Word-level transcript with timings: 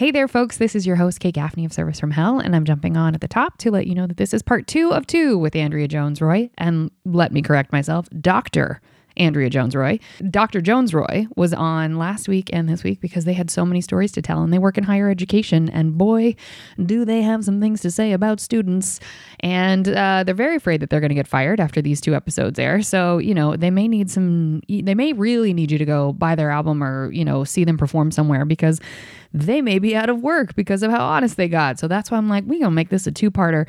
Hey 0.00 0.10
there, 0.10 0.28
folks. 0.28 0.56
This 0.56 0.74
is 0.74 0.86
your 0.86 0.96
host, 0.96 1.20
Kate 1.20 1.34
Gaffney 1.34 1.66
of 1.66 1.74
Service 1.74 2.00
from 2.00 2.12
Hell, 2.12 2.38
and 2.38 2.56
I'm 2.56 2.64
jumping 2.64 2.96
on 2.96 3.14
at 3.14 3.20
the 3.20 3.28
top 3.28 3.58
to 3.58 3.70
let 3.70 3.86
you 3.86 3.94
know 3.94 4.06
that 4.06 4.16
this 4.16 4.32
is 4.32 4.40
part 4.40 4.66
two 4.66 4.94
of 4.94 5.06
two 5.06 5.36
with 5.36 5.54
Andrea 5.54 5.86
Jones 5.88 6.20
Rooy. 6.20 6.48
And 6.56 6.90
let 7.04 7.32
me 7.32 7.42
correct 7.42 7.70
myself, 7.70 8.08
Dr. 8.18 8.80
Andrea 9.16 9.50
Jones 9.50 9.74
Rooy. 9.74 10.00
Dr. 10.30 10.60
Jones 10.60 10.92
Rooy 10.92 11.28
was 11.36 11.52
on 11.52 11.98
last 11.98 12.28
week 12.28 12.50
and 12.52 12.68
this 12.68 12.84
week 12.84 13.00
because 13.00 13.24
they 13.24 13.34
had 13.34 13.50
so 13.50 13.64
many 13.64 13.80
stories 13.80 14.12
to 14.12 14.22
tell 14.22 14.42
and 14.42 14.52
they 14.52 14.58
work 14.58 14.78
in 14.78 14.84
higher 14.84 15.10
education. 15.10 15.68
And 15.68 15.96
boy, 15.96 16.36
do 16.84 17.04
they 17.04 17.22
have 17.22 17.44
some 17.44 17.60
things 17.60 17.80
to 17.82 17.90
say 17.90 18.12
about 18.12 18.40
students. 18.40 19.00
And 19.40 19.88
uh, 19.88 20.24
they're 20.24 20.34
very 20.34 20.56
afraid 20.56 20.80
that 20.80 20.90
they're 20.90 21.00
going 21.00 21.10
to 21.10 21.14
get 21.14 21.26
fired 21.26 21.60
after 21.60 21.82
these 21.82 22.00
two 22.00 22.14
episodes 22.14 22.58
air. 22.58 22.82
So, 22.82 23.18
you 23.18 23.34
know, 23.34 23.56
they 23.56 23.70
may 23.70 23.88
need 23.88 24.10
some, 24.10 24.62
they 24.68 24.94
may 24.94 25.12
really 25.12 25.52
need 25.52 25.70
you 25.70 25.78
to 25.78 25.84
go 25.84 26.12
buy 26.12 26.34
their 26.34 26.50
album 26.50 26.82
or, 26.82 27.12
you 27.12 27.24
know, 27.24 27.44
see 27.44 27.64
them 27.64 27.76
perform 27.76 28.10
somewhere 28.10 28.44
because 28.44 28.80
they 29.32 29.62
may 29.62 29.78
be 29.78 29.94
out 29.94 30.10
of 30.10 30.20
work 30.22 30.54
because 30.54 30.82
of 30.82 30.90
how 30.90 31.04
honest 31.04 31.36
they 31.36 31.48
got. 31.48 31.78
So 31.78 31.86
that's 31.86 32.10
why 32.10 32.18
I'm 32.18 32.28
like, 32.28 32.44
we're 32.44 32.60
going 32.60 32.62
to 32.62 32.70
make 32.70 32.88
this 32.88 33.06
a 33.06 33.12
two 33.12 33.30
parter. 33.30 33.66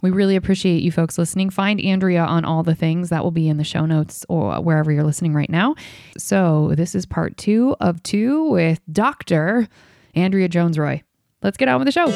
We 0.00 0.10
really 0.10 0.36
appreciate 0.36 0.82
you 0.82 0.92
folks 0.92 1.18
listening. 1.18 1.50
Find 1.50 1.80
Andrea 1.80 2.24
on 2.24 2.44
all 2.44 2.62
the 2.62 2.74
things 2.74 3.10
that 3.10 3.24
will 3.24 3.30
be 3.30 3.48
in 3.48 3.56
the 3.56 3.64
show 3.64 3.84
notes 3.86 4.24
or 4.28 4.60
wherever 4.62 4.92
you're 4.92 5.04
listening 5.04 5.34
right 5.34 5.50
now. 5.50 5.74
So, 6.16 6.72
this 6.74 6.94
is 6.94 7.06
part 7.06 7.36
two 7.36 7.74
of 7.80 8.02
two 8.02 8.48
with 8.50 8.80
Dr. 8.92 9.68
Andrea 10.14 10.48
Jones 10.48 10.76
Rooy. 10.76 11.02
Let's 11.42 11.56
get 11.56 11.68
on 11.68 11.78
with 11.78 11.86
the 11.86 11.92
show. 11.92 12.08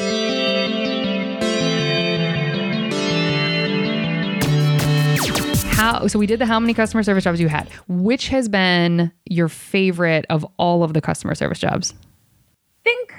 How, 5.75 6.07
so 6.07 6.17
we 6.17 6.27
did 6.27 6.39
the 6.39 6.45
how 6.45 6.59
many 6.59 6.73
customer 6.73 7.03
service 7.03 7.25
jobs 7.25 7.41
you 7.41 7.49
had. 7.49 7.67
Which 7.87 8.29
has 8.29 8.47
been 8.47 9.11
your 9.25 9.49
favorite 9.49 10.25
of 10.29 10.45
all 10.57 10.83
of 10.83 10.93
the 10.93 11.01
customer 11.01 11.35
service 11.35 11.59
jobs? 11.59 11.93
think 12.83 13.13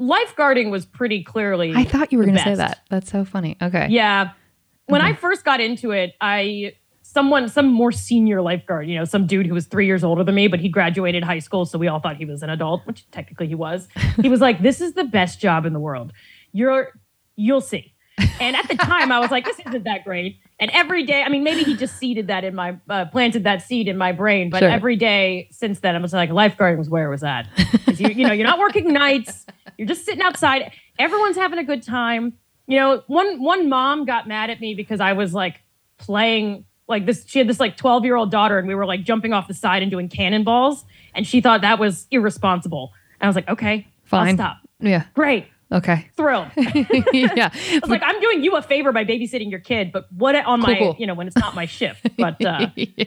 lifeguarding 0.00 0.70
was 0.70 0.86
pretty 0.86 1.22
clearly. 1.22 1.72
I 1.74 1.84
thought 1.84 2.10
you 2.12 2.18
were 2.18 2.24
going 2.24 2.36
to 2.36 2.42
say 2.42 2.54
that. 2.54 2.80
That's 2.90 3.10
so 3.10 3.24
funny. 3.24 3.56
Okay. 3.60 3.86
Yeah. 3.90 4.30
When 4.86 5.00
Mm-hmm. 5.00 5.10
I 5.10 5.14
first 5.14 5.44
got 5.44 5.60
into 5.60 5.92
it, 5.92 6.14
I 6.20 6.72
someone 7.02 7.48
some 7.48 7.66
more 7.72 7.92
senior 7.92 8.40
lifeguard, 8.40 8.86
you 8.88 8.96
know, 8.96 9.04
some 9.04 9.26
dude 9.26 9.46
who 9.46 9.54
was 9.54 9.66
3 9.66 9.84
years 9.86 10.02
older 10.04 10.22
than 10.24 10.34
me, 10.34 10.46
but 10.48 10.60
he 10.60 10.68
graduated 10.68 11.22
high 11.24 11.38
school, 11.40 11.64
so 11.66 11.76
we 11.78 11.88
all 11.88 11.98
thought 12.00 12.16
he 12.16 12.24
was 12.24 12.42
an 12.42 12.50
adult, 12.50 12.86
which 12.86 13.08
technically 13.10 13.46
he 13.48 13.54
was. 13.54 13.88
He 14.20 14.28
was 14.28 14.40
like, 14.40 14.62
"This 14.62 14.80
is 14.80 14.94
the 14.94 15.04
best 15.04 15.40
job 15.40 15.66
in 15.66 15.72
the 15.72 15.80
world. 15.80 16.12
You're 16.52 16.88
you'll 17.36 17.60
see." 17.60 17.94
And 18.40 18.54
at 18.56 18.68
the 18.68 18.74
time, 18.76 19.10
I 19.12 19.18
was 19.18 19.30
like, 19.30 19.44
"This 19.44 19.58
isn't 19.66 19.84
that 19.84 20.04
great." 20.04 20.38
And 20.58 20.70
every 20.72 21.04
day, 21.04 21.22
I 21.22 21.28
mean, 21.30 21.42
maybe 21.42 21.62
he 21.62 21.74
just 21.76 21.96
seeded 21.98 22.26
that 22.28 22.44
in 22.44 22.54
my 22.54 22.76
uh, 22.88 23.06
planted 23.06 23.44
that 23.44 23.62
seed 23.62 23.88
in 23.88 23.96
my 23.96 24.12
brain, 24.12 24.50
but 24.50 24.58
Sure. 24.60 24.68
every 24.68 24.96
day 24.96 25.48
since 25.52 25.80
then, 25.80 25.96
I 25.96 25.98
was 26.00 26.12
like, 26.12 26.30
lifeguarding 26.30 26.78
was 26.78 26.90
where 26.90 27.06
it 27.06 27.10
was 27.10 27.22
at. 27.24 27.46
'Cause 27.86 28.00
You, 28.00 28.08
you 28.08 28.26
know, 28.26 28.32
you're 28.32 28.46
not 28.46 28.58
working 28.58 28.92
nights. 28.92 29.46
You're 29.80 29.88
just 29.88 30.04
sitting 30.04 30.20
outside. 30.20 30.72
Everyone's 30.98 31.36
having 31.36 31.58
a 31.58 31.64
good 31.64 31.82
time. 31.82 32.34
You 32.66 32.78
know, 32.78 33.02
one 33.06 33.42
one 33.42 33.70
mom 33.70 34.04
got 34.04 34.28
mad 34.28 34.50
at 34.50 34.60
me 34.60 34.74
because 34.74 35.00
I 35.00 35.14
was 35.14 35.32
like 35.32 35.62
playing 35.96 36.66
like 36.86 37.06
this. 37.06 37.24
She 37.26 37.38
had 37.38 37.48
this 37.48 37.58
like 37.58 37.78
12 37.78 38.04
year 38.04 38.14
old 38.14 38.30
daughter, 38.30 38.58
and 38.58 38.68
we 38.68 38.74
were 38.74 38.84
like 38.84 39.04
jumping 39.04 39.32
off 39.32 39.48
the 39.48 39.54
side 39.54 39.80
and 39.80 39.90
doing 39.90 40.10
cannonballs, 40.10 40.84
and 41.14 41.26
she 41.26 41.40
thought 41.40 41.62
that 41.62 41.78
was 41.78 42.06
irresponsible. 42.10 42.92
And 43.20 43.26
I 43.26 43.28
was 43.30 43.36
like, 43.36 43.48
okay, 43.48 43.86
Fine. 44.04 44.28
I'll 44.28 44.34
stop. 44.34 44.56
Yeah. 44.80 45.04
Great, 45.14 45.46
Okay. 45.72 46.10
thrilled. 46.14 46.48
Yeah 46.56 47.50
i 47.54 47.78
was 47.80 47.88
like, 47.90 48.02
I'm 48.04 48.20
doing 48.20 48.44
you 48.44 48.56
a 48.56 48.62
favor 48.62 48.92
by 48.92 49.04
babysitting 49.06 49.50
your 49.50 49.60
kid, 49.60 49.92
but 49.92 50.12
what 50.12 50.34
on 50.36 50.60
my, 50.60 50.74
Cool, 50.74 50.92
cool. 50.92 50.96
you 50.98 51.06
know, 51.06 51.14
when 51.14 51.26
it's 51.26 51.36
not 51.36 51.54
my 51.54 51.64
shift. 51.64 52.06
But 52.18 52.44
uh, 52.44 52.68
yeah. 52.76 53.06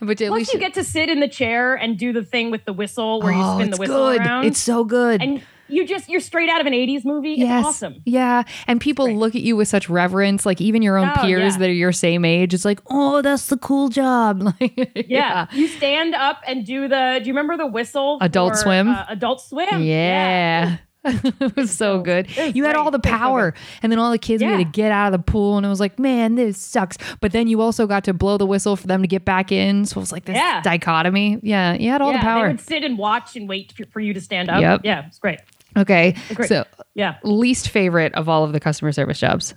But 0.00 0.20
at 0.20 0.28
plus, 0.28 0.30
least 0.38 0.52
you 0.54 0.60
get 0.60 0.74
to 0.74 0.84
sit 0.84 1.08
in 1.08 1.18
the 1.20 1.28
chair 1.28 1.74
and 1.74 1.98
do 1.98 2.12
the 2.12 2.22
thing 2.24 2.50
with 2.52 2.64
the 2.66 2.72
whistle 2.72 3.20
where 3.20 3.32
you 3.32 3.40
Oh, 3.42 3.58
spin 3.58 3.70
the 3.70 3.76
whistle 3.78 4.10
good. 4.12 4.20
around. 4.20 4.44
It's 4.46 4.60
so 4.60 4.84
good. 4.84 5.20
and 5.22 5.42
you 5.72 5.86
just 5.86 6.08
you're 6.08 6.20
straight 6.20 6.48
out 6.48 6.60
of 6.60 6.66
an 6.66 6.72
80s 6.72 7.04
movie. 7.04 7.30
yes. 7.30 7.60
It's 7.60 7.68
awesome. 7.68 8.02
Yeah. 8.04 8.42
And 8.66 8.80
people 8.80 9.06
great. 9.06 9.16
look 9.16 9.34
at 9.34 9.42
you 9.42 9.56
with 9.56 9.68
such 9.68 9.88
reverence, 9.88 10.44
like 10.46 10.60
even 10.60 10.82
your 10.82 10.98
own 10.98 11.10
Oh, 11.16 11.20
peers 11.22 11.54
yeah. 11.54 11.58
that 11.58 11.68
are 11.68 11.72
your 11.72 11.92
same 11.92 12.24
age. 12.24 12.54
It's 12.54 12.64
like, 12.64 12.80
oh, 12.90 13.22
that's 13.22 13.46
the 13.46 13.56
cool 13.56 13.88
job. 13.88 14.42
Like, 14.60 15.06
Yeah. 15.08 15.46
You 15.52 15.68
stand 15.68 16.14
up 16.14 16.42
and 16.46 16.64
do 16.66 16.88
the 16.88 17.20
do 17.22 17.26
you 17.28 17.32
remember 17.32 17.56
the 17.56 17.66
whistle? 17.66 18.18
Adult 18.20 18.52
for, 18.54 18.58
Swim? 18.60 18.88
Uh, 18.88 19.04
adult 19.08 19.40
swim. 19.40 19.82
Yeah. 19.82 20.78
it 21.04 21.56
was 21.56 21.72
so 21.76 22.00
good. 22.00 22.28
was 22.36 22.54
You 22.54 22.62
had 22.64 22.76
all 22.76 22.92
the. 22.92 23.00
So 23.04 23.10
power. 23.10 23.54
and 23.82 23.90
then 23.90 23.98
all 23.98 24.12
the 24.12 24.18
kids 24.18 24.40
had 24.40 24.58
to 24.58 24.64
get 24.64 24.92
out 24.92 25.12
of 25.12 25.18
the 25.18 25.32
pool. 25.32 25.56
And 25.56 25.66
it 25.66 25.68
was 25.68 25.80
like, 25.80 25.98
man, 25.98 26.36
this 26.36 26.56
sucks. 26.58 26.96
But 27.20 27.32
then 27.32 27.48
you 27.48 27.60
also 27.60 27.88
got 27.88 28.04
to 28.04 28.12
blow 28.14 28.38
the 28.38 28.46
whistle 28.46 28.76
for 28.76 28.86
them 28.86 29.02
to 29.02 29.08
get 29.08 29.24
back 29.24 29.50
in. 29.50 29.84
So 29.84 29.98
it 29.98 30.00
was 30.02 30.12
like 30.12 30.26
this 30.26 30.36
Yeah. 30.36 30.60
dichotomy. 30.62 31.40
Yeah. 31.42 31.72
You 31.74 31.90
had 31.90 32.02
all 32.02 32.12
yeah, 32.12 32.18
the 32.18 32.22
power. 32.22 32.42
They 32.46 32.52
would 32.52 32.60
sit 32.60 32.84
and 32.84 32.96
watch 32.98 33.34
and 33.34 33.48
wait 33.48 33.72
for, 33.72 33.84
for 33.86 33.98
you 33.98 34.14
to 34.14 34.20
stand 34.20 34.48
up. 34.48 34.60
Yep. 34.60 34.82
Yeah, 34.84 35.06
it's 35.08 35.18
great. 35.18 35.40
Okay. 35.76 36.14
Great. 36.34 36.48
So, 36.48 36.64
Yeah. 36.94 37.16
least 37.22 37.68
favorite 37.70 38.14
of 38.14 38.28
all 38.28 38.44
of 38.44 38.52
the 38.52 38.60
customer 38.60 38.92
service 38.92 39.18
jobs. 39.18 39.54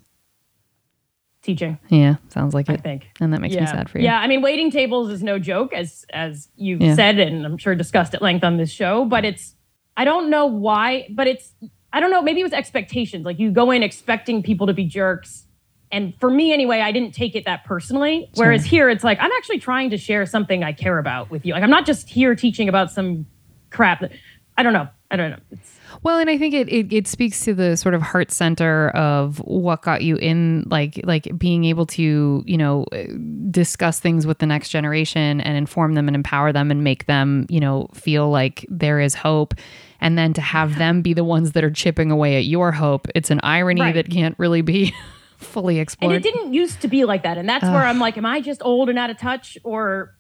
Teaching, 1.42 1.78
Yeah. 1.90 2.16
Sounds 2.30 2.56
like 2.56 2.72
I 2.72 2.74
it. 2.74 2.80
I 2.80 2.82
think. 2.82 3.08
And 3.22 3.32
that 3.32 3.40
makes 3.40 3.54
yeah. 3.54 3.62
me 3.62 3.68
sad 3.68 3.88
for 3.88 4.00
you. 4.00 4.06
Yeah, 4.06 4.18
I 4.20 4.26
mean, 4.26 4.42
waiting 4.42 4.72
tables 4.72 5.12
is 5.12 5.22
no 5.22 5.38
joke, 5.38 5.74
as 5.74 6.04
as 6.12 6.50
you've 6.56 6.82
Yeah. 6.82 6.96
said, 6.96 7.20
and 7.20 7.46
I'm 7.46 7.60
sure 7.60 7.76
discussed 7.76 8.16
at 8.16 8.22
length 8.24 8.44
on 8.44 8.58
this 8.58 8.72
show. 8.72 9.06
But 9.06 9.26
it's 9.26 9.56
I 9.96 10.06
don't 10.06 10.32
know 10.32 10.48
why, 10.48 11.08
but 11.12 11.28
it's 11.28 11.54
I 11.94 12.00
don't 12.00 12.10
know. 12.10 12.24
Maybe 12.24 12.40
it 12.40 12.44
was 12.44 12.52
expectations. 12.52 13.26
Like 13.28 13.38
you 13.38 13.52
go 13.52 13.70
in 13.70 13.84
expecting 13.84 14.42
people 14.42 14.66
to 14.66 14.74
be 14.74 14.86
jerks, 14.86 15.46
and 15.92 16.16
for 16.20 16.32
me 16.32 16.52
anyway, 16.52 16.80
I 16.82 16.92
didn't 16.92 17.12
take 17.14 17.36
it 17.36 17.46
that 17.46 17.64
personally. 17.64 18.28
Whereas 18.34 18.66
here, 18.66 18.90
it's 18.90 19.04
like 19.04 19.20
I'm 19.22 19.32
actually 19.38 19.60
trying 19.60 19.92
to 19.92 19.98
share 20.00 20.26
something 20.26 20.64
I 20.64 20.74
care 20.74 20.98
about 20.98 21.30
with 21.30 21.46
you. 21.46 21.54
Like 21.54 21.62
I'm 21.62 21.70
not 21.70 21.86
just 21.86 22.10
here 22.10 22.34
teaching 22.34 22.70
about 22.70 22.90
some 22.92 23.28
crap. 23.70 24.00
That, 24.00 24.14
I 24.58 24.64
don't 24.64 24.74
know. 24.74 24.88
I 25.12 25.16
don't 25.16 25.30
know. 25.30 25.40
It's, 25.52 25.80
Well, 26.06 26.20
and 26.20 26.30
I 26.30 26.38
think 26.38 26.54
it, 26.54 26.70
it 26.70 26.94
it 26.94 27.08
speaks 27.08 27.44
to 27.46 27.56
the 27.56 27.76
sort 27.76 27.96
of 27.96 28.04
heart 28.04 28.30
center 28.30 28.90
of 28.90 29.40
what 29.40 29.82
got 29.82 30.04
you 30.04 30.18
in, 30.18 30.64
like 30.68 31.02
like 31.04 31.36
being 31.36 31.66
able 31.66 31.88
to 31.88 32.44
you 32.46 32.58
know 32.58 32.86
uh, 32.92 33.06
discuss 33.50 34.00
things 34.00 34.28
with 34.28 34.38
the 34.38 34.46
next 34.46 34.70
generation 34.70 35.42
and 35.42 35.58
inform 35.58 35.96
them 35.96 36.08
and 36.08 36.14
empower 36.16 36.54
them 36.54 36.70
and 36.70 36.84
make 36.84 37.08
them 37.08 37.48
you 37.50 37.60
know 37.60 37.88
feel 37.96 38.30
like 38.30 38.68
there 38.70 39.00
is 39.00 39.16
hope, 39.16 39.56
and 40.00 40.16
then 40.16 40.32
to 40.34 40.42
have 40.42 40.78
them 40.78 41.02
be 41.02 41.14
the 41.16 41.24
ones 41.24 41.54
that 41.54 41.64
are 41.64 41.72
chipping 41.72 42.12
away 42.12 42.38
at 42.38 42.46
your 42.46 42.72
hope. 42.72 43.08
It's 43.16 43.32
an 43.32 43.40
irony 43.42 43.82
Right. 43.82 43.96
that 43.96 44.12
can't 44.12 44.36
really 44.38 44.62
be 44.62 44.94
fully 45.38 45.80
explored. 45.80 46.16
and 46.16 46.24
it 46.24 46.32
didn't 46.32 46.54
used 46.54 46.82
to 46.82 46.88
be 46.88 47.06
like 47.06 47.24
that. 47.24 47.40
And 47.40 47.50
that's 47.50 47.66
where 47.66 47.84
I'm 47.84 47.98
like, 47.98 48.16
am 48.16 48.28
I 48.28 48.42
just 48.42 48.62
old 48.64 48.90
and 48.90 49.00
out 49.00 49.10
of 49.10 49.18
touch, 49.18 49.58
or 49.64 50.14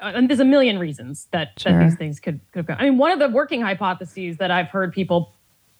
and 0.00 0.28
there's 0.28 0.40
a 0.40 0.44
million 0.44 0.78
reasons 0.78 1.28
that, 1.32 1.58
Sure. 1.58 1.72
that 1.72 1.84
these 1.84 1.96
things 1.96 2.20
could 2.20 2.40
could 2.52 2.60
have 2.60 2.66
gone. 2.66 2.76
I 2.78 2.84
mean, 2.84 2.98
one 2.98 3.12
of 3.12 3.18
the 3.18 3.28
working 3.28 3.60
hypotheses 3.62 4.38
that 4.38 4.50
I've 4.50 4.68
heard 4.68 4.92
people 4.92 5.32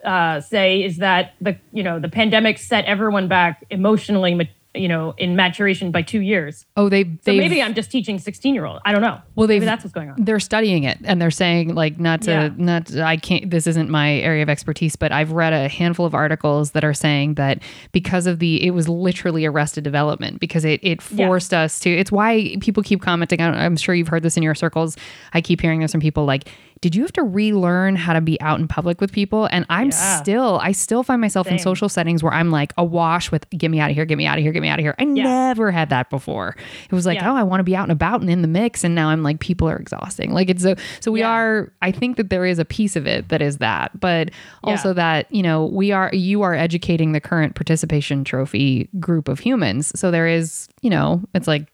uh, 0.04 0.40
say 0.40 0.82
is 0.82 0.98
that 0.98 1.34
the 1.40 1.56
you 1.72 1.82
know 1.82 1.98
the 1.98 2.08
pandemic 2.08 2.58
set 2.58 2.84
everyone 2.86 3.28
back 3.28 3.64
emotionally, 3.70 4.34
you 4.74 4.86
know, 4.86 5.14
in 5.18 5.34
maturation 5.34 5.90
by 5.90 6.00
two 6.02 6.20
years. 6.20 6.64
oh, 6.76 6.88
they 6.88 7.02
So 7.24 7.32
maybe 7.32 7.60
I'm 7.60 7.74
just 7.74 7.90
teaching 7.90 8.18
16 8.20 8.54
year 8.54 8.66
old. 8.66 8.80
I 8.84 8.92
don't 8.92 9.02
know. 9.02 9.20
Well, 9.34 9.48
maybe 9.48 9.64
that's 9.64 9.82
what's 9.82 9.92
going 9.92 10.10
on. 10.10 10.16
they're 10.24 10.38
studying 10.38 10.84
it 10.84 10.98
and 11.04 11.20
they're 11.20 11.30
saying 11.32 11.74
like 11.74 11.98
not 11.98 12.22
to 12.22 12.30
Yeah. 12.30 12.50
not 12.56 12.86
to- 12.86 13.02
I 13.04 13.16
can't 13.16 13.50
this 13.50 13.66
isn't 13.66 13.90
my 13.90 14.12
area 14.14 14.42
of 14.44 14.48
expertise 14.48 14.94
but 14.94 15.10
I've 15.10 15.32
read 15.32 15.52
a 15.52 15.68
handful 15.68 16.06
of 16.06 16.14
articles 16.14 16.70
that 16.72 16.84
are 16.84 16.94
saying 16.94 17.34
that 17.34 17.62
because 17.90 18.26
of 18.28 18.38
the 18.38 18.64
it 18.64 18.70
was 18.70 18.88
literally 18.88 19.44
arrested 19.44 19.82
development 19.82 20.38
because 20.40 20.64
it 20.64 20.78
it 20.84 21.00
Yeah. 21.10 21.26
forced 21.26 21.52
us 21.52 21.80
to 21.80 21.90
it's 21.90 22.12
why 22.12 22.56
people 22.60 22.82
keep 22.84 23.00
commenting 23.02 23.40
I 23.40 23.64
I'm 23.64 23.76
sure 23.76 23.94
you've 23.94 24.08
heard 24.08 24.22
this 24.22 24.36
in 24.36 24.42
your 24.44 24.54
circles 24.54 24.96
I 25.34 25.40
keep 25.40 25.60
hearing 25.60 25.80
this 25.80 25.90
from 25.92 26.00
people 26.00 26.24
like 26.26 26.48
did 26.82 26.94
you 26.94 27.02
have 27.02 27.12
to 27.12 27.22
relearn 27.22 27.94
how 27.94 28.14
to 28.14 28.22
be 28.22 28.40
out 28.40 28.58
in 28.58 28.66
public 28.66 29.00
with 29.02 29.12
people 29.12 29.46
and 29.52 29.66
I'm 29.68 29.88
Yeah. 29.90 30.20
still 30.22 30.58
I 30.62 30.72
still 30.72 31.02
find 31.02 31.20
myself 31.20 31.46
in 31.46 31.58
social 31.58 31.88
settings 31.90 32.22
where 32.22 32.32
I'm 32.32 32.50
like 32.50 32.72
awash 32.78 33.30
with 33.30 33.48
get 33.50 33.70
me 33.70 33.80
out 33.80 33.90
of 33.90 33.96
here 33.96 34.04
get 34.06 34.16
me 34.16 34.26
out 34.26 34.38
of 34.38 34.42
here 34.44 34.52
get 34.52 34.62
me 34.62 34.68
out 34.68 34.78
of 34.78 34.82
here 34.84 34.94
I 34.98 35.04
never 35.04 35.70
had 35.70 35.90
that 35.90 36.08
before 36.08 36.56
it 36.90 36.92
was 36.94 37.04
like 37.04 37.16
Yeah. 37.18 37.32
oh 37.32 37.36
I 37.36 37.42
want 37.42 37.60
to 37.60 37.64
be 37.64 37.76
out 37.76 37.82
and 37.84 37.92
about 37.92 38.22
and 38.22 38.30
in 38.30 38.40
the 38.42 38.48
mix 38.48 38.82
and 38.82 38.94
now 38.94 39.08
I'm 39.10 39.22
like 39.22 39.40
people 39.40 39.68
are 39.68 39.76
exhausting 39.76 40.32
like 40.32 40.48
it's 40.48 40.62
so 40.62 40.74
so 41.00 41.12
we 41.12 41.20
Yeah. 41.20 41.30
are 41.30 41.72
I 41.82 41.90
think 41.92 42.16
that 42.16 42.30
there 42.30 42.46
is 42.46 42.58
a 42.58 42.64
piece 42.64 42.96
of 42.96 43.06
it 43.06 43.28
that 43.28 43.42
is 43.42 43.58
that 43.58 43.98
but 44.00 44.30
also 44.64 44.88
Yeah. 44.90 44.94
that 44.94 45.26
you 45.34 45.42
know 45.42 45.66
we 45.66 45.92
are 45.92 46.10
you 46.14 46.42
are 46.42 46.54
educating 46.54 47.12
the 47.12 47.20
current 47.20 47.54
participation 47.56 48.24
trophy 48.24 48.88
group 48.98 49.28
of 49.28 49.38
humans 49.40 49.92
so 49.98 50.10
there 50.10 50.26
is 50.26 50.68
you 50.80 50.88
know 50.90 51.22
it's 51.34 51.46
like 51.46 51.66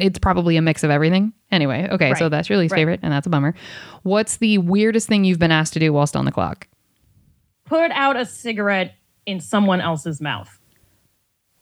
it's 0.00 0.18
probably 0.18 0.56
a 0.56 0.62
mix 0.62 0.82
of 0.84 0.90
everything 0.90 1.32
anyway 1.50 1.88
okay 1.90 2.14
so 2.14 2.28
that's 2.28 2.48
your 2.48 2.58
least 2.58 2.72
Right. 2.72 2.78
favorite 2.80 3.00
and 3.02 3.12
that's 3.12 3.26
a 3.26 3.30
bummer 3.30 3.54
what's 4.02 4.36
the 4.38 4.58
weirdest 4.58 5.08
thing 5.08 5.24
you've 5.24 5.38
been 5.38 5.52
asked 5.52 5.72
to 5.74 5.78
do 5.78 5.92
whilst 5.92 6.16
on 6.16 6.24
the 6.24 6.32
clock 6.32 6.68
Put 7.64 7.90
out 7.92 8.16
a 8.16 8.26
cigarette 8.26 8.94
in 9.24 9.40
someone 9.40 9.80
else's 9.80 10.20
mouth. 10.20 10.58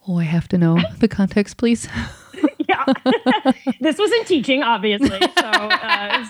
oh 0.07 0.17
I 0.17 0.23
have 0.23 0.47
to 0.49 0.57
know 0.57 0.77
the 0.99 1.07
context 1.07 1.57
please 1.57 1.87
yeah. 2.67 2.85
this 3.81 3.97
was 3.97 4.11
in 4.11 4.25
teaching, 4.25 4.63
obviously. 4.63 5.09
So 5.09 5.19
uh, 5.45 6.09
it, 6.13 6.19
was, 6.19 6.29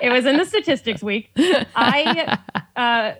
it 0.00 0.08
was 0.10 0.26
in 0.26 0.36
the 0.36 0.44
statistics 0.44 1.02
week. 1.02 1.30
I, 1.74 2.38
uh, 2.76 3.14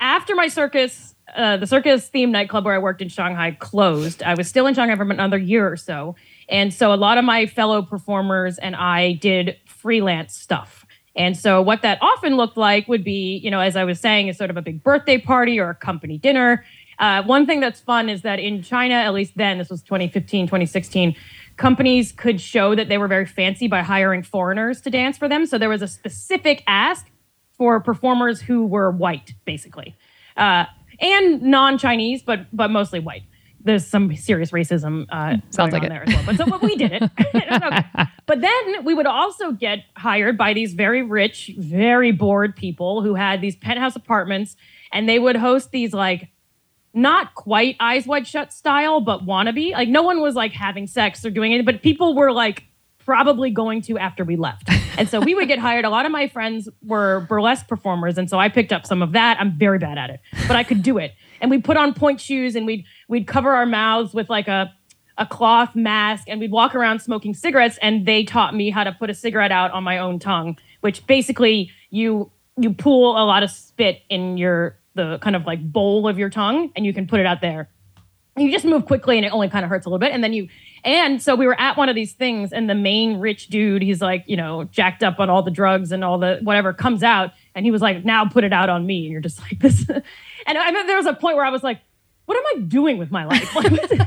after 0.00 0.34
my 0.34 0.48
circus, 0.48 1.14
uh, 1.34 1.56
the 1.58 1.66
circus 1.66 2.10
themed 2.12 2.30
nightclub 2.30 2.64
where 2.64 2.74
I 2.74 2.78
worked 2.78 3.00
in 3.02 3.08
Shanghai 3.08 3.52
closed. 3.52 4.22
I 4.22 4.34
was 4.34 4.48
still 4.48 4.66
in 4.66 4.74
Shanghai 4.74 4.96
for 4.96 5.02
another 5.10 5.38
year 5.38 5.70
or 5.70 5.76
so. 5.76 6.16
And 6.48 6.72
so 6.72 6.92
a 6.92 6.96
lot 6.96 7.18
of 7.18 7.24
my 7.24 7.46
fellow 7.46 7.82
performers 7.82 8.58
and 8.58 8.74
I 8.74 9.12
did 9.12 9.56
freelance 9.66 10.34
stuff. 10.34 10.86
And 11.14 11.36
so 11.36 11.60
what 11.60 11.82
that 11.82 11.98
often 12.00 12.36
looked 12.36 12.56
like 12.56 12.86
would 12.88 13.02
be, 13.02 13.40
you 13.42 13.50
know, 13.50 13.60
as 13.60 13.76
I 13.76 13.84
was 13.84 14.00
saying, 14.00 14.28
is 14.28 14.38
sort 14.38 14.50
of 14.50 14.56
a 14.56 14.62
big 14.62 14.82
birthday 14.82 15.18
party 15.18 15.58
or 15.58 15.70
a 15.70 15.74
company 15.74 16.16
dinner. 16.16 16.64
Uh, 16.98 17.22
one 17.24 17.46
thing 17.46 17.60
that's 17.60 17.80
fun 17.80 18.08
is 18.08 18.22
that 18.22 18.38
in 18.38 18.62
China, 18.62 18.94
at 18.94 19.12
least 19.12 19.36
then, 19.36 19.58
this 19.58 19.68
was 19.68 19.82
2015, 19.82 20.46
2016, 20.46 21.14
companies 21.56 22.12
could 22.12 22.40
show 22.40 22.74
that 22.74 22.88
they 22.88 22.98
were 22.98 23.08
very 23.08 23.26
fancy 23.26 23.68
by 23.68 23.82
hiring 23.82 24.22
foreigners 24.22 24.80
to 24.80 24.90
dance 24.90 25.18
for 25.18 25.28
them. 25.28 25.44
So 25.44 25.58
there 25.58 25.68
was 25.68 25.82
a 25.82 25.88
specific 25.88 26.62
ask 26.66 27.06
for 27.56 27.80
performers 27.80 28.40
who 28.40 28.64
were 28.64 28.90
white, 28.90 29.34
basically, 29.44 29.96
uh, 30.36 30.66
and 31.00 31.42
non-Chinese, 31.42 32.22
but 32.22 32.46
but 32.52 32.70
mostly 32.70 33.00
white. 33.00 33.22
There's 33.60 33.86
some 33.86 34.14
serious 34.16 34.50
racism 34.50 35.06
uh, 35.10 35.36
Sounds 35.50 35.70
going 35.70 35.72
like 35.72 35.82
on 35.82 35.86
it. 35.86 35.88
there 35.90 36.02
as 36.08 36.14
well. 36.14 36.22
But 36.26 36.36
so 36.36 36.46
but 36.46 36.62
we 36.62 36.76
did 36.76 36.92
it. 36.92 37.02
It 37.18 37.50
was 37.50 37.62
okay. 37.62 38.04
But 38.26 38.40
then 38.40 38.84
we 38.84 38.94
would 38.94 39.06
also 39.06 39.52
get 39.52 39.80
hired 39.96 40.38
by 40.38 40.52
these 40.54 40.74
very 40.74 41.02
rich, 41.02 41.50
very 41.58 42.12
bored 42.12 42.54
people 42.54 43.02
who 43.02 43.14
had 43.14 43.40
these 43.40 43.56
penthouse 43.56 43.96
apartments, 43.96 44.56
and 44.92 45.08
they 45.08 45.18
would 45.18 45.36
host 45.36 45.70
these 45.70 45.92
like 45.92 46.28
not 46.94 47.34
quite 47.34 47.76
eyes 47.80 48.06
wide 48.06 48.26
shut 48.26 48.52
style, 48.52 49.00
but 49.00 49.24
wannabe. 49.26 49.72
Like 49.72 49.88
no 49.88 50.02
one 50.02 50.20
was 50.20 50.34
like 50.34 50.52
having 50.52 50.86
sex 50.86 51.24
or 51.24 51.30
doing 51.30 51.52
it, 51.52 51.64
but 51.64 51.82
people 51.82 52.14
were 52.14 52.32
like 52.32 52.64
probably 53.04 53.50
going 53.50 53.80
to 53.82 53.98
after 53.98 54.24
we 54.24 54.36
left. 54.36 54.68
And 54.98 55.08
so 55.08 55.20
we 55.20 55.34
would 55.34 55.48
get 55.48 55.58
hired. 55.58 55.84
A 55.84 55.90
lot 55.90 56.04
of 56.06 56.12
my 56.12 56.28
friends 56.28 56.68
were 56.82 57.20
burlesque 57.28 57.66
performers, 57.68 58.18
and 58.18 58.28
so 58.28 58.38
I 58.38 58.48
picked 58.48 58.72
up 58.72 58.84
some 58.84 59.00
of 59.02 59.12
that. 59.12 59.40
I'm 59.40 59.56
very 59.58 59.78
bad 59.78 59.96
at 59.96 60.10
it, 60.10 60.20
but 60.46 60.56
I 60.56 60.64
could 60.64 60.82
do 60.82 60.98
it. 60.98 61.14
And 61.40 61.50
we 61.50 61.58
put 61.60 61.76
on 61.76 61.94
pointe 61.94 62.20
shoes 62.20 62.56
and 62.56 62.66
we'd 62.66 62.84
we'd 63.08 63.26
cover 63.26 63.52
our 63.52 63.66
mouths 63.66 64.14
with 64.14 64.28
like 64.28 64.48
a 64.48 64.72
a 65.18 65.26
cloth 65.26 65.74
mask 65.74 66.24
and 66.28 66.40
we'd 66.40 66.52
walk 66.52 66.74
around 66.74 67.00
smoking 67.00 67.34
cigarettes 67.34 67.78
and 67.82 68.06
they 68.06 68.24
taught 68.24 68.54
me 68.54 68.70
how 68.70 68.84
to 68.84 68.92
put 68.92 69.10
a 69.10 69.14
cigarette 69.14 69.50
out 69.50 69.72
on 69.72 69.82
my 69.82 69.98
own 69.98 70.18
tongue, 70.18 70.56
which 70.80 71.06
basically 71.06 71.70
you 71.90 72.30
you 72.56 72.72
pool 72.72 73.12
a 73.12 73.24
lot 73.24 73.42
of 73.42 73.50
spit 73.50 74.02
in 74.08 74.38
your 74.38 74.78
the 74.94 75.18
kind 75.18 75.36
of 75.36 75.44
like 75.46 75.60
bowl 75.72 76.08
of 76.08 76.18
your 76.18 76.30
tongue 76.30 76.70
and 76.74 76.86
you 76.86 76.92
can 76.92 77.06
put 77.06 77.20
it 77.20 77.26
out 77.26 77.40
there. 77.40 77.68
You 78.36 78.52
just 78.52 78.64
move 78.64 78.86
quickly 78.86 79.16
and 79.16 79.26
it 79.26 79.32
only 79.32 79.48
kind 79.48 79.64
of 79.64 79.68
hurts 79.68 79.84
a 79.84 79.88
little 79.88 79.98
bit 79.98 80.12
and 80.12 80.22
then 80.22 80.32
you 80.32 80.48
and 80.84 81.20
so 81.20 81.34
we 81.34 81.46
were 81.46 81.60
at 81.60 81.76
one 81.76 81.88
of 81.88 81.96
these 81.96 82.12
things 82.12 82.52
and 82.52 82.70
the 82.70 82.74
main 82.74 83.18
rich 83.18 83.48
dude 83.48 83.82
he's 83.82 84.00
like 84.00 84.22
you 84.28 84.36
know 84.36 84.64
jacked 84.64 85.02
up 85.02 85.18
on 85.18 85.28
all 85.28 85.42
the 85.42 85.50
drugs 85.50 85.90
and 85.90 86.04
all 86.04 86.18
the 86.18 86.38
whatever 86.42 86.72
comes 86.72 87.02
out 87.02 87.32
and 87.58 87.66
he 87.66 87.70
was 87.70 87.82
like 87.82 88.04
now 88.04 88.24
put 88.24 88.44
it 88.44 88.52
out 88.52 88.68
on 88.70 88.86
me 88.86 89.04
and 89.04 89.12
you're 89.12 89.20
just 89.20 89.40
like 89.42 89.58
this 89.60 89.86
and 90.46 90.56
i 90.58 90.66
remember 90.66 90.86
there 90.86 90.96
was 90.96 91.06
a 91.06 91.12
point 91.12 91.36
where 91.36 91.44
i 91.44 91.50
was 91.50 91.62
like 91.62 91.80
what 92.26 92.36
am 92.38 92.44
i 92.56 92.60
doing 92.66 92.96
with 92.98 93.10
my 93.10 93.24
life 93.24 93.54
like, 93.54 93.66
i 93.66 93.70
mean 93.70 94.00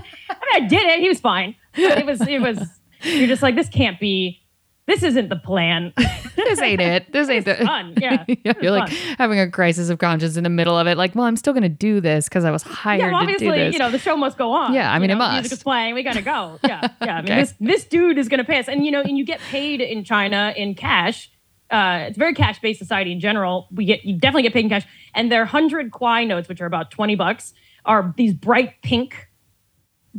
i 0.54 0.60
did 0.68 0.82
it 0.88 1.00
he 1.00 1.08
was 1.10 1.20
fine 1.20 1.56
but 1.76 1.98
it 2.00 2.06
was 2.06 2.22
it 2.22 2.42
was 2.42 2.58
you're 3.04 3.28
just 3.28 3.42
like 3.44 3.56
this 3.56 3.70
can't 3.70 4.00
be 4.00 4.40
this 4.88 5.04
isn't 5.04 5.30
the 5.30 5.36
plan 5.36 5.94
this 6.36 6.60
ain't 6.60 6.82
it. 6.82 7.14
This 7.14 7.30
ain't 7.30 7.46
the 7.46 7.56
fun 7.56 7.94
yeah 8.02 8.26
Yeah, 8.28 8.54
you're 8.62 8.72
like 8.72 8.90
fun. 8.90 9.16
having 9.18 9.40
a 9.40 9.50
crisis 9.50 9.90
of 9.90 10.00
conscience 10.00 10.36
in 10.38 10.44
the 10.44 10.50
middle 10.50 10.78
of 10.78 10.88
it. 10.88 10.98
Like, 10.98 11.14
well, 11.16 11.26
I'm 11.26 11.38
still 11.38 11.54
going 11.54 11.64
to 11.64 11.70
do 11.70 12.02
this 12.02 12.28
because 12.28 12.44
I 12.44 12.52
was 12.52 12.64
hired 12.64 13.00
yeah, 13.00 13.12
well, 13.12 13.22
to 13.22 13.28
do 13.28 13.34
obviously, 13.36 13.60
this. 13.60 13.74
you 13.74 13.80
know, 13.80 13.92
the 13.92 14.00
show 14.00 14.18
must 14.18 14.38
go 14.38 14.52
on. 14.52 14.74
Yeah, 14.74 14.92
I 14.92 15.00
mean, 15.00 15.10
You 15.12 15.16
it 15.16 15.20
must. 15.20 15.34
Music 15.34 15.52
is 15.54 15.64
playing. 15.64 15.94
We 15.94 16.04
gotta 16.04 16.22
go. 16.24 16.60
Yeah, 16.64 16.82
yeah. 17.02 17.16
I 17.18 17.22
mean, 17.22 17.32
Okay. 17.32 17.42
this 17.42 17.54
this 17.60 17.84
dude 17.86 18.18
is 18.18 18.28
gonna 18.28 18.44
pay 18.44 18.60
us, 18.60 18.68
and 18.68 18.84
you 18.84 18.92
know, 18.92 19.02
and 19.02 19.18
you 19.18 19.24
get 19.24 19.40
paid 19.40 19.82
in 19.82 20.04
China 20.04 20.54
in 20.58 20.74
cash. 20.76 21.30
Uh, 21.72 22.06
it's 22.08 22.18
a 22.18 22.20
very 22.20 22.34
cash 22.34 22.60
based 22.60 22.80
society 22.80 23.12
in 23.12 23.20
general. 23.20 23.68
We 23.72 23.86
get 23.86 24.04
you 24.04 24.18
definitely 24.18 24.44
get 24.44 24.54
paid 24.54 24.66
in 24.66 24.70
cash, 24.70 24.86
and 25.16 25.32
their 25.32 25.46
hundred 25.46 25.92
kuai 25.92 26.28
notes, 26.28 26.50
which 26.50 26.60
are 26.62 26.66
about 26.66 26.92
twenty 26.92 27.16
bucks, 27.16 27.54
are 27.86 28.14
these 28.18 28.34
bright 28.34 28.82
pink 28.84 29.30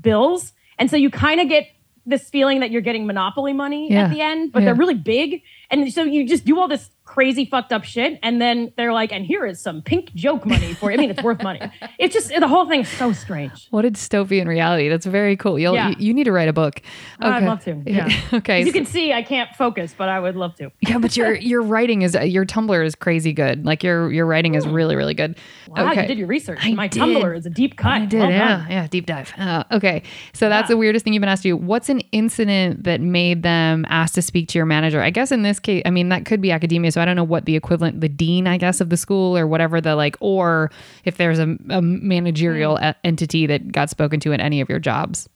bills, 0.00 0.52
and 0.78 0.90
so 0.90 0.96
you 0.96 1.10
kind 1.10 1.40
of 1.40 1.48
get 1.48 1.68
this 2.06 2.28
feeling 2.30 2.60
that 2.60 2.70
you're 2.72 2.80
getting 2.80 3.06
monopoly 3.06 3.52
money 3.52 3.92
Yeah. 3.92 4.04
at 4.04 4.10
the 4.10 4.20
end, 4.20 4.50
but 4.50 4.60
Yeah. 4.60 4.66
they're 4.66 4.74
really 4.74 4.94
big, 4.94 5.42
and 5.70 5.92
so 5.92 6.02
you 6.02 6.26
just 6.26 6.44
do 6.44 6.58
all 6.58 6.66
this 6.66 6.90
crazy 7.12 7.44
fucked 7.44 7.72
up 7.72 7.84
shit, 7.84 8.18
and 8.22 8.40
then 8.40 8.72
they're 8.78 8.92
like, 8.92 9.12
and 9.12 9.26
here 9.26 9.44
is 9.44 9.60
some 9.60 9.82
pink 9.82 10.14
joke 10.14 10.46
money 10.46 10.72
for 10.72 10.90
you. 10.90 10.96
I 10.96 11.00
mean, 11.00 11.10
it's 11.10 11.22
worth 11.22 11.42
money. 11.42 11.60
It's 11.98 12.14
just 12.14 12.28
the 12.30 12.48
whole 12.48 12.66
thing's 12.68 12.88
so 12.88 13.12
strange. 13.12 13.68
what 13.70 13.84
a 13.84 13.90
dystopian 13.90 14.46
reality. 14.48 14.88
That's 14.88 15.06
very 15.06 15.36
cool. 15.36 15.56
You'll, 15.58 15.74
Yeah. 15.74 15.90
you, 15.90 15.96
you 15.98 16.14
need 16.14 16.24
to 16.24 16.32
write 16.32 16.48
a 16.48 16.52
book. 16.52 16.80
I'd 17.20 17.44
love 17.44 17.62
to, 17.64 17.80
yeah. 17.86 18.08
okay. 18.32 18.60
As 18.62 18.66
you 18.66 18.72
can 18.72 18.86
see, 18.86 19.12
I 19.12 19.22
can't 19.22 19.54
focus, 19.56 19.94
but 19.96 20.08
I 20.08 20.18
would 20.18 20.34
love 20.34 20.56
to. 20.56 20.72
yeah, 20.80 20.98
but 20.98 21.16
your 21.16 21.34
your 21.52 21.62
writing 21.62 22.02
is 22.02 22.14
your 22.14 22.44
Tumblr 22.46 22.84
is 22.84 22.94
crazy 22.94 23.32
good. 23.32 23.64
Like 23.64 23.84
your 23.84 24.10
your 24.10 24.26
writing 24.26 24.54
is 24.54 24.66
really 24.66 24.96
really 24.96 25.14
good. 25.14 25.36
Wow, 25.68 25.90
okay. 25.92 26.02
you 26.02 26.08
did 26.08 26.18
your 26.18 26.26
research. 26.28 26.58
I 26.62 26.72
My 26.74 26.88
did. 26.88 27.02
Tumblr 27.02 27.36
is 27.36 27.46
a 27.46 27.50
deep 27.50 27.76
cut. 27.76 27.92
I 27.92 28.06
did, 28.06 28.20
Well 28.20 28.30
yeah, 28.30 28.48
done. 28.56 28.66
yeah, 28.70 28.86
deep 28.88 29.06
dive. 29.06 29.32
Uh, 29.38 29.64
okay, 29.70 30.02
so 30.32 30.48
that's 30.48 30.64
Yeah. 30.68 30.74
the 30.74 30.78
weirdest 30.78 31.04
thing 31.04 31.12
you've 31.12 31.20
been 31.20 31.28
asked 31.28 31.42
to 31.44 31.50
do. 31.50 31.56
What's 31.56 31.88
an 31.90 32.00
incident 32.12 32.84
that 32.84 33.00
made 33.00 33.42
them 33.42 33.84
ask 33.90 34.14
to 34.14 34.22
speak 34.22 34.48
to 34.48 34.58
your 34.58 34.66
manager? 34.66 35.00
I 35.02 35.10
guess 35.10 35.30
in 35.30 35.42
this 35.42 35.60
case, 35.60 35.82
I 35.84 35.90
mean 35.90 36.08
that 36.08 36.24
could 36.24 36.40
be 36.40 36.50
academia, 36.50 36.90
so 36.90 37.00
I 37.02 37.04
don't 37.04 37.16
know 37.16 37.24
what 37.24 37.44
the 37.44 37.56
equivalent, 37.56 38.00
the 38.00 38.08
dean, 38.08 38.46
I 38.46 38.56
guess, 38.56 38.80
of 38.80 38.88
the 38.88 38.96
school 38.96 39.36
or 39.36 39.46
whatever 39.46 39.80
the 39.80 39.94
like, 39.96 40.16
or 40.20 40.70
if 41.04 41.16
there's 41.18 41.38
a, 41.38 41.56
a 41.68 41.82
managerial 41.82 42.76
Hmm. 42.78 42.84
e- 42.84 42.94
entity 43.04 43.46
that 43.46 43.72
got 43.72 43.90
spoken 43.90 44.20
to 44.20 44.32
in 44.32 44.40
any 44.40 44.60
of 44.60 44.68
your 44.70 44.78
jobs. 44.78 45.28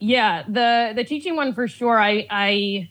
Yeah, 0.00 0.42
the 0.48 0.92
the 0.94 1.04
teaching 1.04 1.36
one 1.36 1.52
for 1.54 1.68
sure. 1.68 1.98
I 2.00 2.26
I 2.30 2.88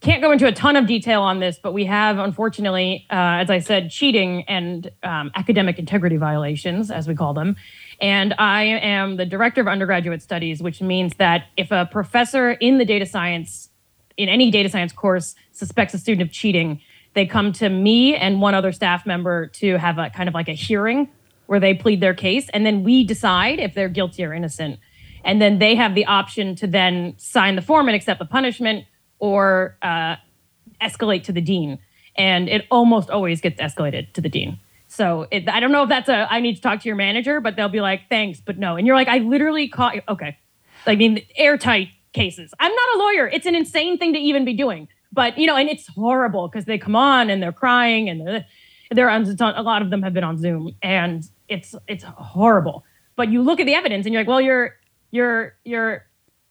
can't 0.00 0.22
go 0.22 0.30
into 0.30 0.46
a 0.46 0.52
ton 0.52 0.76
of 0.76 0.86
detail 0.86 1.22
on 1.22 1.40
this, 1.40 1.58
but 1.60 1.72
we 1.72 1.84
have 1.86 2.18
unfortunately, 2.18 3.06
uh, 3.10 3.42
as 3.42 3.50
I 3.50 3.58
said, 3.58 3.90
cheating 3.90 4.42
and 4.44 4.90
um, 5.02 5.30
academic 5.34 5.78
integrity 5.78 6.16
violations, 6.16 6.90
as 6.90 7.08
we 7.08 7.14
call 7.14 7.34
them. 7.34 7.56
And 8.00 8.32
I 8.38 8.62
am 8.62 9.16
the 9.16 9.26
director 9.26 9.60
of 9.60 9.66
undergraduate 9.66 10.22
studies, 10.22 10.62
which 10.62 10.80
means 10.80 11.14
that 11.16 11.46
if 11.56 11.72
a 11.72 11.88
professor 11.90 12.52
in 12.52 12.78
the 12.78 12.84
data 12.84 13.06
science 13.06 13.70
in 14.16 14.28
any 14.28 14.50
data 14.50 14.68
science 14.68 14.92
course 14.92 15.34
suspects 15.52 15.94
a 15.94 15.98
student 15.98 16.28
of 16.28 16.32
cheating, 16.32 16.80
they 17.14 17.26
come 17.26 17.52
to 17.54 17.68
me 17.68 18.14
and 18.14 18.40
one 18.40 18.54
other 18.54 18.72
staff 18.72 19.06
member 19.06 19.46
to 19.46 19.76
have 19.76 19.98
a 19.98 20.10
kind 20.10 20.28
of 20.28 20.34
like 20.34 20.48
a 20.48 20.52
hearing 20.52 21.08
where 21.46 21.60
they 21.60 21.74
plead 21.74 22.00
their 22.00 22.14
case, 22.14 22.48
and 22.52 22.66
then 22.66 22.84
we 22.84 23.04
decide 23.04 23.58
if 23.58 23.74
they're 23.74 23.88
guilty 23.88 24.24
or 24.24 24.34
innocent. 24.34 24.78
And 25.24 25.40
then 25.40 25.58
they 25.58 25.74
have 25.74 25.94
the 25.94 26.04
option 26.06 26.54
to 26.56 26.66
then 26.66 27.14
sign 27.16 27.56
the 27.56 27.62
form 27.62 27.88
and 27.88 27.96
accept 27.96 28.18
the 28.18 28.26
punishment 28.26 28.84
or 29.18 29.76
uh, 29.82 30.16
escalate 30.80 31.24
to 31.24 31.32
the 31.32 31.40
dean. 31.40 31.78
And 32.16 32.48
it 32.48 32.66
almost 32.70 33.10
always 33.10 33.40
gets 33.40 33.60
escalated 33.60 34.12
to 34.12 34.20
the 34.20 34.28
dean. 34.28 34.58
So 34.88 35.26
it, 35.30 35.48
I 35.48 35.60
don't 35.60 35.72
know 35.72 35.82
if 35.82 35.88
that's 35.88 36.08
a 36.08 36.26
I 36.32 36.40
need 36.40 36.56
to 36.56 36.62
talk 36.62 36.80
to 36.80 36.88
your 36.88 36.96
manager, 36.96 37.40
but 37.40 37.56
they'll 37.56 37.68
be 37.68 37.80
like, 37.80 38.08
thanks, 38.08 38.40
but 38.40 38.58
no. 38.58 38.76
And 38.76 38.86
you're 38.86 38.96
like, 38.96 39.08
I 39.08 39.18
literally 39.18 39.68
caught 39.68 39.96
okay. 40.08 40.38
I 40.86 40.96
mean, 40.96 41.22
airtight 41.36 41.88
cases. 42.12 42.52
I'm 42.58 42.74
not 42.74 42.94
a 42.94 42.98
lawyer. 42.98 43.28
It's 43.28 43.46
an 43.46 43.54
insane 43.54 43.98
thing 43.98 44.14
to 44.14 44.18
even 44.18 44.44
be 44.44 44.54
doing. 44.54 44.88
But 45.12 45.38
you 45.38 45.46
know, 45.46 45.56
and 45.56 45.68
it's 45.68 45.86
horrible 45.88 46.48
because 46.48 46.64
they 46.64 46.78
come 46.78 46.96
on 46.96 47.30
and 47.30 47.42
they're 47.42 47.52
crying 47.52 48.08
and 48.08 48.26
they're, 48.26 48.46
they're 48.90 49.10
on 49.10 49.24
a 49.40 49.62
lot 49.62 49.82
of 49.82 49.90
them 49.90 50.02
have 50.02 50.14
been 50.14 50.24
on 50.24 50.38
Zoom 50.38 50.76
and 50.82 51.24
it's 51.48 51.74
it's 51.86 52.04
horrible. 52.04 52.84
But 53.16 53.30
you 53.30 53.42
look 53.42 53.60
at 53.60 53.66
the 53.66 53.74
evidence 53.74 54.06
and 54.06 54.12
you're 54.12 54.22
like, 54.22 54.28
well, 54.28 54.40
your 54.40 54.76
your 55.10 55.56
your 55.64 56.06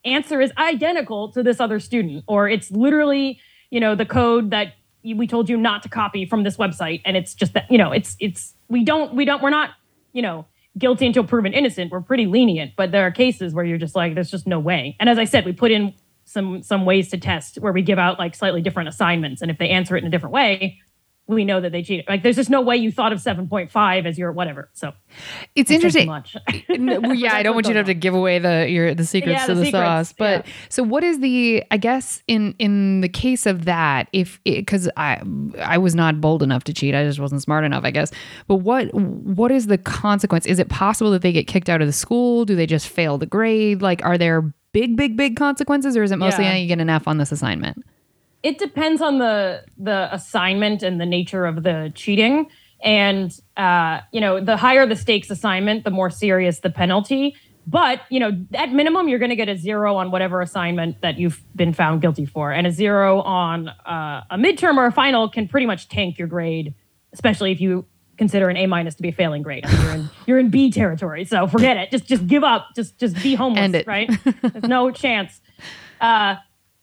answer 0.05 0.41
is 0.41 0.51
identical 0.57 1.31
to 1.31 1.43
this 1.43 1.59
other 1.59 1.79
student, 1.79 2.23
or 2.27 2.49
it's 2.49 2.71
literally 2.71 3.39
you 3.69 3.79
know 3.79 3.95
the 3.95 4.05
code 4.05 4.51
that 4.51 4.73
we 5.03 5.27
told 5.27 5.49
you 5.49 5.57
not 5.57 5.83
to 5.83 5.89
copy 5.89 6.25
from 6.25 6.43
this 6.43 6.57
website, 6.57 7.01
and 7.05 7.15
it's 7.15 7.33
just 7.33 7.53
that 7.53 7.69
you 7.71 7.77
know 7.77 7.91
it's 7.91 8.15
it's 8.19 8.53
we 8.67 8.83
don't 8.83 9.13
we 9.13 9.25
don't 9.25 9.41
we're 9.41 9.49
not 9.49 9.71
you 10.13 10.21
know 10.21 10.45
guilty 10.77 11.07
until 11.07 11.23
proven 11.23 11.53
innocent. 11.53 11.91
We're 11.91 12.01
pretty 12.01 12.25
lenient, 12.25 12.73
but 12.75 12.91
there 12.91 13.05
are 13.05 13.11
cases 13.11 13.53
where 13.53 13.65
you're 13.65 13.77
just 13.77 13.95
like, 13.95 14.13
there's 14.13 14.29
just 14.29 14.45
no 14.45 14.59
way. 14.59 14.95
And 14.99 15.09
as 15.09 15.17
I 15.17 15.25
said, 15.25 15.45
we 15.45 15.53
put 15.53 15.71
in 15.71 15.93
some 16.27 16.61
some 16.61 16.85
ways 16.85 17.09
to 17.09 17.17
test 17.17 17.55
where 17.57 17.73
we 17.73 17.81
give 17.81 17.97
out 17.97 18.19
like 18.19 18.35
slightly 18.35 18.61
different 18.61 18.89
assignments, 18.89 19.41
and 19.41 19.49
if 19.49 19.57
they 19.57 19.69
answer 19.69 19.95
it 19.95 20.01
in 20.03 20.07
a 20.07 20.11
different 20.11 20.33
way, 20.33 20.77
we 21.27 21.43
know 21.43 21.59
that 21.59 21.71
they 21.73 21.83
cheated. 21.83 22.05
Like 22.07 22.23
there's 22.23 22.37
just 22.37 22.49
no 22.49 22.61
way 22.61 22.77
you 22.77 22.91
thought 22.91 23.11
of 23.11 23.19
7.5 23.19 24.05
as 24.05 24.17
your 24.17 24.31
whatever. 24.31 24.69
So 24.73 24.93
It's 25.55 25.69
interesting. 25.69 26.07
much. 26.07 26.35
No, 26.69 26.99
well, 26.99 27.13
yeah, 27.15 27.33
I 27.33 27.43
don't 27.43 27.55
want 27.55 27.67
you 27.67 27.73
to 27.73 27.79
have 27.79 27.87
to 27.87 27.93
give 27.93 28.13
away 28.13 28.39
the 28.39 28.69
your 28.69 28.93
the 28.93 29.05
secrets 29.05 29.39
Yeah, 29.41 29.45
to 29.47 29.55
the 29.55 29.59
the, 29.61 29.65
secrets, 29.65 29.83
sauce. 29.85 30.13
But 30.17 30.45
yeah. 30.45 30.53
so, 30.69 30.83
what 30.83 31.03
is 31.03 31.19
the? 31.19 31.63
I 31.71 31.77
guess 31.77 32.21
in 32.27 32.53
in 32.59 33.01
the 33.01 33.09
case 33.09 33.45
of 33.45 33.65
that, 33.65 34.09
if 34.13 34.39
because 34.43 34.87
I 34.95 35.21
I 35.59 35.77
was 35.79 35.95
not 35.95 36.21
bold 36.21 36.43
enough 36.43 36.63
to 36.65 36.73
cheat, 36.73 36.93
I 36.93 37.03
just 37.03 37.19
wasn't 37.19 37.41
smart 37.41 37.65
enough, 37.65 37.83
I 37.83 37.91
guess. 37.91 38.11
But 38.47 38.57
what 38.57 38.93
what 38.93 39.51
is 39.51 39.67
the 39.67 39.77
consequence? 39.77 40.45
Is 40.45 40.59
it 40.59 40.69
possible 40.69 41.09
that 41.11 41.23
they 41.23 41.31
get 41.31 41.47
kicked 41.47 41.67
out 41.69 41.81
of 41.81 41.87
the 41.87 41.93
school? 41.93 42.45
Do 42.45 42.55
they 42.55 42.67
just 42.67 42.87
fail 42.87 43.17
the 43.17 43.25
grade? 43.25 43.81
Like, 43.81 44.05
are 44.05 44.17
there 44.19 44.53
big 44.73 44.95
big 44.95 45.17
big 45.17 45.35
consequences, 45.35 45.95
or 45.97 46.03
is 46.03 46.11
it 46.11 46.17
mostly 46.17 46.45
Yeah. 46.45 46.51
"Ah, 46.53 46.55
you 46.55 46.67
get 46.67 46.79
an 46.79 46.89
F 46.89 47.07
on 47.07 47.17
this 47.17 47.31
assignment? 47.31 47.83
it 48.43 48.59
depends 48.59 49.01
on 49.01 49.17
the 49.17 49.63
the 49.77 50.13
assignment 50.13 50.83
and 50.83 51.01
the 51.01 51.05
nature 51.05 51.45
of 51.45 51.63
the 51.63 51.91
cheating 51.95 52.47
and 52.83 53.39
uh, 53.57 53.99
you 54.11 54.21
know 54.21 54.39
the 54.39 54.55
higher 54.55 54.85
the 54.85 54.95
stakes 54.95 55.31
assignment 55.31 55.83
the 55.83 55.89
more 55.89 56.11
serious 56.11 56.59
the 56.59 56.69
penalty 56.69 57.35
but 57.65 58.01
you 58.09 58.19
know 58.19 58.31
at 58.53 58.71
minimum 58.71 59.09
you're 59.09 59.17
going 59.17 59.31
to 59.31 59.35
get 59.35 59.49
a 59.49 59.57
zero 59.57 59.95
on 59.95 60.11
whatever 60.11 60.39
assignment 60.39 61.01
that 61.01 61.17
you've 61.17 61.41
been 61.55 61.73
found 61.73 61.99
guilty 61.99 62.25
for 62.25 62.51
and 62.51 62.67
a 62.67 62.71
zero 62.71 63.21
on 63.21 63.69
uh, 63.69 64.21
a 64.29 64.37
midterm 64.37 64.77
or 64.77 64.85
a 64.85 64.91
final 64.91 65.27
can 65.27 65.47
pretty 65.47 65.65
much 65.65 65.89
tank 65.89 66.19
your 66.19 66.27
grade 66.27 66.75
especially 67.13 67.51
if 67.51 67.59
you 67.59 67.85
consider 68.17 68.49
an 68.49 68.57
a 68.57 68.65
minus 68.65 68.95
to 68.95 69.01
be 69.01 69.09
a 69.09 69.13
failing 69.13 69.41
grade. 69.41 69.65
I 69.65 69.71
mean, 69.71 69.81
you're 69.81 69.91
in 69.91 70.09
you're 70.27 70.39
in 70.39 70.49
b 70.49 70.71
territory 70.71 71.25
so 71.25 71.47
forget 71.47 71.77
it. 71.77 71.91
Just 71.91 72.05
just 72.05 72.27
give 72.27 72.43
up. 72.43 72.69
Just 72.75 72.97
just 72.97 73.21
be 73.21 73.35
homeless 73.35 73.85
right? 73.87 74.09
There's 74.41 74.63
no 74.63 74.91
chance. 74.91 75.41
Uh, 76.01 76.35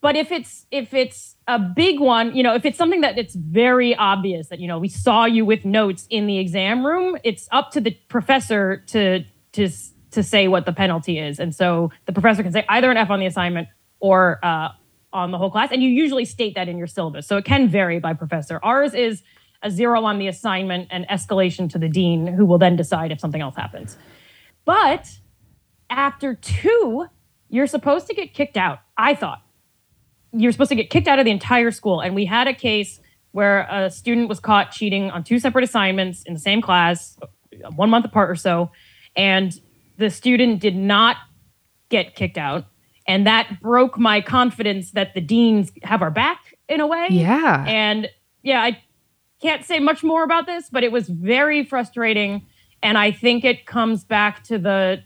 but 0.05 0.17
if 0.17 0.31
it's 0.31 0.67
if 0.71 0.93
it's 0.93 1.37
a 1.49 1.59
big 1.59 1.99
one, 1.99 2.37
you 2.37 2.43
know, 2.43 2.55
if 2.55 2.67
it's 2.67 2.76
something 2.76 3.00
that 3.00 3.17
it's 3.17 3.35
very 3.35 3.95
obvious 3.95 4.49
that 4.49 4.61
you 4.61 4.69
know 4.69 4.79
we 4.79 4.88
saw 4.88 5.25
you 5.25 5.47
with 5.47 5.64
notes 5.64 6.07
in 6.11 6.26
the 6.26 6.38
exam 6.38 6.85
room, 6.85 7.17
it's 7.25 7.49
up 7.50 7.71
to 7.71 7.81
the 7.81 7.93
professor 8.09 8.85
to 8.88 9.25
to 9.53 9.71
to 10.11 10.23
say 10.23 10.47
what 10.47 10.67
the 10.67 10.75
penalty 10.75 11.19
is, 11.19 11.38
and 11.38 11.55
so 11.55 11.91
the 12.05 12.12
professor 12.12 12.43
can 12.43 12.53
say 12.53 12.67
either 12.69 12.91
an 12.91 12.99
F 12.99 13.09
on 13.09 13.19
the 13.19 13.25
assignment 13.25 13.69
or 13.99 14.41
uh, 14.45 14.69
on 15.12 15.31
the 15.31 15.38
whole 15.38 15.50
class, 15.50 15.71
and 15.73 15.83
you 15.83 15.88
usually 15.88 16.26
state 16.26 16.55
that 16.55 16.69
in 16.69 16.76
your 16.76 16.87
syllabus, 16.87 17.26
so 17.26 17.38
it 17.38 17.47
can 17.47 17.69
vary 17.69 17.99
by 17.99 18.12
professor. 18.12 18.61
Ours 18.62 18.93
is 18.93 19.23
a 19.64 19.71
zero 19.71 20.04
on 20.04 20.18
the 20.18 20.28
assignment 20.28 20.88
and 20.90 21.06
escalation 21.09 21.68
to 21.71 21.78
the 21.78 21.88
dean, 21.88 22.26
who 22.26 22.47
will 22.47 22.59
then 22.59 22.76
decide 22.76 23.11
if 23.11 23.18
something 23.18 23.40
else 23.40 23.56
happens. 23.56 23.97
But 24.64 25.11
after 25.90 26.35
two, 26.35 27.06
you're 27.49 27.66
supposed 27.66 28.06
to 28.06 28.14
get 28.14 28.35
kicked 28.35 28.56
out. 28.56 28.78
I 28.97 29.14
thought 29.14 29.42
you're 30.33 30.52
supposed 30.52 30.71
to 30.71 30.75
get 30.75 30.90
kicked 30.90 31.09
out 31.09 31.18
of 31.18 31.25
the 31.25 31.30
entire 31.30 31.71
school. 31.71 32.00
And 32.00 32.14
we 32.14 32.26
had 32.26 32.49
a 32.49 32.54
case 32.54 33.00
where 33.33 33.66
a 33.71 33.90
student 33.90 34.28
was 34.28 34.40
caught 34.40 34.71
cheating 34.71 35.11
on 35.11 35.25
two 35.25 35.38
separate 35.38 35.64
assignments 35.64 36.23
in 36.25 36.35
the 36.35 36.40
same 36.40 36.61
class, 36.61 37.18
one 37.75 37.90
month 37.90 38.04
apart 38.04 38.30
or 38.30 38.37
so. 38.37 38.71
And 39.16 39.52
the 39.97 40.11
student 40.11 40.61
did 40.61 40.76
not 40.76 41.16
get 41.88 42.14
kicked 42.14 42.38
out. 42.38 42.66
And 43.06 43.26
that 43.26 43.61
broke 43.61 43.99
my 43.99 44.21
confidence 44.21 44.92
that 44.92 45.14
the 45.14 45.21
deans 45.21 45.71
have 45.83 46.02
our 46.02 46.11
back 46.11 46.54
in 46.68 46.80
a 46.80 46.87
way. 46.87 47.09
Yeah. 47.11 47.64
And 47.66 48.09
yeah, 48.42 48.62
I 48.62 48.83
can't 49.45 49.65
say 49.65 49.79
much 49.79 50.03
more 50.03 50.23
about 50.25 50.47
this, 50.47 50.69
but 50.71 50.83
it 50.85 50.91
was 50.93 51.09
very 51.09 51.65
frustrating. 51.65 52.43
And 52.83 52.97
I 52.99 53.13
think 53.13 53.45
it 53.45 53.67
comes 53.67 54.03
back 54.05 54.43
to 54.45 54.59
the 54.59 55.03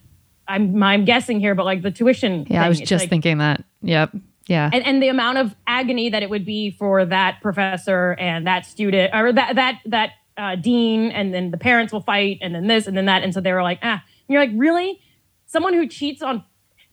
I'm 0.47 0.83
I'm 0.83 1.05
guessing 1.05 1.41
here, 1.41 1.55
but 1.55 1.65
like 1.65 1.83
the 1.83 1.91
tuition. 1.91 2.41
Yeah, 2.41 2.47
thing. 2.47 2.57
I 2.59 2.69
was 2.69 2.81
It's 2.81 2.89
just 2.89 3.03
like- 3.03 3.11
thinking 3.11 3.39
that. 3.39 3.65
Yep. 3.83 4.13
Yeah. 4.47 4.71
and, 4.73 4.83
and 4.87 5.03
the 5.03 5.09
amount 5.09 5.37
of 5.37 5.55
agony 5.67 6.09
that 6.09 6.23
it 6.23 6.31
would 6.31 6.47
be 6.47 6.71
for 6.71 7.05
that 7.05 7.43
professor 7.43 8.13
and 8.19 8.47
that 8.47 8.65
student 8.65 9.15
or 9.15 9.31
that 9.31 9.57
that 9.57 9.81
that 9.85 10.11
uh, 10.39 10.57
dean 10.57 11.11
and 11.11 11.35
then 11.35 11.51
the 11.51 11.59
parents 11.59 11.93
will 11.93 12.01
fight 12.01 12.39
and 12.41 12.55
then 12.55 12.67
this 12.67 12.87
and 12.87 12.97
then 12.97 13.05
that 13.05 13.23
and 13.23 13.35
so 13.35 13.43
they 13.43 13.53
were 13.53 13.63
like 13.63 13.79
ah 13.83 14.03
and 14.03 14.03
you're 14.29 14.41
like 14.41 14.53
really 14.55 15.01
someone 15.45 15.75
who 15.75 15.87
cheats 15.87 16.23
on 16.23 16.43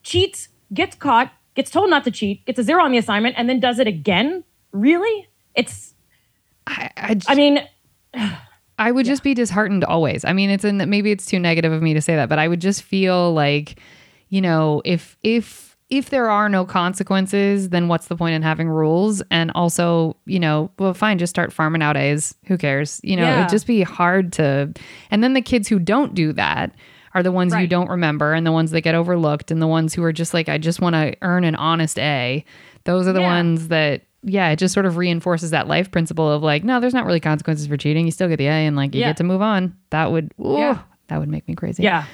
cheats 0.04 0.50
gets 0.74 0.98
caught 0.98 1.32
gets 1.56 1.72
told 1.72 1.90
not 1.90 2.04
to 2.04 2.12
cheat 2.12 2.46
gets 2.46 2.60
a 2.60 2.64
zero 2.64 2.84
on 2.84 2.92
the 2.92 2.98
assignment 2.98 3.36
and 3.38 3.48
then 3.48 3.60
does 3.62 3.80
it 3.80 3.88
again 3.88 4.44
really 4.74 5.28
it's 5.56 5.94
I, 6.68 6.90
I, 6.98 7.20
i 7.28 7.36
mean 7.36 7.60
I 8.78 8.92
would 8.92 9.06
just 9.06 9.24
be 9.24 9.34
disheartened 9.34 9.86
always. 9.86 10.26
I 10.26 10.34
mean, 10.34 10.50
it's 10.50 10.66
in 10.66 10.80
that 10.80 10.90
maybe 10.90 11.10
it's 11.10 11.26
too 11.26 11.40
negative 11.40 11.72
of 11.72 11.82
me 11.82 11.94
to 11.94 12.02
say 12.02 12.16
that, 12.18 12.28
but 12.28 12.40
I 12.40 12.48
would 12.50 12.60
just 12.60 12.84
feel 12.84 13.34
like, 13.34 13.80
you 14.28 14.42
know, 14.42 14.82
if 14.84 15.16
if 15.24 15.78
if 15.90 16.10
there 16.10 16.30
are 16.30 16.50
no 16.50 16.66
consequences, 16.66 17.70
then 17.70 17.88
what's 17.88 18.08
the 18.08 18.18
point 18.18 18.36
in 18.36 18.42
having 18.42 18.68
rules? 18.68 19.22
And 19.32 19.50
also, 19.56 20.18
you 20.26 20.40
know, 20.42 20.72
well, 20.78 20.94
fine, 20.94 21.20
just 21.20 21.30
start 21.30 21.54
farming 21.54 21.82
out 21.84 21.96
A's. 21.96 22.36
Who 22.48 22.58
cares? 22.58 23.00
You 23.04 23.16
know, 23.16 23.24
Yeah. 23.24 23.38
it'd 23.38 23.50
just 23.50 23.68
be 23.68 23.82
hard 23.84 24.34
to. 24.34 24.74
And 25.10 25.24
then 25.24 25.36
the 25.36 25.42
kids 25.42 25.70
who 25.70 25.80
don't 25.80 26.14
do 26.14 26.34
that 26.34 26.76
are 27.14 27.24
the 27.24 27.32
ones 27.32 27.54
you 27.56 27.68
don't 27.68 27.90
remember, 27.90 28.34
and 28.34 28.46
the 28.46 28.52
ones 28.52 28.72
that 28.72 28.82
get 28.82 28.94
overlooked, 28.96 29.52
and 29.52 29.62
the 29.62 29.68
ones 29.68 29.94
who 29.94 30.04
are 30.04 30.12
just 30.12 30.34
like, 30.34 30.50
I 30.50 30.58
just 30.58 30.82
want 30.82 30.96
to 30.96 31.16
earn 31.22 31.46
an 31.46 31.56
honest 31.56 31.98
A. 32.00 32.44
Those 32.84 33.08
are 33.08 33.14
the 33.14 33.22
Yeah. 33.22 33.28
ones 33.28 33.70
that 33.70 34.02
yeah, 34.26 34.50
it 34.50 34.58
just 34.58 34.74
sort 34.74 34.86
of 34.86 34.98
reinforces 34.98 35.52
that 35.52 35.68
life 35.68 35.92
principle 35.92 36.30
of 36.32 36.42
like, 36.44 36.64
no, 36.64 36.80
there's 36.80 36.94
not 36.94 37.06
really 37.06 37.20
consequences 37.20 37.68
for 37.68 37.78
cheating. 37.78 38.06
You 38.06 38.12
still 38.12 38.28
get 38.28 38.38
the 38.38 38.48
A 38.48 38.52
and 38.66 38.76
like 38.76 38.94
you 38.96 39.02
Yeah. 39.02 39.08
get 39.10 39.18
to 39.18 39.24
move 39.24 39.42
on. 39.42 39.76
That 39.92 40.12
would, 40.12 40.34
ooh, 40.44 40.58
Yeah. 40.58 40.80
that 41.08 41.20
would 41.20 41.30
make 41.30 41.48
me 41.48 41.56
crazy. 41.56 41.84
yeah 41.84 42.06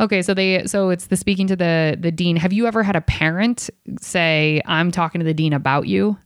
Okay, 0.00 0.22
so 0.22 0.32
they, 0.32 0.66
so 0.66 0.88
it's 0.88 1.08
the 1.08 1.16
speaking 1.16 1.46
to 1.48 1.56
the 1.56 1.94
the 2.00 2.10
dean. 2.10 2.36
Have 2.36 2.54
you 2.54 2.66
ever 2.66 2.82
had 2.82 2.96
a 2.96 3.02
parent 3.02 3.68
say, 4.00 4.62
"I'm 4.64 4.90
talking 4.90 5.18
to 5.18 5.24
the 5.26 5.34
dean 5.34 5.52
about 5.52 5.86
you"? 5.88 6.16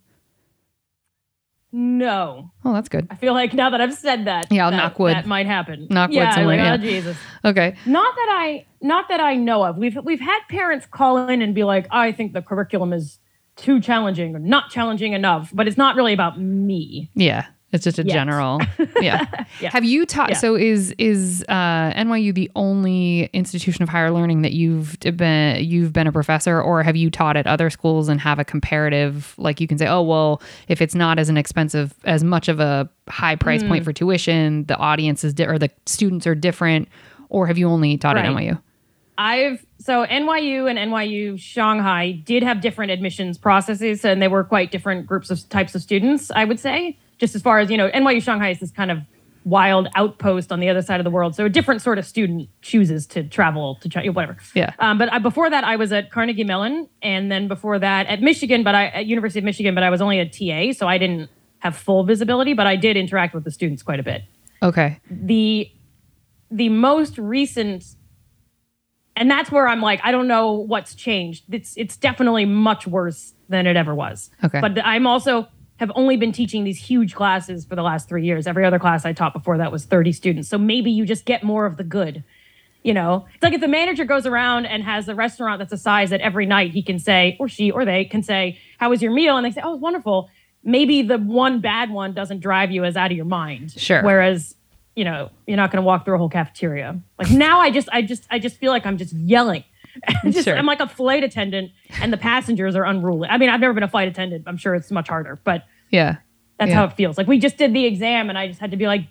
no 1.73 2.53
Oh, 2.64 2.73
that's 2.73 2.88
good. 2.88 3.09
i 3.11 3.17
feel 3.17 3.33
like 3.33 3.53
now 3.53 3.69
that 3.71 3.81
i've 3.81 3.95
said 3.95 4.26
that 4.26 4.47
Yeah, 4.50 4.67
I'll 4.67 4.71
that, 4.71 4.76
knock 4.76 4.99
wood. 5.00 5.14
that 5.14 5.26
might 5.26 5.47
happen 5.47 5.88
Knock 5.91 6.11
wood 6.11 6.17
yeah 6.17 6.35
somewhere, 6.35 6.57
like, 6.57 6.64
yeah. 6.64 6.75
oh 6.75 6.76
jesus 6.76 7.17
Okay, 7.45 7.75
not 7.85 8.14
that 8.14 8.29
I 8.31 8.64
not 8.81 9.09
that 9.09 9.21
I 9.21 9.35
know 9.35 9.64
of. 9.64 9.76
We've 9.76 9.99
we've 10.05 10.21
had 10.21 10.38
parents 10.49 10.87
call 10.87 11.29
in 11.29 11.43
and 11.43 11.55
be 11.55 11.62
like, 11.64 11.87
I 11.91 12.11
think 12.12 12.33
the 12.33 12.41
curriculum 12.43 12.93
is 12.95 13.19
too 13.57 13.81
challenging 13.81 14.35
or 14.35 14.39
not 14.39 14.71
challenging 14.71 15.13
enough, 15.13 15.51
but 15.55 15.67
it's 15.69 15.77
not 15.77 15.97
really 15.97 16.13
about 16.13 16.41
me. 16.41 17.11
yeah, 17.15 17.47
it's 17.73 17.85
just 17.85 17.99
a 17.99 18.05
Yes. 18.05 18.13
general. 18.15 18.61
Yeah. 19.01 19.27
Yeah. 19.61 19.71
Have 19.71 19.85
you 19.85 20.07
taught? 20.07 20.31
Yeah. 20.31 20.37
So 20.37 20.55
is 20.55 20.95
is 20.99 21.45
uh, 21.49 21.93
NYU 21.95 22.33
the 22.35 22.51
only 22.57 23.25
institution 23.33 23.83
of 23.83 23.89
higher 23.89 24.11
learning 24.11 24.43
that 24.43 24.53
you've 24.53 24.99
been 25.01 25.63
you've 25.65 25.93
been 25.93 26.07
a 26.07 26.13
professor, 26.13 26.61
or 26.63 26.83
have 26.83 26.97
you 26.97 27.11
taught 27.11 27.37
at 27.37 27.47
other 27.47 27.69
schools 27.71 28.09
and 28.09 28.21
have 28.21 28.39
a 28.39 28.45
comparative? 28.45 29.35
Like 29.37 29.61
you 29.61 29.67
can 29.69 29.77
say, 29.79 29.87
oh 29.89 30.03
well, 30.03 30.41
if 30.69 30.81
it's 30.81 30.95
not 30.95 31.19
as 31.19 31.29
an 31.29 31.37
expensive 31.37 31.93
as 32.05 32.23
much 32.25 32.49
of 32.49 32.61
a 32.61 32.89
high 33.09 33.37
price 33.37 33.63
Hmm. 33.63 33.69
point 33.69 33.85
for 33.85 33.93
tuition, 33.93 34.65
the 34.67 34.77
audience 34.77 35.23
is 35.25 35.35
di- 35.35 35.45
or 35.47 35.59
the 35.59 35.71
students 35.87 36.27
are 36.27 36.35
different, 36.35 36.89
or 37.29 37.47
have 37.47 37.59
you 37.59 37.69
only 37.69 37.99
taught 37.99 38.17
at 38.17 38.25
NYU? 38.25 38.61
I've 39.16 39.64
so 39.78 40.04
NYU 40.06 40.68
and 40.68 40.78
NYU 40.78 41.38
Shanghai 41.38 42.11
did 42.12 42.42
have 42.42 42.61
different 42.61 42.90
admissions 42.90 43.38
processes, 43.38 44.04
and 44.04 44.21
they 44.21 44.28
were 44.28 44.44
quite 44.44 44.71
different 44.71 45.06
groups 45.06 45.30
of 45.30 45.49
types 45.49 45.75
of 45.75 45.83
students. 45.83 46.30
I 46.35 46.44
would 46.44 46.59
say, 46.59 46.99
just 47.18 47.35
as 47.35 47.42
far 47.42 47.59
as 47.61 47.71
you 47.71 47.76
know, 47.76 47.90
NYU 47.90 48.23
Shanghai 48.23 48.50
is 48.50 48.61
this 48.61 48.71
kind 48.71 48.90
of 48.90 48.99
wild 49.44 49.88
outpost 49.94 50.50
on 50.50 50.59
the 50.59 50.71
other 50.71 50.80
side 50.80 51.00
of 51.00 51.04
the 51.04 51.11
world, 51.11 51.35
so 51.35 51.44
a 51.44 51.49
different 51.50 51.83
sort 51.83 51.99
of 51.99 52.06
student 52.06 52.49
chooses 52.62 53.06
to 53.06 53.23
travel 53.23 53.75
to 53.76 53.88
China, 53.90 54.11
whatever. 54.11 54.38
Yeah. 54.54 54.73
Um, 54.78 54.97
but 54.97 55.12
I, 55.12 55.18
before 55.18 55.50
that, 55.50 55.64
I 55.64 55.76
was 55.76 55.92
at 55.92 56.11
Carnegie 56.11 56.44
Mellon, 56.44 56.88
and 57.02 57.30
then 57.30 57.47
before 57.47 57.78
that 57.78 58.06
at 58.06 58.23
Michigan, 58.23 58.64
but 58.64 58.75
I 58.75 58.87
at 58.87 59.06
University 59.06 59.40
of 59.40 59.44
Michigan, 59.44 59.75
but 59.75 59.85
I 59.85 59.90
was 59.90 60.00
only 60.00 60.18
a 60.18 60.26
TA, 60.26 60.73
so 60.76 60.88
I 60.88 60.97
didn't 60.99 61.28
have 61.59 61.76
full 61.76 62.04
visibility, 62.04 62.54
but 62.54 62.66
I 62.66 62.76
did 62.76 62.97
interact 62.97 63.35
with 63.35 63.44
the 63.44 63.50
students 63.50 63.83
quite 63.83 64.00
a 64.00 64.02
bit 64.02 64.23
Okay. 64.62 64.99
the 65.11 65.71
the 66.50 66.68
most 66.71 67.18
recent 67.18 67.85
and 69.16 69.30
that's 69.30 69.50
where 69.50 69.68
I'm 69.68 69.80
like 69.80 70.00
I 70.02 70.12
don't 70.12 70.28
know 70.28 70.52
what's 70.52 70.94
changed. 70.94 71.44
It's 71.50 71.75
it's 71.76 71.97
definitely 71.97 72.44
much 72.44 72.87
worse 72.87 73.35
than 73.49 73.66
it 73.66 73.76
ever 73.76 73.94
was. 73.94 74.30
Okay. 74.42 74.61
But 74.61 74.78
I'm 74.85 75.06
also 75.06 75.49
have 75.76 75.90
only 75.97 76.16
been 76.16 76.33
teaching 76.33 76.64
these 76.64 76.78
huge 76.78 77.14
classes 77.14 77.64
for 77.64 77.75
the 77.75 77.83
last 77.83 78.09
3 78.09 78.25
years. 78.25 78.47
Every 78.47 78.64
other 78.64 78.78
class 78.78 79.04
I 79.04 79.12
taught 79.12 79.33
before 79.33 79.59
that 79.59 79.73
was 79.73 79.85
30 79.85 80.12
students. 80.12 80.49
So 80.49 80.56
maybe 80.56 80.90
you 80.90 81.04
just 81.04 81.25
get 81.25 81.42
more 81.42 81.66
of 81.66 81.76
the 81.76 81.85
good. 81.85 82.23
You 82.85 82.92
know, 82.92 83.26
it's 83.35 83.42
like 83.42 83.54
if 83.54 83.62
the 83.62 83.68
manager 83.68 84.04
goes 84.04 84.26
around 84.26 84.66
and 84.66 84.83
has 84.83 85.09
a 85.09 85.14
restaurant 85.14 85.59
that's 85.59 85.73
a 85.73 85.78
size 85.78 86.11
that 86.11 86.21
every 86.21 86.44
night 86.44 86.73
he 86.73 86.83
can 86.83 86.99
say, 86.99 87.35
or 87.40 87.49
she 87.49 87.71
or 87.71 87.85
they 87.87 88.04
can 88.04 88.23
say, 88.23 88.59
How 88.78 88.90
was 88.90 89.00
your 89.00 89.12
meal? 89.12 89.37
And 89.38 89.44
they 89.44 89.50
say, 89.50 89.62
Oh, 89.64 89.75
it's 89.75 89.83
wonderful. 89.83 90.28
Maybe 90.62 91.02
the 91.02 91.18
one 91.18 91.61
bad 91.61 91.90
one 91.90 92.12
doesn't 92.12 92.40
drive 92.40 92.71
you 92.71 92.85
as 92.85 92.97
out 92.97 93.11
of 93.11 93.16
your 93.16 93.26
mind. 93.26 93.73
Sure. 93.73 94.02
Whereas, 94.02 94.54
you 94.97 95.05
know, 95.05 95.31
you're 95.47 95.57
not 95.57 95.71
going 95.71 95.83
to 95.83 95.87
walk 95.87 96.05
through 96.05 96.15
a 96.15 96.19
whole 96.19 96.29
cafeteria. 96.29 97.01
Like 97.19 97.31
now, 97.31 97.61
I 97.61 97.71
just, 97.71 97.89
I 97.93 98.03
just, 98.03 98.27
I 98.31 98.39
just 98.39 98.57
feel 98.59 98.71
like 98.73 98.87
I'm 98.87 98.97
just 98.99 99.13
yelling. 99.13 99.65
just, 100.25 100.45
Sure. 100.45 100.57
I'm 100.57 100.67
like 100.67 100.81
a 100.81 100.89
flight 100.89 101.23
attendant, 101.25 101.71
and 102.01 102.13
the 102.13 102.17
passengers 102.17 102.75
are 102.77 102.85
unruly. 102.85 103.29
I 103.29 103.39
mean, 103.39 103.49
I've 103.49 103.61
never 103.61 103.75
been 103.75 103.83
a 103.83 103.89
flight 103.89 104.09
attendant. 104.09 104.45
I'm 104.47 104.57
sure 104.57 104.75
it's 104.75 104.91
much 104.91 105.09
harder, 105.09 105.39
but 105.45 105.65
Yeah. 105.91 106.17
that's 106.59 106.69
Yeah. 106.71 106.75
how 106.77 106.85
it 106.85 106.93
feels. 106.95 107.17
Like 107.19 107.27
we 107.27 107.39
just 107.39 107.57
did 107.57 107.73
the 107.75 107.85
exam, 107.87 108.29
and 108.29 108.39
I 108.39 108.49
just 108.49 108.61
had 108.61 108.71
to 108.73 108.77
be 108.77 108.87
like, 108.87 109.03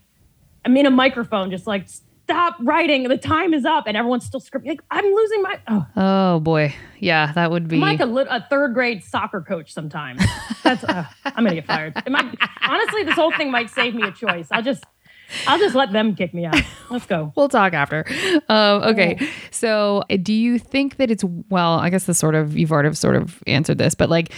I'm 0.66 0.76
in 0.78 0.86
a 0.86 0.92
microphone, 0.92 1.52
just 1.52 1.68
like 1.68 1.88
stop 1.90 2.56
writing. 2.62 3.04
The 3.10 3.18
time 3.18 3.54
is 3.54 3.66
up, 3.66 3.84
and 3.88 3.98
everyone's 3.98 4.26
still 4.26 4.40
scripting. 4.40 4.68
Like, 4.68 4.82
I'm 4.90 5.04
losing 5.06 5.42
my. 5.42 5.60
Oh, 5.68 5.86
Oh 5.98 6.40
boy. 6.40 6.74
Yeah, 7.00 7.32
that 7.34 7.52
would 7.52 7.68
be. 7.68 7.76
I'm 7.76 7.82
like 7.82 8.00
a, 8.00 8.06
lit- 8.06 8.28
a 8.30 8.46
third 8.50 8.74
grade 8.74 9.04
soccer 9.04 9.42
coach 9.42 9.74
sometimes. 9.74 10.22
That's 10.64 10.84
uh, 10.86 11.06
I'm 11.26 11.44
gonna 11.44 11.56
get 11.56 11.66
fired. 11.68 11.94
It 12.06 12.10
might, 12.12 12.34
honestly, 12.68 13.04
this 13.04 13.16
whole 13.16 13.32
thing 13.34 13.52
might 13.52 13.70
save 13.70 13.94
me 13.96 14.04
a 14.04 14.12
choice. 14.12 14.48
I'll 14.52 14.62
just 14.62 14.86
I'll 15.48 15.60
just 15.60 15.76
let 15.76 15.92
them 15.92 16.16
kick 16.16 16.34
me 16.34 16.46
out. 16.46 16.56
Let's 16.90 17.06
go. 17.06 17.32
We'll 17.44 17.50
talk 17.50 17.74
after. 17.74 18.06
Um, 18.48 18.84
okay. 18.84 19.20
So, 19.52 20.04
uh, 20.10 20.18
do 20.22 20.34
you 20.34 20.60
think 20.60 20.98
that 20.98 21.10
it's 21.10 21.24
well? 21.50 21.80
I 21.80 21.90
guess 21.90 22.06
the 22.06 22.14
sort 22.14 22.36
of 22.36 22.58
you've 22.58 22.72
already 22.72 22.94
sort 22.94 23.16
of 23.16 23.44
answered 23.48 23.78
this, 23.80 23.96
but 23.96 24.10
like, 24.10 24.32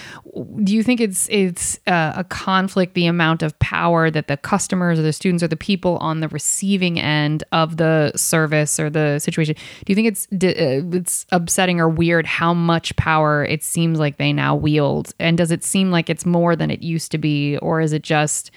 do 0.64 0.74
you 0.74 0.82
think 0.82 1.02
it's 1.02 1.28
it's 1.30 1.80
uh, 1.88 2.14
a 2.16 2.24
conflict 2.24 2.94
the 2.94 3.06
amount 3.06 3.44
of 3.44 3.58
power 3.60 4.10
that 4.10 4.28
the 4.28 4.38
customers 4.38 4.98
or 4.98 5.02
the 5.02 5.14
students 5.14 5.44
or 5.44 5.48
the 5.48 5.58
people 5.58 5.98
on 5.98 6.22
the 6.22 6.28
receiving 6.30 7.00
end 7.00 7.44
of 7.52 7.78
the 7.78 8.12
service 8.16 8.80
or 8.80 8.90
the 8.90 9.20
situation? 9.20 9.56
Do 9.86 9.92
you 9.92 9.96
think 9.96 10.08
it's 10.08 10.28
uh, 10.32 10.98
it's 10.98 11.26
upsetting 11.32 11.80
or 11.80 11.90
weird 11.90 12.26
how 12.26 12.54
much 12.54 12.96
power 12.96 13.44
it 13.44 13.64
seems 13.64 14.00
like 14.00 14.18
they 14.18 14.34
now 14.34 14.56
wield, 14.56 15.14
and 15.20 15.38
does 15.38 15.52
it 15.52 15.64
seem 15.64 15.92
like 15.92 16.10
it's 16.10 16.26
more 16.26 16.56
than 16.56 16.72
it 16.72 16.82
used 16.82 17.12
to 17.12 17.18
be, 17.18 17.58
or 17.58 17.82
is 17.82 17.94
it 17.94 18.04
just 18.04 18.52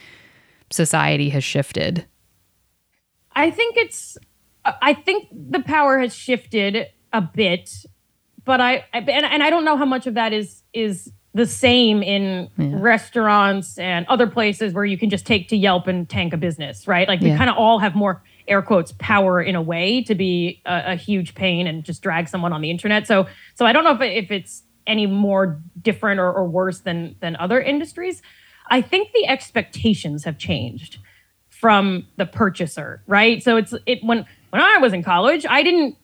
society 0.71 1.31
has 1.31 1.43
shifted? 1.45 2.07
I 3.39 3.51
think 3.51 3.77
it's. 3.77 4.19
I 4.65 4.93
think 4.93 5.29
the 5.33 5.61
power 5.61 5.99
has 5.99 6.15
shifted 6.15 6.87
a 7.13 7.23
bit, 7.23 7.71
but 8.45 8.61
I 8.61 8.85
I- 8.93 8.99
and, 8.99 9.25
and 9.25 9.43
I 9.43 9.49
don't 9.51 9.65
know 9.65 9.77
how 9.77 9.85
much 9.87 10.07
of 10.07 10.15
that 10.15 10.33
is 10.33 10.63
is 10.75 11.11
the 11.35 11.47
same 11.47 12.03
in 12.03 12.49
restaurants 12.59 13.79
and 13.79 14.05
other 14.09 14.27
places 14.27 14.73
where 14.73 14.85
you 14.85 14.99
can 14.99 15.09
just 15.11 15.25
take 15.27 15.49
to 15.49 15.57
Yelp 15.57 15.87
and 15.87 16.09
tank 16.09 16.33
a 16.33 16.37
business, 16.37 16.89
right? 16.89 17.07
Like 17.07 17.21
we 17.21 17.29
Yeah. 17.29 17.37
kind 17.39 17.49
of 17.51 17.57
all 17.57 17.79
have 17.79 17.95
more 17.95 18.23
air 18.49 18.63
quotes 18.63 18.93
power 18.99 19.41
in 19.41 19.55
a 19.55 19.63
way 19.63 20.03
to 20.03 20.15
be 20.15 20.61
a, 20.67 20.93
a 20.93 20.97
huge 20.97 21.35
pain 21.35 21.67
and 21.67 21.85
just 21.85 22.03
drag 22.03 22.29
someone 22.29 22.53
on 22.53 22.61
the 22.61 22.71
internet. 22.71 23.07
So 23.07 23.27
so 23.55 23.65
I 23.67 23.73
don't 23.73 23.85
know 23.85 23.95
if 23.95 24.01
if 24.25 24.31
it's 24.33 24.65
any 24.87 25.07
more 25.07 25.61
different 25.81 26.19
or, 26.19 26.33
or 26.33 26.49
worse 26.49 26.81
than 26.81 27.15
than 27.21 27.37
other 27.37 27.61
industries. 27.61 28.21
I 28.71 28.81
think 28.83 29.13
the 29.13 29.27
expectations 29.29 30.25
have 30.25 30.39
changed 30.39 30.99
from 31.61 32.07
the 32.17 32.27
purchaser, 32.27 33.03
right? 33.07 33.43
So 33.43 33.57
it's 33.57 33.75
it 33.85 33.99
when 34.03 34.27
when 34.51 34.63
I 34.63 34.79
was 34.79 34.93
in 34.93 35.03
college, 35.03 35.45
I 35.49 35.63
didn't 35.63 35.97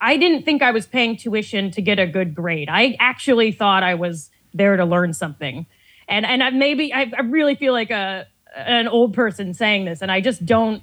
I 0.00 0.16
didn't 0.16 0.44
think 0.44 0.62
I 0.62 0.70
was 0.70 0.86
paying 0.86 1.16
tuition 1.16 1.70
to 1.72 1.82
get 1.82 1.98
a 1.98 2.06
good 2.06 2.34
grade. 2.34 2.68
I 2.70 2.96
actually 3.00 3.52
thought 3.52 3.82
I 3.82 3.94
was 3.94 4.30
there 4.54 4.76
to 4.76 4.84
learn 4.84 5.12
something. 5.12 5.66
And 6.08 6.24
and 6.24 6.42
I 6.42 6.50
maybe 6.50 6.94
I, 6.94 7.10
I 7.16 7.22
really 7.22 7.56
feel 7.56 7.72
like 7.72 7.90
a 7.90 8.26
an 8.56 8.86
old 8.88 9.14
person 9.14 9.54
saying 9.54 9.84
this 9.84 10.02
and 10.02 10.10
I 10.10 10.20
just 10.20 10.46
don't 10.46 10.82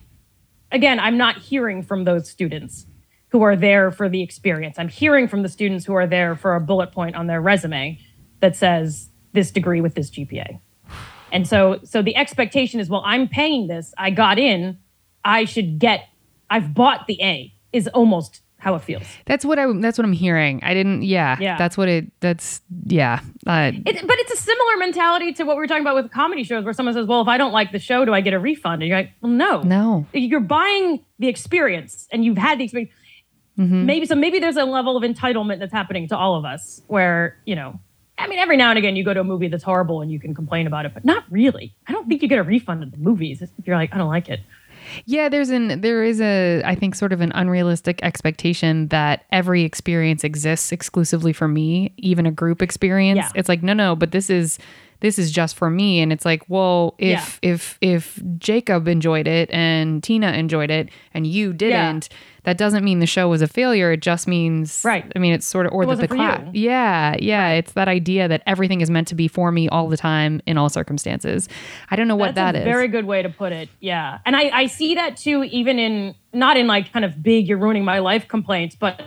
again, 0.72 1.00
I'm 1.00 1.18
not 1.18 1.38
hearing 1.38 1.82
from 1.82 2.04
those 2.04 2.30
students 2.30 2.88
who 3.30 3.42
are 3.44 3.56
there 3.56 3.92
for 3.92 4.10
the 4.10 4.22
experience. 4.22 4.78
I'm 4.78 4.90
hearing 4.90 5.30
from 5.30 5.44
the 5.44 5.50
students 5.50 5.86
who 5.86 5.94
are 5.94 6.08
there 6.08 6.36
for 6.36 6.56
a 6.56 6.62
bullet 6.62 6.92
point 6.92 7.16
on 7.16 7.28
their 7.28 7.42
resume 7.42 8.00
that 8.42 8.56
says 8.56 9.10
this 9.32 9.52
degree 9.52 9.80
with 9.80 9.96
this 9.96 10.10
GPA. 10.10 10.60
And 11.32 11.48
so 11.48 11.80
so 11.84 12.02
the 12.02 12.16
expectation 12.16 12.80
is 12.80 12.90
well, 12.90 13.04
I'm 13.06 13.28
paying 13.28 13.68
this. 13.68 13.94
I 13.98 14.10
got 14.10 14.40
in. 14.40 14.78
I 15.26 15.46
should 15.46 15.80
get 15.80 16.08
I've 16.50 16.74
bought 16.74 17.08
the 17.08 17.22
A 17.22 17.54
is 17.74 17.88
almost 17.90 18.42
how 18.60 18.74
it 18.76 18.82
feels. 18.82 19.04
That's 19.26 19.46
what 19.46 19.60
I. 19.60 19.72
That's 19.80 19.98
what 19.98 20.06
I'm 20.06 20.14
hearing. 20.14 20.60
I 20.64 20.74
didn't. 20.74 21.04
Yeah. 21.04 21.38
Yeah. 21.40 21.58
That's 21.58 21.78
what 21.78 21.88
it. 21.90 22.12
That's 22.22 22.62
yeah. 22.86 23.20
Uh, 23.46 23.72
It, 23.74 24.08
but 24.08 24.18
it's 24.20 24.34
a 24.34 24.38
similar 24.38 24.78
mentality 24.78 25.32
to 25.34 25.44
what 25.44 25.58
we 25.58 25.62
were 25.62 25.68
talking 25.68 25.84
about 25.84 25.96
with 25.96 26.12
comedy 26.12 26.44
shows, 26.44 26.64
where 26.64 26.74
someone 26.74 26.96
says, 26.96 27.06
"Well, 27.06 27.22
if 27.22 27.28
I 27.28 27.38
don't 27.38 27.52
like 27.52 27.72
the 27.72 27.80
show, 27.80 28.04
do 28.04 28.14
I 28.14 28.22
get 28.22 28.34
a 28.34 28.40
refund?" 28.40 28.82
And 28.82 28.90
you're 28.90 28.98
like, 28.98 29.12
"Well, 29.22 29.32
no, 29.32 29.62
no. 29.62 30.06
You're 30.14 30.40
buying 30.40 31.04
the 31.20 31.28
experience, 31.28 32.08
and 32.12 32.26
you've 32.26 32.38
had 32.38 32.60
the 32.60 32.64
experience. 32.64 32.92
Maybe 33.60 34.06
so. 34.06 34.16
Maybe 34.16 34.40
there's 34.40 34.58
a 34.58 34.66
level 34.66 34.98
of 34.98 35.04
entitlement 35.04 35.60
that's 35.60 35.74
happening 35.74 36.08
to 36.10 36.18
all 36.18 36.36
of 36.36 36.46
us, 36.46 36.82
where 36.88 37.38
you 37.46 37.56
know." 37.56 37.80
I 38.18 38.28
mean, 38.28 38.40
every 38.40 38.58
now 38.58 38.70
and 38.70 38.80
again, 38.80 38.96
you 38.96 39.04
go 39.04 39.14
to 39.14 39.20
a 39.20 39.24
movie 39.24 39.48
that's 39.48 39.64
horrible 39.64 40.02
and 40.02 40.12
you 40.12 40.20
can 40.20 40.34
complain 40.34 40.68
about 40.68 40.86
it, 40.86 40.94
but 40.94 41.06
not 41.06 41.24
really. 41.30 41.76
I 41.88 41.92
don't 41.92 42.08
think 42.08 42.22
you 42.22 42.28
get 42.28 42.40
a 42.40 42.44
refund 42.44 42.84
at 42.84 42.92
the 42.92 42.98
movies 42.98 43.42
if 43.42 43.50
you're 43.66 43.76
like, 43.76 43.94
I 43.94 43.98
don't 43.98 44.10
like 44.10 44.30
it. 44.30 44.40
Yeah, 45.06 45.30
there's 45.30 45.50
an 45.50 45.82
there 45.82 46.04
is 46.04 46.22
a 46.22 46.62
I 46.64 46.76
think 46.76 46.96
sort 46.96 47.12
of 47.14 47.22
an 47.22 47.32
unrealistic 47.36 48.00
expectation 48.04 48.88
that 48.88 49.26
every 49.32 49.64
experience 49.64 50.24
exists 50.24 50.72
exclusively 50.72 51.34
for 51.34 51.48
me, 51.48 51.94
even 51.98 52.26
a 52.26 52.32
group 52.32 52.62
experience. 52.62 53.18
Yeah. 53.18 53.32
It's 53.36 53.50
like 53.50 53.64
no, 53.64 53.74
no, 53.74 53.96
but 53.96 54.12
this 54.12 54.30
is 54.30 54.60
this 55.00 55.20
is 55.20 55.32
just 55.32 55.56
for 55.56 55.70
me 55.70 56.00
and 56.00 56.12
it's 56.12 56.26
like, 56.26 56.44
well, 56.48 56.96
if 56.98 57.40
if 57.42 57.78
if 57.82 58.20
Jacob 58.38 58.88
enjoyed 58.88 59.28
it 59.28 59.50
and 59.52 60.04
Tina 60.04 60.32
enjoyed 60.32 60.72
it 60.72 60.90
and 61.14 61.28
you 61.28 61.54
didn't, 61.54 62.10
that 62.44 62.58
doesn't 62.58 62.84
mean 62.84 63.00
the 63.00 63.06
show 63.06 63.28
was 63.30 63.42
a 63.42 63.48
failure. 63.48 63.92
It 63.92 64.02
just 64.02 64.28
means 64.28 64.82
Right. 64.84 65.12
I 65.16 65.20
mean, 65.20 65.34
it's 65.34 65.46
sort 65.46 65.66
of 65.68 65.74
or 65.74 65.86
that 65.86 65.98
the 66.00 66.08
class. 66.08 66.48
Yeah, 66.54 67.16
yeah, 67.20 67.50
it's 67.50 67.74
that 67.74 67.88
idea 67.88 68.28
that 68.28 68.42
everything 68.48 68.82
is 68.82 68.90
meant 68.90 69.08
to 69.10 69.16
be 69.16 69.28
for 69.28 69.52
me 69.52 69.70
all 69.70 69.88
the 69.88 69.98
time 69.98 70.42
in 70.46 70.58
all 70.58 70.70
circumstances. 70.70 71.48
I 71.92 71.96
don't 71.96 72.08
know 72.08 72.16
what 72.16 72.36
That's 72.36 72.54
that 72.54 72.56
a 72.56 72.60
is. 72.60 72.66
very 72.66 72.88
good 72.88 73.06
way 73.06 73.22
to 73.22 73.30
put 73.30 73.52
it. 73.52 73.70
Yeah. 73.80 74.20
And 74.26 74.36
I, 74.36 74.50
I 74.50 74.68
see 74.68 74.96
that 74.96 75.18
too, 75.18 75.44
even 75.44 75.78
in 75.78 76.16
not 76.34 76.58
in 76.58 76.68
like 76.68 76.92
kind 76.92 77.06
of 77.06 77.22
big, 77.22 77.48
you're 77.48 77.58
ruining 77.58 77.86
my 77.86 78.00
life 78.00 78.28
complaints, 78.28 78.76
but 78.76 79.02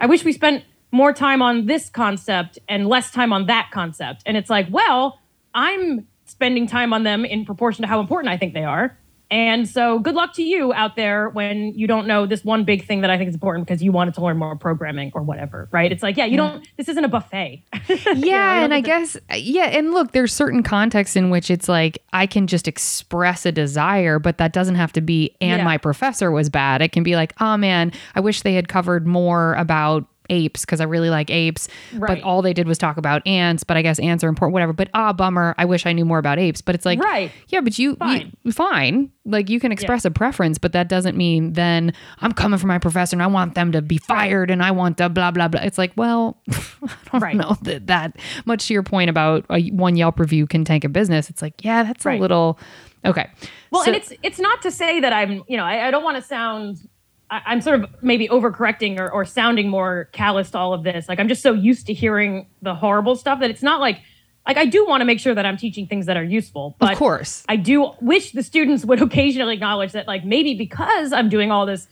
I 0.00 0.06
wish 0.06 0.24
we 0.24 0.32
spent 0.32 0.64
more 0.90 1.12
time 1.12 1.42
on 1.42 1.66
this 1.66 1.90
concept 1.90 2.58
and 2.68 2.86
less 2.88 3.10
time 3.10 3.32
on 3.32 3.46
that 3.46 3.70
concept. 3.72 4.22
And 4.24 4.36
it's 4.36 4.48
like, 4.48 4.66
well, 4.70 5.20
I'm 5.58 6.06
spending 6.24 6.66
time 6.66 6.92
on 6.92 7.02
them 7.02 7.24
in 7.24 7.44
proportion 7.44 7.82
to 7.82 7.88
how 7.88 8.00
important 8.00 8.32
I 8.32 8.36
think 8.36 8.54
they 8.54 8.64
are. 8.64 8.96
And 9.30 9.68
so 9.68 9.98
good 9.98 10.14
luck 10.14 10.32
to 10.36 10.42
you 10.42 10.72
out 10.72 10.96
there 10.96 11.28
when 11.28 11.74
you 11.74 11.86
don't 11.86 12.06
know 12.06 12.24
this 12.24 12.44
one 12.44 12.64
big 12.64 12.86
thing 12.86 13.02
that 13.02 13.10
I 13.10 13.18
think 13.18 13.28
is 13.28 13.34
important 13.34 13.66
because 13.66 13.82
you 13.82 13.92
wanted 13.92 14.14
to 14.14 14.22
learn 14.22 14.38
more 14.38 14.56
programming 14.56 15.10
or 15.14 15.22
whatever, 15.22 15.68
right? 15.70 15.92
It's 15.92 16.02
like, 16.02 16.16
yeah, 16.16 16.24
you 16.24 16.38
don't, 16.38 16.66
this 16.78 16.88
isn't 16.88 17.04
a 17.04 17.08
buffet. 17.08 17.62
yeah, 17.88 18.58
you 18.58 18.64
and 18.64 18.72
I 18.72 18.80
guess 18.80 19.18
yeah, 19.34 19.64
and 19.64 19.92
look, 19.92 20.12
there's 20.12 20.32
certain 20.32 20.62
contexts 20.62 21.14
in 21.14 21.28
which 21.28 21.50
it's 21.50 21.68
like 21.68 21.98
I 22.14 22.26
can 22.26 22.46
just 22.46 22.66
express 22.66 23.44
a 23.44 23.52
desire, 23.52 24.18
but 24.18 24.38
that 24.38 24.54
doesn't 24.54 24.76
have 24.76 24.92
to 24.92 25.02
be 25.02 25.36
and 25.42 25.58
Yeah. 25.58 25.64
my 25.64 25.76
professor 25.76 26.30
was 26.30 26.48
bad. 26.48 26.80
It 26.80 26.92
can 26.92 27.02
be 27.02 27.14
like, 27.14 27.34
"Oh 27.38 27.58
man, 27.58 27.92
I 28.14 28.20
wish 28.20 28.40
they 28.42 28.54
had 28.54 28.68
covered 28.68 29.06
more 29.06 29.54
about 29.56 30.06
apes 30.30 30.62
because 30.62 30.80
I 30.80 30.84
really 30.84 31.10
like 31.10 31.30
apes, 31.30 31.68
but 31.98 32.20
all 32.22 32.42
they 32.42 32.52
did 32.52 32.66
was 32.68 32.78
talk 32.78 32.96
about 32.96 33.26
ants, 33.26 33.64
but 33.64 33.76
I 33.76 33.82
guess 33.82 33.98
ants 33.98 34.22
are 34.24 34.28
important 34.28 34.52
whatever. 34.52 34.72
But 34.72 34.88
ah, 34.94 35.12
bummer, 35.12 35.54
I 35.58 35.64
wish 35.64 35.86
I 35.86 35.92
knew 35.92 36.04
more 36.04 36.18
about 36.18 36.38
apes." 36.38 36.60
But 36.60 36.74
it's 36.74 36.84
like, 36.86 37.02
Right. 37.02 37.30
Yeah, 37.48 37.60
but 37.60 37.78
you 37.78 37.96
Fine. 37.96 38.36
you- 38.44 38.52
fine. 38.52 39.10
Like 39.24 39.50
you 39.50 39.60
can 39.60 39.72
express 39.72 40.04
a 40.06 40.10
preference, 40.10 40.56
but 40.58 40.72
that 40.72 40.88
doesn't 40.88 41.16
mean 41.16 41.52
then 41.52 41.92
I'm 42.20 42.32
coming 42.32 42.58
for 42.58 42.66
my 42.66 42.78
professor 42.78 43.14
and 43.14 43.22
I 43.22 43.26
want 43.26 43.54
them 43.54 43.72
to 43.72 43.82
be 43.82 43.98
fired 43.98 44.50
and 44.50 44.62
I 44.62 44.70
want 44.70 44.96
to 44.98 45.08
blah 45.10 45.30
blah 45.30 45.48
blah. 45.48 45.60
It's 45.62 45.76
like, 45.76 45.92
well, 45.96 46.38
I 46.50 46.88
don't 47.12 47.20
Right. 47.22 47.36
know 47.36 47.56
that 47.62 47.86
that 47.88 48.16
much 48.46 48.68
to 48.68 48.74
your 48.74 48.82
point 48.82 49.10
about 49.10 49.44
a, 49.50 49.60
one 49.70 49.96
Yelp 49.96 50.18
review 50.18 50.46
can 50.46 50.64
tank 50.64 50.84
a 50.84 50.88
business. 50.88 51.28
It's 51.28 51.42
like, 51.42 51.62
yeah, 51.64 51.82
that's 51.82 52.06
a 52.06 52.16
little 52.16 52.58
okay. 53.04 53.28
Well, 53.70 53.82
So- 53.84 53.88
and 53.92 53.96
it's 53.96 54.12
it's 54.22 54.38
not 54.38 54.62
to 54.62 54.70
say 54.70 55.00
that 55.00 55.12
I'm, 55.12 55.42
you 55.46 55.56
know, 55.58 55.64
I, 55.64 55.88
I 55.88 55.90
don't 55.90 56.04
want 56.04 56.16
to 56.16 56.22
sound. 56.22 56.88
I, 57.30 57.42
I'm 57.46 57.60
sort 57.60 57.82
of 57.82 58.02
maybe 58.02 58.28
overcorrecting 58.28 58.98
or, 58.98 59.10
or 59.10 59.24
sounding 59.24 59.68
more 59.68 60.08
callous 60.12 60.50
to 60.52 60.58
all 60.58 60.72
of 60.72 60.82
this. 60.82 61.08
Like 61.08 61.18
I'm 61.18 61.28
just 61.28 61.42
so 61.42 61.52
used 61.52 61.86
to 61.86 61.94
hearing 61.94 62.46
the 62.62 62.74
horrible 62.74 63.16
stuff 63.16 63.40
that 63.40 63.50
it's 63.50 63.62
not 63.62 63.80
like, 63.80 64.00
like 64.46 64.56
I 64.56 64.64
do 64.64 64.86
want 64.86 65.02
to 65.02 65.04
make 65.04 65.20
sure 65.20 65.34
that 65.34 65.44
I'm 65.44 65.56
teaching 65.56 65.86
things 65.86 66.06
that 66.06 66.16
are 66.16 66.24
useful. 66.24 66.76
But 66.78 66.92
of 66.92 66.98
course. 66.98 67.44
I 67.48 67.56
do 67.56 67.92
wish 68.00 68.32
the 68.32 68.42
students 68.42 68.84
would 68.84 69.02
occasionally 69.02 69.54
acknowledge 69.54 69.92
that, 69.92 70.06
like 70.06 70.24
maybe 70.24 70.54
because 70.54 71.12
I'm 71.12 71.28
doing 71.28 71.50
all 71.50 71.66
this 71.66 71.86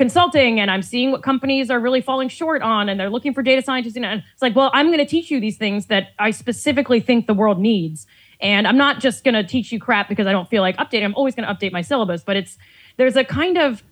consulting 0.00 0.58
and 0.58 0.70
I'm 0.70 0.80
seeing 0.80 1.10
what 1.10 1.22
companies 1.22 1.70
are 1.70 1.78
really 1.78 2.00
falling 2.00 2.28
short 2.28 2.62
on, 2.62 2.88
and 2.88 2.98
they're 2.98 3.10
looking 3.10 3.34
for 3.34 3.42
data 3.42 3.60
scientists, 3.60 3.96
you 3.96 4.02
and 4.02 4.22
it's 4.32 4.42
like, 4.42 4.56
well, 4.56 4.70
I'm 4.72 4.86
going 4.86 4.98
to 4.98 5.06
teach 5.06 5.30
you 5.30 5.40
these 5.40 5.58
things 5.58 5.86
that 5.86 6.08
I 6.18 6.30
specifically 6.30 7.00
think 7.00 7.26
the 7.26 7.34
world 7.34 7.60
needs, 7.60 8.06
and 8.40 8.66
I'm 8.66 8.78
not 8.78 9.00
just 9.00 9.24
going 9.24 9.34
to 9.34 9.44
teach 9.44 9.70
you 9.70 9.78
crap 9.78 10.08
because 10.08 10.26
I 10.26 10.32
don't 10.32 10.48
feel 10.48 10.62
like 10.62 10.78
updating. 10.78 11.04
I'm 11.04 11.14
always 11.14 11.34
going 11.34 11.46
to 11.46 11.54
update 11.54 11.70
my 11.70 11.82
syllabus, 11.82 12.22
but 12.24 12.36
it's 12.36 12.56
there's 12.96 13.16
a 13.16 13.24
kind 13.24 13.58
of 13.58 13.82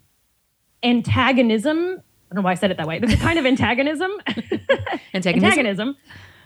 antagonism. 0.83 1.77
I 2.31 2.35
don't 2.35 2.43
know 2.43 2.47
why 2.47 2.53
I 2.53 2.55
said 2.55 2.71
it 2.71 2.77
that 2.77 2.87
way. 2.87 2.99
There's 2.99 3.15
a 3.15 3.17
kind 3.17 3.39
of 3.39 3.47
antagonism 3.47 4.11
Antagonism. 5.15 5.45
antagonism. 5.45 5.97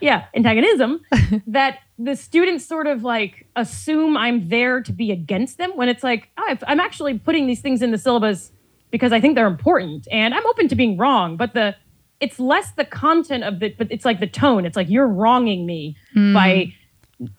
Yeah, 0.00 0.24
antagonism 0.34 1.00
that 1.46 1.78
the 1.98 2.16
students 2.16 2.66
sort 2.66 2.86
of 2.86 3.04
like 3.04 3.46
assume 3.56 4.16
I'm 4.16 4.48
there 4.48 4.80
to 4.80 4.92
be 4.92 5.12
against 5.12 5.58
them 5.58 5.72
when 5.76 5.88
it's 5.88 6.02
like, 6.02 6.28
oh, 6.38 6.56
I'm 6.66 6.80
actually 6.80 7.18
putting 7.18 7.46
these 7.46 7.60
things 7.60 7.82
in 7.82 7.90
the 7.92 7.98
syllabus 7.98 8.50
because 8.90 9.12
I 9.12 9.20
think 9.20 9.36
they're 9.36 9.46
important 9.46 10.08
and 10.10 10.34
I'm 10.34 10.44
open 10.46 10.68
to 10.68 10.74
being 10.74 10.96
wrong, 10.96 11.36
but 11.36 11.54
the 11.54 11.76
it's 12.20 12.38
less 12.38 12.70
the 12.72 12.84
content 12.84 13.42
of 13.42 13.62
it, 13.62 13.76
but 13.76 13.88
it's 13.90 14.04
like 14.04 14.20
the 14.20 14.28
tone. 14.28 14.64
It's 14.64 14.76
like 14.76 14.88
you're 14.88 15.08
wronging 15.08 15.66
me 15.66 15.96
by 16.14 16.72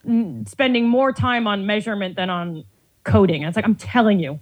mm, 0.06 0.46
spending 0.46 0.88
more 0.88 1.10
time 1.12 1.46
on 1.46 1.64
measurement 1.66 2.16
than 2.16 2.28
on 2.28 2.64
coding. 3.04 3.42
And 3.42 3.48
it's 3.48 3.56
like 3.56 3.64
I'm 3.64 3.76
telling 3.76 4.20
you, 4.20 4.40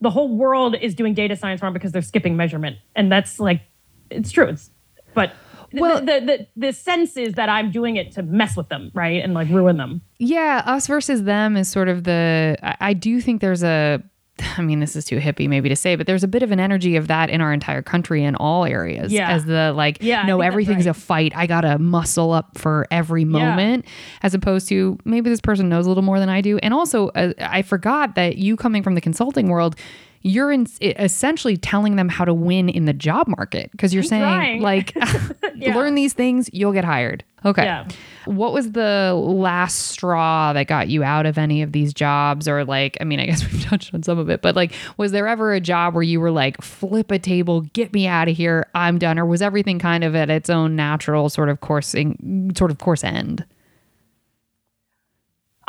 the 0.00 0.10
whole 0.10 0.28
world 0.28 0.76
is 0.80 0.94
doing 0.94 1.14
data 1.14 1.36
science 1.36 1.62
wrong 1.62 1.72
because 1.72 1.92
they're 1.92 2.02
skipping 2.02 2.36
measurement, 2.36 2.76
and 2.96 3.10
that's 3.10 3.38
like 3.40 3.62
it's 4.10 4.30
true. 4.30 4.46
It's 4.46 4.70
but 5.14 5.32
Well- 5.72 5.94
well, 5.94 6.00
the, 6.00 6.26
the 6.26 6.46
the 6.56 6.72
sense 6.72 7.16
is 7.16 7.34
that 7.34 7.48
I'm 7.48 7.70
doing 7.70 7.96
it 7.96 8.10
to 8.12 8.22
mess 8.22 8.56
with 8.56 8.68
them, 8.68 8.90
right, 8.94 9.22
and 9.22 9.34
like 9.34 9.48
ruin 9.48 9.76
them. 9.76 10.00
Yeah, 10.18 10.62
us 10.66 10.86
versus 10.86 11.22
them 11.24 11.56
is 11.56 11.68
sort 11.68 11.88
of 11.88 12.04
the. 12.04 12.56
I, 12.62 12.76
I 12.80 12.92
do 12.94 13.20
think 13.20 13.40
there's 13.40 13.62
a. 13.62 14.02
I 14.58 14.62
mean, 14.62 14.80
this 14.80 14.96
is 14.96 15.04
too 15.04 15.18
hippie 15.18 15.48
maybe 15.48 15.68
to 15.68 15.76
say, 15.76 15.96
but 15.96 16.06
there's 16.06 16.24
a 16.24 16.28
bit 16.28 16.42
of 16.42 16.50
an 16.50 16.60
energy 16.60 16.96
of 16.96 17.08
that 17.08 17.30
in 17.30 17.40
our 17.40 17.52
entire 17.52 17.82
country 17.82 18.24
in 18.24 18.34
all 18.36 18.64
areas. 18.64 19.12
Yeah. 19.12 19.30
As 19.30 19.44
the 19.44 19.72
like, 19.74 19.98
Yeah, 20.00 20.22
no, 20.24 20.40
everything's 20.40 20.86
right. 20.86 20.96
a 20.96 21.00
fight. 21.00 21.32
I 21.36 21.46
gotta 21.46 21.78
muscle 21.78 22.32
up 22.32 22.58
for 22.58 22.86
every 22.90 23.24
moment, 23.24 23.84
as 24.22 24.34
opposed 24.34 24.68
to 24.68 24.98
maybe 25.04 25.30
this 25.30 25.40
person 25.40 25.68
knows 25.68 25.86
a 25.86 25.88
little 25.88 26.02
more 26.02 26.18
than 26.18 26.28
I 26.28 26.40
do. 26.40 26.58
And 26.58 26.74
also, 26.74 27.08
uh, 27.08 27.32
I 27.38 27.62
forgot 27.62 28.14
that 28.14 28.36
you 28.36 28.56
coming 28.56 28.82
from 28.82 28.94
the 28.94 29.00
consulting 29.00 29.48
world. 29.48 29.76
You're 30.22 30.52
in, 30.52 30.66
essentially 30.82 31.56
telling 31.56 31.96
them 31.96 32.08
how 32.10 32.24
to 32.26 32.34
win 32.34 32.68
in 32.68 32.84
the 32.84 32.92
job 32.92 33.26
market 33.26 33.70
because 33.72 33.94
you're 33.94 34.02
saying 34.02 34.22
trying. 34.22 34.60
like 34.62 34.94
Yeah. 35.54 35.74
learn 35.74 35.94
these 35.94 36.12
things 36.12 36.48
you'll 36.52 36.72
get 36.72 36.84
hired 36.84 37.24
okay 37.44 37.64
Yeah. 37.64 37.88
what 38.26 38.52
was 38.52 38.72
the 38.72 39.14
last 39.14 39.88
straw 39.88 40.52
that 40.52 40.66
got 40.66 40.88
you 40.88 41.02
out 41.02 41.24
of 41.26 41.38
any 41.38 41.62
of 41.62 41.72
these 41.72 41.94
jobs 41.94 42.46
or 42.48 42.64
like 42.66 42.96
i 43.00 43.04
mean 43.04 43.18
i 43.20 43.24
guess 43.26 43.42
we've 43.52 43.62
touched 43.64 43.94
on 43.94 44.02
some 44.02 44.18
of 44.18 44.28
it 44.30 44.42
but 44.42 44.54
like 44.56 44.72
was 44.98 45.12
there 45.12 45.26
ever 45.26 45.52
a 45.54 45.60
job 45.60 45.94
where 45.94 46.02
you 46.02 46.20
were 46.20 46.30
like 46.30 46.60
flip 46.62 47.10
a 47.10 47.18
table 47.18 47.62
get 47.72 47.92
me 47.94 48.06
out 48.06 48.28
of 48.28 48.36
here 48.36 48.66
i'm 48.74 48.98
done 48.98 49.18
or 49.18 49.24
was 49.26 49.40
everything 49.42 49.78
kind 49.78 50.04
of 50.04 50.14
at 50.14 50.28
its 50.30 50.50
own 50.50 50.76
natural 50.76 51.28
sort 51.30 51.48
of 51.48 51.60
coursing 51.60 52.52
sort 52.56 52.70
of 52.70 52.78
course 52.78 53.02
end 53.04 53.44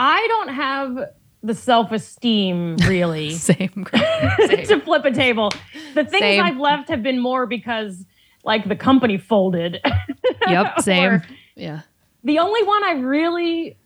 I 0.04 0.26
don't 0.30 0.48
have 0.50 1.10
the 1.44 1.56
self 1.56 1.92
esteem 1.92 2.76
really 2.88 3.32
same, 3.36 3.86
to 3.86 4.82
flip 4.84 5.06
a 5.06 5.12
table. 5.12 5.52
The 5.96 6.06
things 6.06 6.22
Same. 6.22 6.44
I've 6.44 6.58
left 6.58 6.90
have 6.90 7.04
been 7.04 7.20
more 7.20 7.46
because 7.46 8.06
like 8.44 8.68
the 8.68 8.76
company 8.76 9.18
folded. 9.18 9.80
yep 10.48 10.80
same 10.82 11.22
yeah 11.56 11.82
The 12.24 12.40
only 12.40 12.64
one 12.64 12.84
I 12.84 12.94
really, 12.94 13.78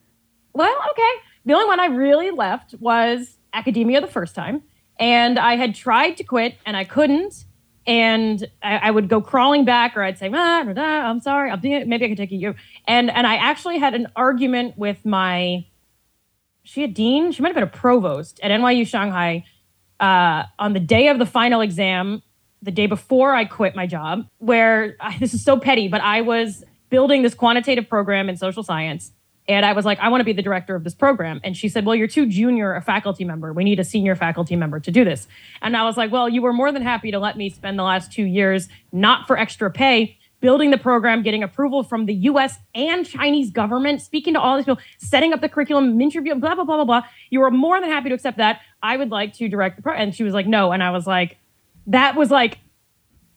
well, 0.53 0.75
okay. 0.91 1.13
The 1.45 1.53
only 1.53 1.65
one 1.65 1.79
I 1.79 1.87
really 1.87 2.31
left 2.31 2.75
was 2.79 3.37
academia 3.53 4.01
the 4.01 4.07
first 4.07 4.35
time. 4.35 4.63
And 4.99 5.37
I 5.37 5.55
had 5.55 5.75
tried 5.75 6.17
to 6.17 6.23
quit 6.23 6.55
and 6.65 6.75
I 6.77 6.83
couldn't. 6.83 7.45
and 7.87 8.47
I, 8.63 8.77
I 8.77 8.91
would 8.91 9.07
go 9.09 9.21
crawling 9.21 9.63
back, 9.63 9.95
or 9.95 10.01
I'd 10.01 10.17
say, 10.17 10.29
ah, 10.33 10.63
da, 10.63 10.73
da, 10.73 10.81
"I'm 10.81 11.19
sorry, 11.19 11.51
I'll 11.51 11.57
be, 11.57 11.83
maybe 11.83 12.05
I 12.05 12.07
can 12.07 12.17
take 12.17 12.31
you." 12.31 12.55
And 12.87 13.11
and 13.11 13.27
I 13.27 13.35
actually 13.35 13.77
had 13.77 13.93
an 13.93 14.07
argument 14.15 14.77
with 14.77 15.05
my 15.05 15.65
she 16.65 16.83
a 16.83 16.87
dean, 16.87 17.31
she 17.31 17.41
might 17.41 17.49
have 17.49 17.55
been 17.55 17.63
a 17.63 17.67
provost 17.67 18.39
at 18.43 18.51
NYU 18.51 18.85
Shanghai 18.85 19.45
uh, 19.99 20.43
on 20.59 20.73
the 20.73 20.79
day 20.79 21.07
of 21.07 21.19
the 21.19 21.25
final 21.25 21.61
exam, 21.61 22.21
the 22.61 22.71
day 22.71 22.87
before 22.87 23.33
I 23.33 23.45
quit 23.45 23.75
my 23.75 23.87
job. 23.87 24.27
Where 24.39 24.97
this 25.19 25.33
is 25.33 25.43
so 25.43 25.57
petty, 25.57 25.87
but 25.87 26.01
I 26.01 26.21
was 26.21 26.63
building 26.89 27.21
this 27.21 27.33
quantitative 27.33 27.87
program 27.87 28.29
in 28.29 28.37
social 28.37 28.63
science 28.63 29.11
and 29.47 29.65
I 29.65 29.73
was 29.73 29.85
like, 29.85 29.99
I 29.99 30.09
want 30.09 30.21
to 30.21 30.25
be 30.25 30.33
the 30.33 30.41
director 30.41 30.75
of 30.75 30.83
this 30.83 30.95
program. 30.95 31.39
And 31.43 31.55
she 31.55 31.69
said, 31.69 31.85
Well, 31.85 31.95
you're 31.95 32.07
too 32.07 32.25
junior 32.25 32.73
a 32.73 32.81
faculty 32.81 33.23
member. 33.23 33.53
We 33.53 33.63
need 33.63 33.79
a 33.79 33.83
senior 33.83 34.15
faculty 34.15 34.55
member 34.55 34.79
to 34.79 34.91
do 34.91 35.05
this. 35.05 35.27
And 35.61 35.77
I 35.77 35.83
was 35.83 35.97
like, 35.97 36.11
Well, 36.11 36.27
you 36.27 36.41
were 36.41 36.53
more 36.53 36.71
than 36.71 36.81
happy 36.81 37.11
to 37.11 37.19
let 37.19 37.37
me 37.37 37.49
spend 37.49 37.77
the 37.77 37.83
last 37.83 38.11
two 38.11 38.23
years, 38.23 38.67
not 38.91 39.27
for 39.27 39.37
extra 39.37 39.69
pay, 39.69 40.17
building 40.45 40.69
the 40.69 40.77
program, 40.77 41.23
getting 41.23 41.41
approval 41.41 41.81
from 41.81 42.05
the 42.05 42.13
US 42.29 42.59
and 42.75 43.03
Chinese 43.03 43.49
government, 43.49 43.99
speaking 43.99 44.35
to 44.35 44.39
all 44.39 44.55
these 44.57 44.65
people, 44.65 44.79
setting 44.99 45.33
up 45.33 45.41
the 45.41 45.49
curriculum, 45.49 45.99
interview, 45.99 46.35
blah, 46.35 46.53
blah, 46.53 46.63
blah, 46.63 46.75
blah, 46.75 46.85
blah. 46.85 47.01
You 47.31 47.39
were 47.39 47.49
more 47.49 47.81
than 47.81 47.89
happy 47.89 48.09
to 48.09 48.15
accept 48.15 48.37
that. 48.37 48.61
I 48.83 48.95
would 48.95 49.09
like 49.09 49.33
to 49.37 49.49
direct 49.49 49.77
the 49.77 49.81
program. 49.81 50.03
And 50.03 50.13
she 50.13 50.21
was 50.21 50.35
like, 50.35 50.45
No. 50.45 50.71
And 50.71 50.83
I 50.83 50.91
was 50.91 51.07
like, 51.07 51.37
That 51.87 52.15
was 52.15 52.29
like, 52.29 52.59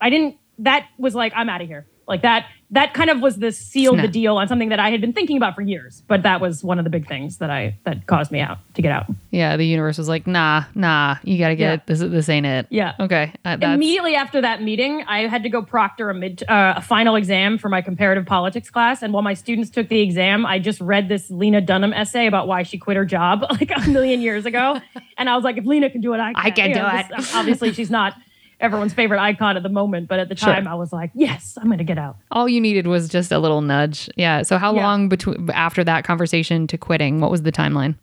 I 0.02 0.10
didn't, 0.10 0.36
that 0.58 0.86
was 0.98 1.14
like, 1.14 1.32
I'm 1.34 1.48
out 1.48 1.62
of 1.62 1.66
here. 1.66 1.86
Like 2.06 2.20
that, 2.20 2.44
that 2.70 2.92
kind 2.92 3.08
of 3.08 3.20
was 3.22 3.36
the 3.38 3.50
sealed 3.50 3.98
the 3.98 4.08
deal 4.08 4.36
on 4.36 4.46
something 4.46 4.68
that 4.68 4.78
I 4.78 4.90
had 4.90 5.00
been 5.00 5.14
thinking 5.14 5.38
about 5.38 5.54
for 5.54 5.62
years. 5.62 6.02
But 6.06 6.22
that 6.24 6.40
was 6.40 6.62
one 6.62 6.78
of 6.78 6.84
the 6.84 6.90
big 6.90 7.08
things 7.08 7.38
that 7.38 7.48
I 7.50 7.78
that 7.84 8.06
caused 8.06 8.30
me 8.30 8.40
out 8.40 8.58
to 8.74 8.82
get 8.82 8.92
out. 8.92 9.06
Yeah, 9.30 9.56
the 9.56 9.64
universe 9.64 9.96
was 9.96 10.06
like, 10.08 10.26
nah, 10.26 10.64
nah, 10.74 11.16
you 11.24 11.38
got 11.38 11.48
to 11.48 11.56
get 11.56 11.64
Yeah. 11.64 11.72
it. 11.74 11.86
This, 11.86 12.00
this 12.00 12.28
ain't 12.28 12.44
it. 12.44 12.66
Yeah. 12.68 12.92
Okay. 13.00 13.32
Uh, 13.44 13.56
Immediately 13.62 14.16
after 14.16 14.42
that 14.42 14.62
meeting, 14.62 15.02
I 15.08 15.26
had 15.28 15.44
to 15.44 15.48
go 15.48 15.62
proctor 15.62 16.10
a 16.10 16.14
mid 16.14 16.42
uh, 16.48 16.74
a 16.76 16.82
final 16.82 17.16
exam 17.16 17.56
for 17.56 17.70
my 17.70 17.80
comparative 17.80 18.26
politics 18.26 18.68
class. 18.68 19.02
And 19.02 19.14
while 19.14 19.22
my 19.22 19.34
students 19.34 19.70
took 19.70 19.88
the 19.88 20.00
exam, 20.00 20.44
I 20.44 20.58
just 20.58 20.80
read 20.82 21.08
this 21.08 21.30
Lena 21.30 21.62
Dunham 21.62 21.94
essay 21.94 22.26
about 22.26 22.48
why 22.48 22.64
she 22.64 22.76
quit 22.76 22.98
her 22.98 23.04
job 23.06 23.44
like 23.50 23.70
a 23.74 23.88
million 23.88 24.20
years 24.20 24.44
ago. 24.44 24.78
and 25.16 25.30
I 25.30 25.34
was 25.36 25.44
like, 25.44 25.56
if 25.56 25.64
Lena 25.64 25.88
can 25.88 26.02
do 26.02 26.12
it, 26.12 26.20
I 26.20 26.34
can. 26.34 26.42
I 26.44 26.50
can 26.50 26.68
You 26.68 26.74
do 26.74 26.80
know, 26.82 26.88
it. 26.98 27.06
this- 27.16 27.34
obviously, 27.34 27.72
she's 27.72 27.90
not 27.90 28.14
everyone's 28.60 28.92
favorite 28.92 29.20
icon 29.20 29.56
at 29.56 29.62
the 29.62 29.68
moment, 29.68 30.08
but 30.08 30.18
at 30.18 30.28
the 30.28 30.36
Sure. 30.36 30.52
time, 30.52 30.66
I 30.66 30.74
was 30.74 30.92
like, 30.92 31.10
yes, 31.14 31.56
I'm 31.60 31.66
going 31.66 31.78
to 31.78 31.84
get 31.84 31.98
out. 31.98 32.16
all 32.30 32.48
you 32.48 32.60
needed 32.60 32.86
was 32.86 33.08
just 33.08 33.30
a 33.32 33.38
little 33.38 33.60
nudge. 33.60 34.08
Yeah. 34.16 34.42
So 34.42 34.58
how 34.58 34.74
Yeah. 34.74 34.82
long 34.86 35.08
between 35.08 35.48
after 35.50 35.84
that 35.84 36.04
conversation 36.04 36.66
to 36.68 36.76
quitting? 36.78 37.20
What 37.20 37.30
was 37.30 37.42
the 37.42 37.52
timeline? 37.52 37.94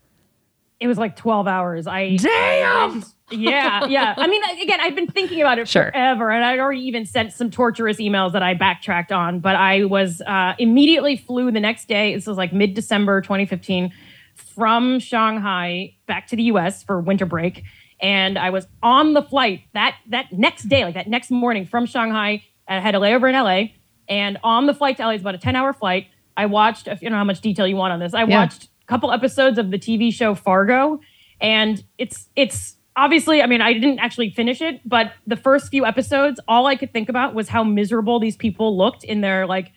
It 0.79 0.87
was 0.87 0.97
like 0.97 1.15
12 1.15 1.47
hours. 1.47 1.87
I 1.87 2.17
Damn! 2.17 3.03
yeah, 3.31 3.85
yeah. 3.85 4.13
I 4.17 4.27
mean, 4.27 4.41
again, 4.61 4.79
I've 4.81 4.93
been 4.95 5.07
thinking 5.07 5.39
about 5.41 5.57
it 5.57 5.69
Sure. 5.69 5.89
forever, 5.91 6.29
and 6.31 6.43
I'd 6.43 6.59
already 6.59 6.81
even 6.81 7.05
sent 7.05 7.31
some 7.31 7.49
torturous 7.49 7.97
emails 7.97 8.33
that 8.33 8.43
I 8.43 8.53
backtracked 8.55 9.11
on. 9.13 9.39
But 9.39 9.55
I 9.55 9.85
was 9.85 10.21
uh, 10.27 10.53
immediately 10.59 11.15
flew 11.15 11.49
the 11.51 11.61
next 11.61 11.87
day. 11.87 12.13
This 12.13 12.27
was 12.27 12.35
like 12.37 12.51
mid 12.51 12.73
December 12.73 13.21
2015 13.21 13.91
from 14.35 14.99
Shanghai 14.99 15.93
back 16.07 16.27
to 16.27 16.35
the 16.35 16.43
U.S. 16.43 16.83
for 16.83 16.99
winter 16.99 17.25
break, 17.25 17.63
and 17.99 18.37
I 18.37 18.49
was 18.49 18.67
on 18.83 19.13
the 19.13 19.21
flight 19.21 19.61
that 19.73 19.95
that 20.09 20.31
next 20.31 20.63
day, 20.63 20.83
like 20.83 20.95
that 20.95 21.07
next 21.07 21.31
morning 21.31 21.65
from 21.65 21.85
Shanghai. 21.85 22.43
I 22.67 22.79
had 22.79 22.95
a 22.95 22.99
layover 22.99 23.29
in 23.29 23.35
LA, 23.35 23.73
and 24.09 24.37
on 24.43 24.65
the 24.65 24.73
flight 24.73 24.97
to 24.97 25.03
LA, 25.03 25.11
it's 25.11 25.21
about 25.21 25.35
a 25.35 25.39
10 25.39 25.55
hour 25.55 25.71
flight. 25.71 26.07
I 26.35 26.47
watched, 26.47 26.87
if 26.87 27.01
you 27.01 27.09
know 27.09 27.15
how 27.15 27.23
much 27.23 27.41
detail 27.41 27.67
you 27.67 27.75
want 27.75 27.93
on 27.93 27.99
this, 27.99 28.13
I 28.13 28.23
Yeah. 28.23 28.39
watched 28.39 28.65
a 28.65 28.85
couple 28.87 29.11
episodes 29.11 29.57
of 29.57 29.71
the 29.71 29.77
TV 29.77 30.11
show 30.11 30.33
Fargo, 30.35 30.99
and 31.39 31.83
it's 31.97 32.29
it's 32.35 32.75
obviously, 32.97 33.41
I 33.41 33.45
mean, 33.45 33.61
I 33.61 33.73
didn't 33.73 33.99
actually 33.99 34.29
finish 34.31 34.61
it, 34.61 34.79
but 34.87 35.11
the 35.27 35.35
first 35.35 35.69
few 35.69 35.85
episodes, 35.85 36.39
all 36.47 36.65
I 36.65 36.75
could 36.75 36.91
think 36.93 37.09
about 37.09 37.33
was 37.35 37.49
how 37.49 37.63
miserable 37.63 38.19
these 38.19 38.37
people 38.37 38.77
looked 38.77 39.03
in 39.03 39.19
their 39.21 39.45
like 39.45 39.71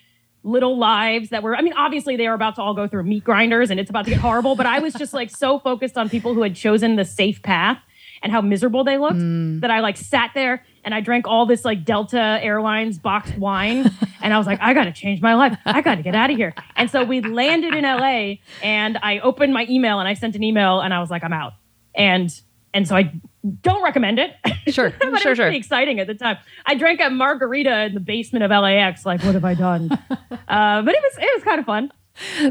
little 0.44 0.78
lives 0.78 1.30
that 1.30 1.42
were 1.42 1.56
I 1.56 1.62
mean, 1.62 1.72
obviously 1.74 2.16
they 2.16 2.28
were 2.28 2.34
about 2.34 2.54
to 2.56 2.62
all 2.62 2.72
go 2.74 2.86
through 2.86 3.02
meat 3.02 3.24
grinders 3.24 3.70
and 3.70 3.78
it's 3.80 3.90
about 3.90 4.04
to 4.04 4.10
get 4.12 4.20
horrible, 4.20 4.54
but 4.54 4.66
I 4.66 4.78
was 4.78 4.94
just 4.94 5.12
like 5.12 5.30
so 5.30 5.58
focused 5.58 5.98
on 5.98 6.08
people 6.08 6.32
who 6.32 6.42
had 6.42 6.54
chosen 6.54 6.96
the 6.96 7.04
safe 7.04 7.42
path 7.42 7.78
and 8.22 8.32
how 8.32 8.40
miserable 8.40 8.84
they 8.84 8.98
looked 8.98 9.18
that 9.60 9.70
I 9.70 9.80
like 9.80 9.96
sat 9.96 10.32
there 10.34 10.64
and 10.84 10.94
I 10.94 11.00
drank 11.00 11.26
all 11.26 11.46
this 11.46 11.64
like 11.64 11.84
Delta 11.84 12.38
Airlines 12.42 12.98
boxed 12.98 13.36
wine 13.36 13.90
and 14.22 14.32
I 14.32 14.38
was 14.38 14.46
like, 14.46 14.60
I 14.60 14.74
gotta 14.74 14.92
change 14.92 15.20
my 15.20 15.34
life. 15.34 15.56
I 15.64 15.80
gotta 15.82 16.02
get 16.02 16.14
out 16.14 16.30
of 16.30 16.36
here. 16.36 16.54
And 16.76 16.90
so 16.90 17.04
we 17.04 17.20
landed 17.20 17.74
in 17.74 17.84
LA 17.84 18.36
and 18.62 18.98
I 19.02 19.20
opened 19.20 19.52
my 19.52 19.66
email 19.68 20.00
and 20.00 20.08
I 20.08 20.14
sent 20.14 20.34
an 20.36 20.42
email 20.42 20.80
and 20.80 20.92
I 20.92 21.00
was 21.00 21.10
like, 21.10 21.24
I'm 21.24 21.32
out. 21.32 21.52
And 21.94 22.30
and 22.74 22.86
so 22.86 22.96
I 22.96 23.12
don't 23.62 23.82
recommend 23.82 24.18
it. 24.18 24.34
Sure, 24.68 24.90
but 24.90 24.98
sure, 25.00 25.08
it 25.08 25.12
was 25.12 25.22
sure. 25.22 25.34
pretty 25.36 25.56
exciting 25.56 25.98
at 25.98 26.06
the 26.06 26.14
time. 26.14 26.36
I 26.66 26.74
drank 26.74 27.00
a 27.00 27.08
margarita 27.08 27.84
in 27.84 27.94
the 27.94 28.00
basement 28.00 28.44
of 28.44 28.50
LAX. 28.50 29.06
Like, 29.06 29.22
what 29.22 29.32
have 29.32 29.44
I 29.46 29.54
done? 29.54 29.90
uh, 30.10 30.82
but 30.82 30.94
it 30.94 31.02
was 31.02 31.12
it 31.18 31.30
was 31.34 31.42
kind 31.42 31.58
of 31.58 31.64
fun. 31.64 31.90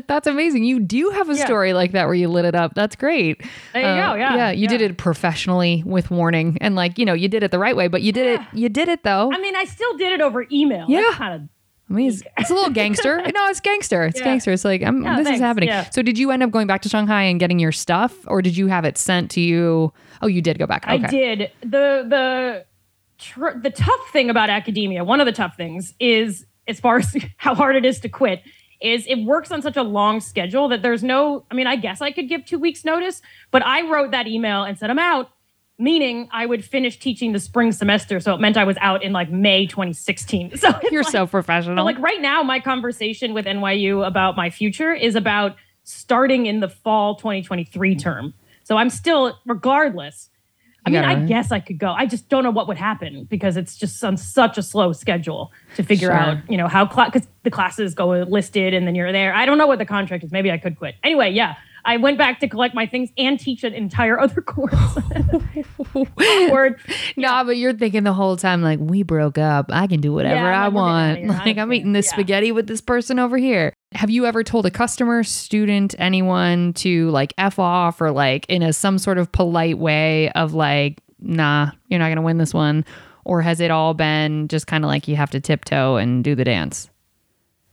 That's 0.07 0.27
amazing. 0.27 0.63
You 0.63 0.79
do 0.79 1.09
have 1.11 1.29
a 1.29 1.35
Yeah. 1.35 1.45
story 1.45 1.73
like 1.73 1.91
that 1.91 2.05
where 2.05 2.13
you 2.15 2.27
lit 2.29 2.45
it 2.45 2.55
up. 2.55 2.73
That's 2.75 2.95
great. 2.95 3.41
There 3.73 3.81
you 3.81 3.87
Uh, 3.87 4.13
go. 4.13 4.19
Yeah, 4.19 4.35
Yeah. 4.35 4.51
You 4.51 4.67
did 4.67 4.81
it 4.81 4.97
professionally 4.97 5.83
with 5.85 6.09
warning 6.11 6.57
and 6.61 6.75
like, 6.75 6.97
you 6.97 7.05
know, 7.05 7.13
you 7.13 7.27
did 7.27 7.43
it 7.43 7.51
the 7.51 7.59
right 7.59 7.75
way, 7.75 7.87
but 7.87 8.01
you 8.01 8.11
did 8.11 8.39
it, 8.39 8.41
you 8.53 8.69
did 8.69 8.87
it 8.89 9.03
though. 9.03 9.31
I 9.33 9.39
mean, 9.39 9.55
I 9.55 9.65
still 9.65 9.97
did 9.97 10.11
it 10.13 10.21
over 10.21 10.45
email. 10.51 10.85
Yeah. 10.87 11.01
That's 11.01 11.15
kind 11.15 11.33
of 11.33 11.49
I 11.89 11.93
mean, 11.93 12.09
it's, 12.09 12.21
it's 12.37 12.49
a 12.49 12.53
little 12.53 12.69
gangster. 12.71 13.17
no, 13.33 13.47
it's 13.47 13.61
gangster. 13.61 14.03
It's 14.03 14.19
Yeah. 14.19 14.25
gangster. 14.25 14.51
It's 14.51 14.65
like, 14.65 14.83
I'm, 14.83 15.03
Yeah, 15.03 15.15
this 15.17 15.29
is 15.29 15.39
happening. 15.39 15.69
Yeah. 15.69 15.89
So, 15.89 16.01
did 16.01 16.17
you 16.19 16.31
end 16.31 16.43
up 16.43 16.51
going 16.51 16.67
back 16.67 16.81
to 16.81 16.89
Shanghai 16.89 17.23
and 17.23 17.39
getting 17.39 17.59
your 17.59 17.71
stuff, 17.71 18.13
or 18.27 18.41
did 18.41 18.57
you 18.57 18.67
have 18.67 18.83
it 18.83 18.97
sent 18.97 19.31
to 19.31 19.39
you? 19.39 19.93
Oh, 20.21 20.27
you 20.27 20.41
did 20.41 20.59
go 20.59 20.65
back. 20.67 20.83
Okay. 20.85 21.01
I 21.05 21.07
did. 21.09 21.51
The 21.61 22.03
the 22.05 22.65
tr- 23.19 23.57
the 23.61 23.69
tough 23.69 24.09
thing 24.11 24.29
about 24.29 24.49
academia, 24.49 25.05
one 25.05 25.21
of 25.21 25.25
the 25.27 25.31
tough 25.31 25.55
things 25.55 25.93
is 25.97 26.45
as 26.67 26.77
far 26.81 26.97
as 26.97 27.15
how 27.37 27.55
hard 27.55 27.77
it 27.77 27.85
is 27.85 28.01
to 28.01 28.09
quit, 28.09 28.41
is 28.81 29.05
it 29.07 29.23
works 29.23 29.51
on 29.51 29.61
such 29.61 29.77
a 29.77 29.83
long 29.83 30.19
schedule 30.19 30.69
that 30.69 30.81
there's 30.81 31.03
no. 31.03 31.45
I 31.49 31.55
mean, 31.55 31.67
I 31.67 31.75
guess 31.75 32.01
I 32.01 32.11
could 32.11 32.29
give 32.29 32.45
two 32.45 32.59
weeks 32.59 32.85
notice, 32.85 33.21
but 33.51 33.65
I 33.65 33.89
wrote 33.89 34.11
that 34.11 34.27
email 34.27 34.63
and 34.63 34.77
said 34.77 34.89
I'm 34.89 34.99
out. 34.99 35.29
Meaning, 35.79 36.27
I 36.31 36.47
would 36.47 36.65
finish 36.65 36.97
teaching 36.97 37.33
the 37.33 37.39
spring 37.39 37.71
semester, 37.71 38.19
so 38.19 38.33
it 38.33 38.39
meant 38.39 38.57
I 38.57 38.63
was 38.63 38.77
out 38.81 39.03
in 39.03 39.13
like 39.13 39.29
May 39.29 39.67
2016. 39.67 40.53
So 40.57 40.73
You're 40.91 41.03
like, 41.03 41.11
so 41.11 41.27
professional. 41.27 41.85
Like 41.85 41.99
right 41.99 42.19
now, 42.19 42.41
my 42.41 42.59
conversation 42.59 43.35
with 43.35 43.45
NYU 43.45 44.05
about 44.05 44.35
my 44.35 44.49
future 44.49 44.91
is 44.91 45.15
about 45.15 45.55
starting 45.83 46.47
in 46.47 46.61
the 46.61 46.67
fall 46.67 47.15
2023 47.15 47.95
term. 47.95 48.33
So 48.63 48.75
I'm 48.75 48.89
still, 48.89 49.37
regardless. 49.45 50.29
I 50.87 50.89
mean, 50.89 51.01
gotta- 51.01 51.21
I 51.21 51.25
guess 51.25 51.51
I 51.51 51.59
could 51.59 51.77
go. 51.77 51.91
I 51.91 52.05
just 52.05 52.29
don't 52.29 52.43
know 52.43 52.51
what 52.51 52.67
would 52.67 52.77
happen 52.77 53.25
because 53.29 53.57
it's 53.57 53.75
just 53.77 54.03
on 54.03 54.17
such 54.17 54.57
a 54.57 54.63
slow 54.63 54.91
schedule 54.93 55.51
to 55.75 55.83
figure 55.83 56.07
Sure. 56.09 56.15
out, 56.17 56.37
you 56.49 56.57
know, 56.57 56.67
how 56.67 56.85
because 56.85 57.27
the 57.43 57.51
classes 57.51 57.93
go 57.93 58.09
listed 58.23 58.73
and 58.73 58.87
then 58.87 58.95
you're 58.95 59.11
there. 59.11 59.33
I 59.33 59.45
don't 59.45 59.57
know 59.57 59.67
what 59.67 59.79
the 59.79 59.85
contract 59.85 60.23
is. 60.23 60.31
Maybe 60.31 60.51
I 60.51 60.57
could 60.57 60.77
quit. 60.77 60.95
Anyway, 61.03 61.31
yeah, 61.31 61.55
I 61.87 61.97
went 61.97 62.17
back 62.17 62.39
to 62.41 62.47
collect 62.49 62.75
my 62.75 62.85
things 62.85 63.09
and 63.17 63.39
teach 63.39 63.63
an 63.63 63.73
entire 63.73 64.19
other 64.21 64.41
course. 64.41 64.75
Word. 66.51 66.79
Nah, 67.15 67.43
but 67.43 67.57
you're 67.57 67.73
thinking 67.73 68.03
the 68.03 68.13
whole 68.13 68.35
time, 68.37 68.61
like, 68.61 68.79
we 68.79 69.03
broke 69.03 69.37
up. 69.37 69.67
I 69.69 69.87
can 69.87 70.01
do 70.01 70.13
whatever 70.13 70.35
Yeah, 70.35 70.65
I 70.65 70.67
want. 70.67 71.25
Like, 71.47 71.57
I'm 71.57 71.71
eating 71.73 71.93
this 71.93 72.07
Yeah. 72.07 72.11
spaghetti 72.13 72.51
with 72.51 72.67
this 72.67 72.81
person 72.81 73.19
over 73.19 73.37
here. 73.37 73.73
Have 73.93 74.09
you 74.09 74.25
ever 74.25 74.43
told 74.43 74.65
a 74.65 74.71
customer, 74.71 75.23
student, 75.23 75.95
anyone 75.97 76.73
to 76.73 77.09
like 77.11 77.33
F 77.37 77.57
off 77.57 78.01
or 78.01 78.11
like 78.11 78.45
in 78.49 78.61
a 78.61 78.73
some 78.73 78.97
sort 78.97 79.17
of 79.17 79.31
polite 79.31 79.77
way 79.77 80.29
of 80.31 80.53
like, 80.53 80.99
nah, 81.19 81.71
you're 81.87 81.99
not 81.99 82.07
going 82.07 82.17
to 82.17 82.21
win 82.21 82.37
this 82.37 82.53
one? 82.53 82.83
Or 83.23 83.41
has 83.41 83.59
it 83.61 83.71
all 83.71 83.93
been 83.93 84.47
just 84.49 84.67
kind 84.67 84.83
of 84.83 84.89
like 84.89 85.07
you 85.07 85.15
have 85.15 85.29
to 85.31 85.39
tiptoe 85.39 85.95
and 85.95 86.23
do 86.23 86.35
the 86.35 86.43
dance? 86.43 86.89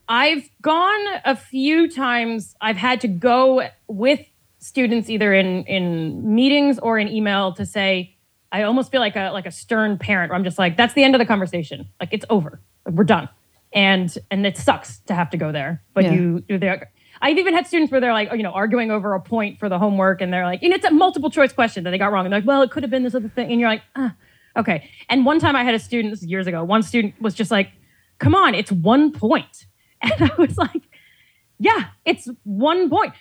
I've 0.08 0.48
gone 0.60 1.06
a 1.24 1.36
few 1.36 1.88
times. 1.90 2.54
I've 2.60 2.76
had 2.76 3.00
to 3.02 3.08
go 3.08 3.68
with 3.88 4.20
students 4.58 5.08
either 5.10 5.32
in 5.34 5.64
in 5.64 6.34
meetings 6.34 6.78
or 6.78 6.98
in 6.98 7.08
email 7.08 7.52
to 7.54 7.66
say, 7.66 8.16
I 8.52 8.62
almost 8.62 8.90
feel 8.90 9.00
like 9.00 9.16
a 9.16 9.30
like 9.32 9.46
a 9.46 9.50
stern 9.50 9.98
parent 9.98 10.30
where 10.30 10.36
I'm 10.38 10.44
just 10.44 10.58
like, 10.58 10.76
that's 10.76 10.94
the 10.94 11.04
end 11.04 11.14
of 11.14 11.18
the 11.18 11.26
conversation. 11.26 11.88
Like 12.00 12.10
it's 12.12 12.24
over. 12.30 12.60
Like, 12.84 12.94
we're 12.94 13.04
done. 13.04 13.28
And 13.72 14.16
and 14.30 14.46
it 14.46 14.56
sucks 14.56 15.00
to 15.06 15.14
have 15.14 15.30
to 15.30 15.36
go 15.36 15.52
there. 15.52 15.82
But 15.94 16.04
Yeah. 16.04 16.12
you 16.14 16.44
you're 16.48 16.58
there. 16.58 16.90
I've 17.22 17.38
even 17.38 17.54
had 17.54 17.66
students 17.66 17.90
where 17.90 18.00
they're 18.00 18.12
like, 18.12 18.30
you 18.32 18.42
know, 18.42 18.50
arguing 18.50 18.90
over 18.90 19.14
a 19.14 19.20
point 19.20 19.58
for 19.58 19.68
the 19.68 19.78
homework, 19.78 20.20
and 20.20 20.32
they're 20.32 20.44
like, 20.44 20.62
and 20.62 20.72
it's 20.72 20.84
a 20.84 20.90
multiple 20.90 21.30
choice 21.30 21.52
question 21.52 21.84
that 21.84 21.90
they 21.90 21.98
got 21.98 22.12
wrong. 22.12 22.26
And 22.26 22.32
they're 22.32 22.40
like, 22.40 22.46
well, 22.46 22.62
it 22.62 22.70
could 22.70 22.82
have 22.82 22.90
been 22.90 23.02
this 23.04 23.14
other 23.14 23.28
thing. 23.28 23.50
And 23.50 23.60
you're 23.60 23.68
like, 23.68 23.82
ah, 23.96 24.14
okay. 24.56 24.90
And 25.08 25.24
one 25.24 25.38
time 25.38 25.56
I 25.56 25.64
had 25.64 25.74
a 25.74 25.78
student, 25.78 26.12
this 26.12 26.22
is 26.22 26.26
years 26.28 26.46
ago, 26.46 26.62
one 26.64 26.82
student 26.82 27.14
was 27.20 27.34
just 27.34 27.50
like, 27.50 27.70
come 28.18 28.34
on, 28.34 28.54
it's 28.54 28.70
one 28.72 29.10
point. 29.12 29.66
And 30.18 30.30
I 30.30 30.34
was 30.36 30.56
like, 30.56 30.82
yeah, 31.58 31.88
it's 32.04 32.28
one 32.44 32.90
point. 32.90 33.14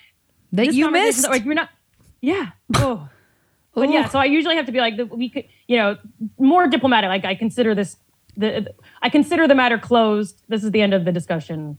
That 0.52 0.66
This 0.66 0.76
you 0.76 0.90
missed. 0.90 1.28
Like, 1.28 1.44
we're 1.44 1.54
not, 1.54 1.70
yeah. 2.20 2.50
Oh. 2.76 3.08
But 3.74 3.90
yeah, 3.90 4.08
so 4.08 4.20
I 4.20 4.26
usually 4.26 4.54
have 4.54 4.66
to 4.66 4.72
be 4.72 4.78
like, 4.78 4.94
we 5.10 5.28
could, 5.28 5.46
you 5.66 5.76
know, 5.76 5.96
more 6.38 6.68
diplomatic. 6.68 7.08
Like, 7.08 7.24
I 7.24 7.34
consider 7.34 7.74
this, 7.74 7.96
the, 8.36 8.72
I 9.02 9.08
consider 9.08 9.48
the 9.48 9.56
matter 9.56 9.78
closed. 9.78 10.42
This 10.48 10.62
is 10.62 10.70
the 10.70 10.80
end 10.80 10.94
of 10.94 11.04
the 11.04 11.10
discussion. 11.10 11.76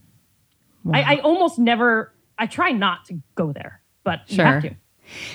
I, 0.91 1.15
I 1.15 1.15
almost 1.21 1.57
never, 1.57 2.13
I 2.37 2.47
try 2.47 2.71
not 2.71 3.05
to 3.05 3.21
go 3.35 3.53
there, 3.53 3.81
but 4.03 4.19
you 4.27 4.43
have 4.43 4.61
to. 4.63 4.75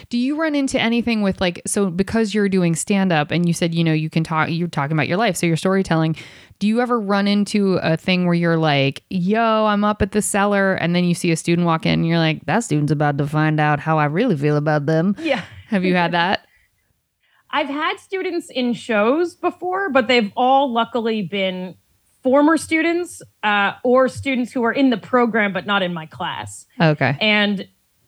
Do 0.08 0.18
you 0.18 0.36
run 0.40 0.54
into 0.54 0.80
anything 0.80 1.22
with 1.22 1.40
like 1.40 1.60
so 1.66 1.90
because 1.90 2.34
you're 2.34 2.48
doing 2.48 2.74
stand 2.74 3.12
up 3.12 3.30
and 3.30 3.46
you 3.46 3.52
said 3.54 3.74
you 3.74 3.84
know 3.84 3.92
you 3.92 4.10
can 4.10 4.24
talk 4.24 4.48
you're 4.50 4.68
talking 4.68 4.96
about 4.96 5.08
your 5.08 5.16
life 5.16 5.36
so 5.36 5.46
you're 5.46 5.56
storytelling 5.56 6.16
do 6.58 6.66
you 6.68 6.80
ever 6.80 7.00
run 7.00 7.26
into 7.26 7.74
a 7.82 7.96
thing 7.96 8.26
where 8.26 8.34
you're 8.34 8.56
like 8.58 9.02
yo 9.10 9.66
I'm 9.66 9.84
up 9.84 10.02
at 10.02 10.12
the 10.12 10.20
cellar 10.22 10.74
and 10.74 10.94
then 10.94 11.04
you 11.04 11.14
see 11.14 11.30
a 11.32 11.36
student 11.36 11.66
walk 11.66 11.86
in 11.86 11.92
and 12.00 12.06
you're 12.08 12.18
like 12.18 12.44
that 12.46 12.60
student's 12.64 12.92
about 12.92 13.18
to 13.18 13.26
find 13.26 13.58
out 13.60 13.80
how 13.80 13.98
I 13.98 14.04
really 14.06 14.36
feel 14.36 14.56
about 14.56 14.86
them 14.86 15.16
Yeah. 15.18 15.42
have 15.68 15.84
you 15.84 15.94
had 15.94 16.12
that 16.12 16.46
I've 17.52 17.68
had 17.68 17.98
students 17.98 18.48
in 18.48 18.74
shows 18.74 19.34
before, 19.34 19.90
but 19.90 20.06
they've 20.06 20.30
all 20.36 20.72
luckily 20.72 21.22
been 21.22 21.74
former 22.22 22.56
students 22.56 23.22
uh, 23.42 23.72
or 23.82 24.08
students 24.08 24.52
who 24.52 24.62
are 24.62 24.72
in 24.72 24.90
the 24.90 24.96
program 24.96 25.52
but 25.52 25.66
not 25.66 25.82
in 25.82 25.92
my 25.92 26.06
class. 26.06 26.66
okay 26.80 27.16
And 27.20 27.66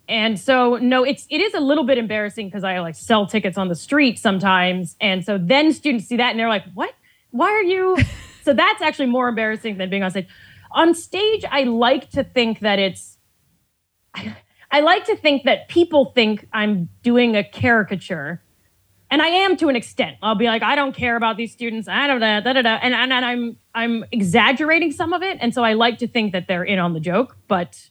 and 0.09 0.38
so 0.38 0.77
no, 0.77 1.05
it's 1.05 1.27
it 1.31 1.41
is 1.41 1.55
a 1.55 1.61
little 1.61 1.85
bit 1.85 1.99
embarrassing 1.99 2.49
because 2.49 2.65
I 2.65 2.81
like 2.81 2.95
sell 2.95 3.27
tickets 3.27 3.57
on 3.57 3.69
the 3.69 3.75
street 3.75 4.19
sometimes, 4.19 4.97
and 5.01 5.25
so 5.25 5.38
then 5.38 5.73
students 5.73 6.07
see 6.07 6.17
that 6.17 6.31
and 6.31 6.38
they're 6.38 6.49
like, 6.49 6.65
"What? 6.75 6.93
Why 7.31 7.51
are 7.51 7.62
you?" 7.62 7.97
so 8.43 8.53
that's 8.53 8.83
actually 8.83 9.07
more 9.07 9.29
embarrassing 9.29 9.79
than 9.79 9.91
being 9.91 10.03
on 10.03 10.11
stage. 10.11 10.29
On 10.73 10.95
stage, 10.95 11.45
I 11.51 11.65
like 11.65 12.11
to 12.11 12.25
think 12.25 12.61
that 12.61 12.79
it's. 12.79 13.19
I 14.71 14.81
like 14.81 15.05
to 15.05 15.17
think 15.17 15.45
that 15.45 15.69
people 15.69 16.12
think 16.15 16.49
I'm 16.53 16.88
doing 17.03 17.37
a 17.37 17.45
caricature 17.45 18.43
and 19.12 19.21
I 19.21 19.29
am 19.29 19.59
to 19.59 19.69
an 19.69 19.77
extent. 19.77 20.17
I'll 20.23 20.35
be 20.35 20.47
like, 20.47 20.62
I 20.62 20.75
don't 20.75 20.97
care 20.97 21.17
about 21.17 21.37
these 21.37 21.53
students. 21.53 21.87
I 21.87 22.07
don't 22.07 22.19
know, 22.19 22.41
da, 22.41 22.55
da, 22.55 22.62
da. 22.62 22.79
And, 22.83 22.95
and, 22.95 23.12
and 23.12 23.25
I'm 23.25 23.57
I'm 23.75 24.05
exaggerating 24.11 24.91
some 24.91 25.12
of 25.12 25.23
it, 25.23 25.37
and 25.41 25.53
so 25.55 25.62
I 25.62 25.75
like 25.75 25.99
to 25.99 26.09
think 26.09 26.33
that 26.33 26.49
they're 26.49 26.65
in 26.65 26.79
on 26.79 26.95
the 26.95 27.01
joke. 27.01 27.37
But 27.47 27.91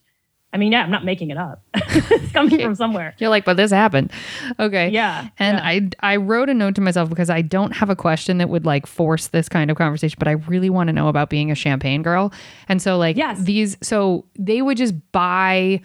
I 0.53 0.57
mean, 0.57 0.71
yeah, 0.73 0.83
I'm 0.83 0.91
not 0.91 1.05
making 1.05 1.29
it 1.31 1.37
up. 1.37 1.63
it's 1.73 2.31
coming 2.33 2.59
from 2.59 2.75
somewhere. 2.75 3.15
You're 3.19 3.29
like, 3.29 3.45
but 3.45 3.55
this 3.57 3.71
happened. 3.71 4.11
Okay. 4.59 4.89
Yeah, 4.89 5.29
And 5.39 5.57
yeah. 5.57 5.63
I 6.01 6.13
I 6.13 6.15
wrote 6.17 6.49
a 6.49 6.53
note 6.53 6.75
to 6.75 6.81
myself 6.81 7.07
because 7.09 7.29
I 7.29 7.41
don't 7.41 7.71
have 7.71 7.89
a 7.89 7.95
question 7.95 8.37
that 8.39 8.49
would 8.49 8.65
like 8.65 8.85
force 8.85 9.27
this 9.27 9.47
kind 9.47 9.71
of 9.71 9.77
conversation, 9.77 10.17
but 10.19 10.27
I 10.27 10.31
really 10.33 10.69
want 10.69 10.87
to 10.87 10.93
know 10.93 11.07
about 11.07 11.29
being 11.29 11.51
a 11.51 11.55
champagne 11.55 12.01
girl. 12.03 12.33
And 12.67 12.81
so 12.81 12.97
like 12.97 13.15
Yes. 13.15 13.41
these 13.43 13.77
so 13.81 14.25
they 14.37 14.61
would 14.61 14.75
just 14.77 14.93
buy 15.13 15.81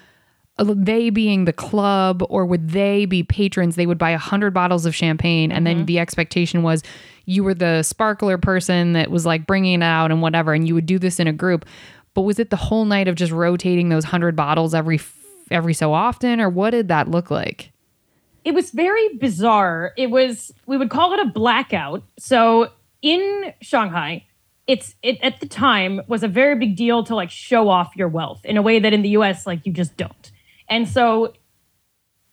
uh, 0.58 0.64
they 0.76 1.10
being 1.10 1.44
the 1.44 1.52
club 1.52 2.24
or 2.30 2.44
would 2.46 2.70
they 2.70 3.04
be 3.04 3.22
patrons 3.22 3.76
they 3.76 3.84
would 3.86 3.98
buy 3.98 4.10
a 4.10 4.18
hundred 4.18 4.52
bottles 4.54 4.86
of 4.86 4.94
champagne 4.94 5.52
and 5.52 5.66
Mm-hmm. 5.66 5.78
then 5.80 5.86
the 5.86 5.98
expectation 5.98 6.62
was 6.62 6.82
you 7.26 7.44
were 7.44 7.54
the 7.54 7.82
sparkler 7.82 8.38
person 8.38 8.94
that 8.94 9.10
was 9.10 9.26
like 9.26 9.46
bringing 9.46 9.82
it 9.82 9.84
out 9.84 10.10
and 10.10 10.22
whatever 10.22 10.54
and 10.54 10.66
you 10.66 10.74
would 10.74 10.86
do 10.86 10.98
this 10.98 11.20
in 11.20 11.26
a 11.26 11.32
group 11.32 11.66
but 12.16 12.22
was 12.22 12.40
it 12.40 12.50
the 12.50 12.56
whole 12.56 12.84
night 12.84 13.06
of 13.06 13.14
just 13.14 13.30
rotating 13.30 13.90
those 13.90 14.04
hundred 14.04 14.34
bottles 14.34 14.74
every 14.74 15.00
every 15.52 15.74
so 15.74 15.92
often 15.92 16.40
or 16.40 16.48
what 16.48 16.70
did 16.70 16.88
that 16.88 17.08
look 17.08 17.30
like 17.30 17.70
it 18.46 18.54
was 18.54 18.70
very 18.70 19.16
bizarre. 19.16 19.92
It 19.96 20.08
was 20.08 20.52
we 20.66 20.78
would 20.78 20.88
call 20.88 21.12
it 21.12 21.18
a 21.18 21.24
blackout. 21.24 22.04
So 22.16 22.70
in 23.02 23.52
Shanghai, 23.60 24.24
it's 24.68 24.94
it 25.02 25.18
at 25.20 25.40
the 25.40 25.48
time 25.48 26.00
was 26.06 26.22
a 26.22 26.28
very 26.28 26.56
big 26.56 26.76
deal 26.76 27.02
to 27.04 27.16
like 27.16 27.28
show 27.28 27.68
off 27.68 27.96
your 27.96 28.06
wealth 28.06 28.44
in 28.44 28.56
a 28.56 28.62
way 28.62 28.78
that 28.78 28.92
in 28.92 29.02
the 29.02 29.08
US 29.10 29.48
like 29.48 29.66
you 29.66 29.72
just 29.72 29.96
don't. 29.96 30.30
And 30.68 30.88
so 30.88 31.32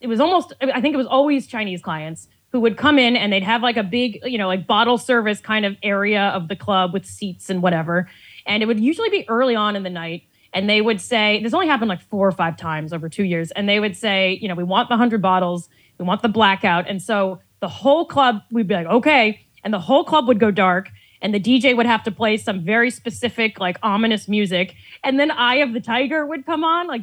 it 0.00 0.06
was 0.06 0.20
almost 0.20 0.52
I 0.60 0.80
think 0.80 0.94
it 0.94 0.98
was 0.98 1.08
always 1.08 1.48
Chinese 1.48 1.82
clients 1.82 2.28
who 2.52 2.60
would 2.60 2.76
come 2.76 3.00
in 3.00 3.16
and 3.16 3.32
they'd 3.32 3.42
have 3.42 3.62
like 3.62 3.76
a 3.76 3.82
big, 3.82 4.20
you 4.22 4.38
know, 4.38 4.46
like 4.46 4.68
bottle 4.68 4.98
service 4.98 5.40
kind 5.40 5.66
of 5.66 5.76
area 5.82 6.26
of 6.28 6.46
the 6.46 6.54
club 6.54 6.92
with 6.92 7.04
seats 7.04 7.50
and 7.50 7.60
whatever. 7.60 8.08
And 8.46 8.62
it 8.62 8.66
would 8.66 8.80
usually 8.80 9.10
be 9.10 9.24
early 9.28 9.54
on 9.56 9.76
in 9.76 9.82
the 9.82 9.90
night 9.90 10.24
and 10.52 10.68
they 10.68 10.80
would 10.80 11.00
say 11.00 11.42
this 11.42 11.52
only 11.54 11.66
happened 11.66 11.88
like 11.88 12.00
four 12.02 12.26
or 12.28 12.32
five 12.32 12.56
times 12.56 12.92
over 12.92 13.08
2 13.08 13.24
years 13.24 13.50
and 13.52 13.68
they 13.68 13.80
would 13.80 13.96
say, 13.96 14.38
you 14.40 14.48
know, 14.48 14.54
we 14.54 14.64
want 14.64 14.88
the 14.88 14.92
100 14.94 15.20
bottles, 15.22 15.68
we 15.98 16.04
want 16.04 16.22
the 16.22 16.28
blackout. 16.28 16.88
And 16.88 17.02
so 17.02 17.40
the 17.60 17.68
whole 17.68 18.04
club 18.06 18.40
we'd 18.52 18.68
be 18.68 18.74
like, 18.74 18.86
"Okay." 18.86 19.40
And 19.64 19.72
the 19.72 19.80
whole 19.80 20.04
club 20.04 20.28
would 20.28 20.38
go 20.38 20.50
dark 20.50 20.90
and 21.22 21.32
the 21.34 21.40
DJ 21.40 21.74
would 21.74 21.86
have 21.86 22.02
to 22.04 22.10
play 22.10 22.36
some 22.36 22.62
very 22.64 22.90
specific 22.90 23.58
like 23.58 23.78
ominous 23.82 24.28
music 24.28 24.74
and 25.02 25.18
then 25.18 25.30
Eye 25.30 25.56
of 25.56 25.72
the 25.72 25.80
Tiger 25.80 26.26
would 26.26 26.44
come 26.44 26.64
on 26.64 26.86
like 26.86 27.02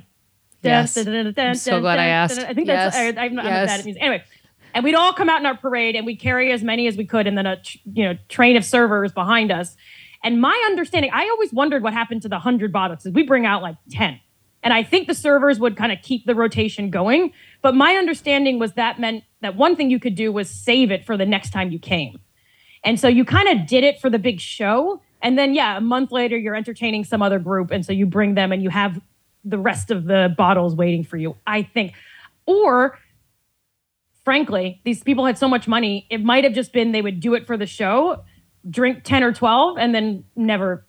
Yes. 0.64 0.94
dun, 0.94 1.06
dun, 1.06 1.34
dun, 1.34 1.48
I'm 1.48 1.56
so 1.56 1.80
glad 1.82 1.98
I 1.98 2.06
asked. 2.08 2.40
I 2.40 2.54
think 2.54 2.68
Yes. 2.68 2.94
that's 2.94 3.18
I, 3.18 3.24
I'm 3.24 3.34
not 3.34 3.46
Yes. 3.46 3.68
bad 3.68 3.80
at 3.80 3.86
music. 3.86 4.04
Anyway, 4.04 4.24
and 4.76 4.84
we'd 4.84 4.94
all 4.94 5.12
come 5.14 5.28
out 5.28 5.40
in 5.40 5.46
our 5.48 5.58
parade 5.58 5.96
and 5.96 6.06
we'd 6.06 6.20
carry 6.20 6.52
as 6.52 6.62
many 6.64 6.86
as 6.88 6.96
we 6.96 7.06
could 7.06 7.26
and 7.28 7.36
then 7.38 7.48
a 7.48 7.58
you 7.92 8.04
know 8.04 8.16
train 8.30 8.56
of 8.56 8.64
servers 8.64 9.12
behind 9.12 9.52
us. 9.52 9.76
And 10.24 10.40
my 10.40 10.62
understanding, 10.68 11.12
I 11.14 11.28
always 11.30 11.52
wondered 11.52 11.84
what 11.84 11.94
happened 11.94 12.22
to 12.24 12.30
the 12.30 12.36
100 12.36 12.72
bottles. 12.72 13.08
We 13.12 13.24
bring 13.24 13.46
out 13.46 13.62
like 13.62 13.78
10. 13.90 14.20
And 14.64 14.74
I 14.74 14.84
think 14.84 15.08
the 15.08 15.16
servers 15.16 15.60
would 15.60 15.76
kind 15.76 15.92
of 15.92 16.00
keep 16.04 16.26
the 16.26 16.36
rotation 16.36 16.92
going. 16.92 17.34
But 17.62 17.76
my 17.76 17.96
understanding 17.96 18.60
was 18.60 18.74
that 18.74 19.00
meant 19.00 19.24
that 19.42 19.56
one 19.56 19.76
thing 19.76 19.90
you 19.90 20.00
could 20.00 20.16
do 20.16 20.32
was 20.32 20.50
save 20.50 20.92
it 20.92 21.06
for 21.06 21.18
the 21.18 21.26
next 21.26 21.52
time 21.52 21.72
you 21.72 21.80
came. 21.80 22.20
And 22.84 23.00
so 23.00 23.08
you 23.08 23.26
kind 23.26 23.48
of 23.48 23.68
did 23.68 23.84
it 23.84 24.00
for 24.00 24.10
the 24.10 24.20
big 24.20 24.40
show. 24.40 25.02
And 25.22 25.38
then, 25.38 25.54
yeah, 25.54 25.78
a 25.78 25.82
month 25.82 26.12
later, 26.12 26.38
you're 26.38 26.56
entertaining 26.56 27.04
some 27.04 27.22
other 27.22 27.40
group. 27.40 27.72
And 27.72 27.86
so 27.86 27.92
you 27.92 28.06
bring 28.06 28.36
them 28.36 28.52
and 28.52 28.62
you 28.62 28.70
have 28.70 29.00
the 29.44 29.58
rest 29.58 29.90
of 29.90 30.06
the 30.06 30.34
bottles 30.38 30.76
waiting 30.76 31.04
for 31.04 31.18
you, 31.18 31.36
I 31.48 31.64
think. 31.64 31.94
Or, 32.46 32.98
frankly, 34.24 34.82
these 34.84 35.04
people 35.04 35.26
had 35.26 35.38
so 35.38 35.48
much 35.48 35.68
money, 35.68 36.06
it 36.10 36.24
might 36.24 36.44
have 36.44 36.54
just 36.54 36.74
been 36.74 36.92
they 36.92 37.02
would 37.02 37.20
do 37.20 37.34
it 37.34 37.48
for 37.48 37.58
the 37.58 37.66
show, 37.66 38.24
drink 38.70 39.04
10 39.04 39.24
or 39.24 39.34
12, 39.34 39.78
and 39.78 39.94
then 39.94 40.24
never 40.36 40.86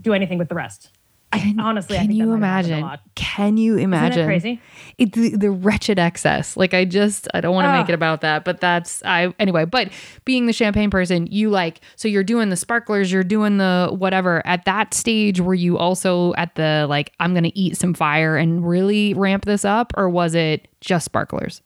do 0.00 0.12
anything 0.12 0.38
with 0.38 0.48
the 0.48 0.54
rest. 0.54 0.90
Can, 1.32 1.60
honestly, 1.60 1.98
I 1.98 2.02
can 2.02 2.12
you 2.12 2.26
might 2.26 2.30
have 2.30 2.32
a 2.32 2.36
imagine? 2.36 2.80
lot. 2.80 3.00
Can 3.14 3.56
you 3.56 3.76
imagine? 3.76 4.26
crazy? 4.26 4.60
It, 4.96 5.12
the, 5.12 5.36
the 5.36 5.50
wretched 5.50 5.98
excess. 5.98 6.56
Like 6.56 6.72
I 6.72 6.84
just, 6.84 7.28
I 7.34 7.40
don't 7.40 7.54
want 7.54 7.66
to 7.66 7.72
make 7.72 7.86
ah. 7.86 7.92
it 7.92 7.94
about 7.94 8.20
that, 8.22 8.44
but 8.44 8.60
that's 8.60 9.02
I 9.04 9.34
anyway. 9.38 9.64
But 9.64 9.90
being 10.24 10.46
the 10.46 10.52
champagne 10.52 10.88
person, 10.88 11.26
you 11.26 11.50
like 11.50 11.80
so 11.96 12.08
you're 12.08 12.24
doing 12.24 12.48
the 12.48 12.56
sparklers, 12.56 13.12
you're 13.12 13.24
doing 13.24 13.58
the 13.58 13.88
whatever. 13.92 14.40
At 14.46 14.64
that 14.64 14.94
stage, 14.94 15.40
were 15.40 15.54
you 15.54 15.76
also 15.76 16.32
at 16.34 16.54
the 16.54 16.86
like 16.88 17.12
I'm 17.20 17.34
gonna 17.34 17.52
eat 17.54 17.76
some 17.76 17.92
fire 17.92 18.36
and 18.36 18.66
really 18.66 19.12
ramp 19.12 19.44
this 19.44 19.64
up, 19.64 19.92
or 19.96 20.08
was 20.08 20.34
it 20.34 20.68
just 20.80 21.04
sparklers? 21.04 21.60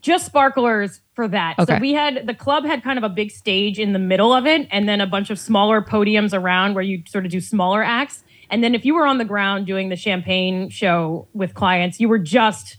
just 0.00 0.26
sparklers 0.26 1.00
for 1.16 1.26
that. 1.26 1.58
Okay. 1.58 1.74
So 1.74 1.80
we 1.80 1.94
had 1.94 2.26
the 2.26 2.34
club 2.34 2.64
had 2.64 2.84
kind 2.84 2.98
of 2.98 3.02
a 3.02 3.08
big 3.08 3.32
stage 3.32 3.80
in 3.80 3.92
the 3.92 3.98
middle 3.98 4.32
of 4.32 4.46
it, 4.46 4.68
and 4.70 4.88
then 4.88 5.00
a 5.00 5.06
bunch 5.06 5.30
of 5.30 5.38
smaller 5.38 5.82
podiums 5.82 6.32
around 6.32 6.74
where 6.74 6.84
you 6.84 7.02
sort 7.08 7.24
of 7.24 7.32
do 7.32 7.40
smaller 7.40 7.82
acts. 7.82 8.22
And 8.50 8.62
then 8.62 8.76
if 8.76 8.84
you 8.84 8.94
were 8.94 9.06
on 9.06 9.18
the 9.18 9.24
ground 9.24 9.66
doing 9.66 9.88
the 9.88 9.96
champagne 9.96 10.68
show 10.68 11.26
with 11.32 11.54
clients, 11.54 11.98
you 11.98 12.08
were 12.08 12.20
just 12.20 12.76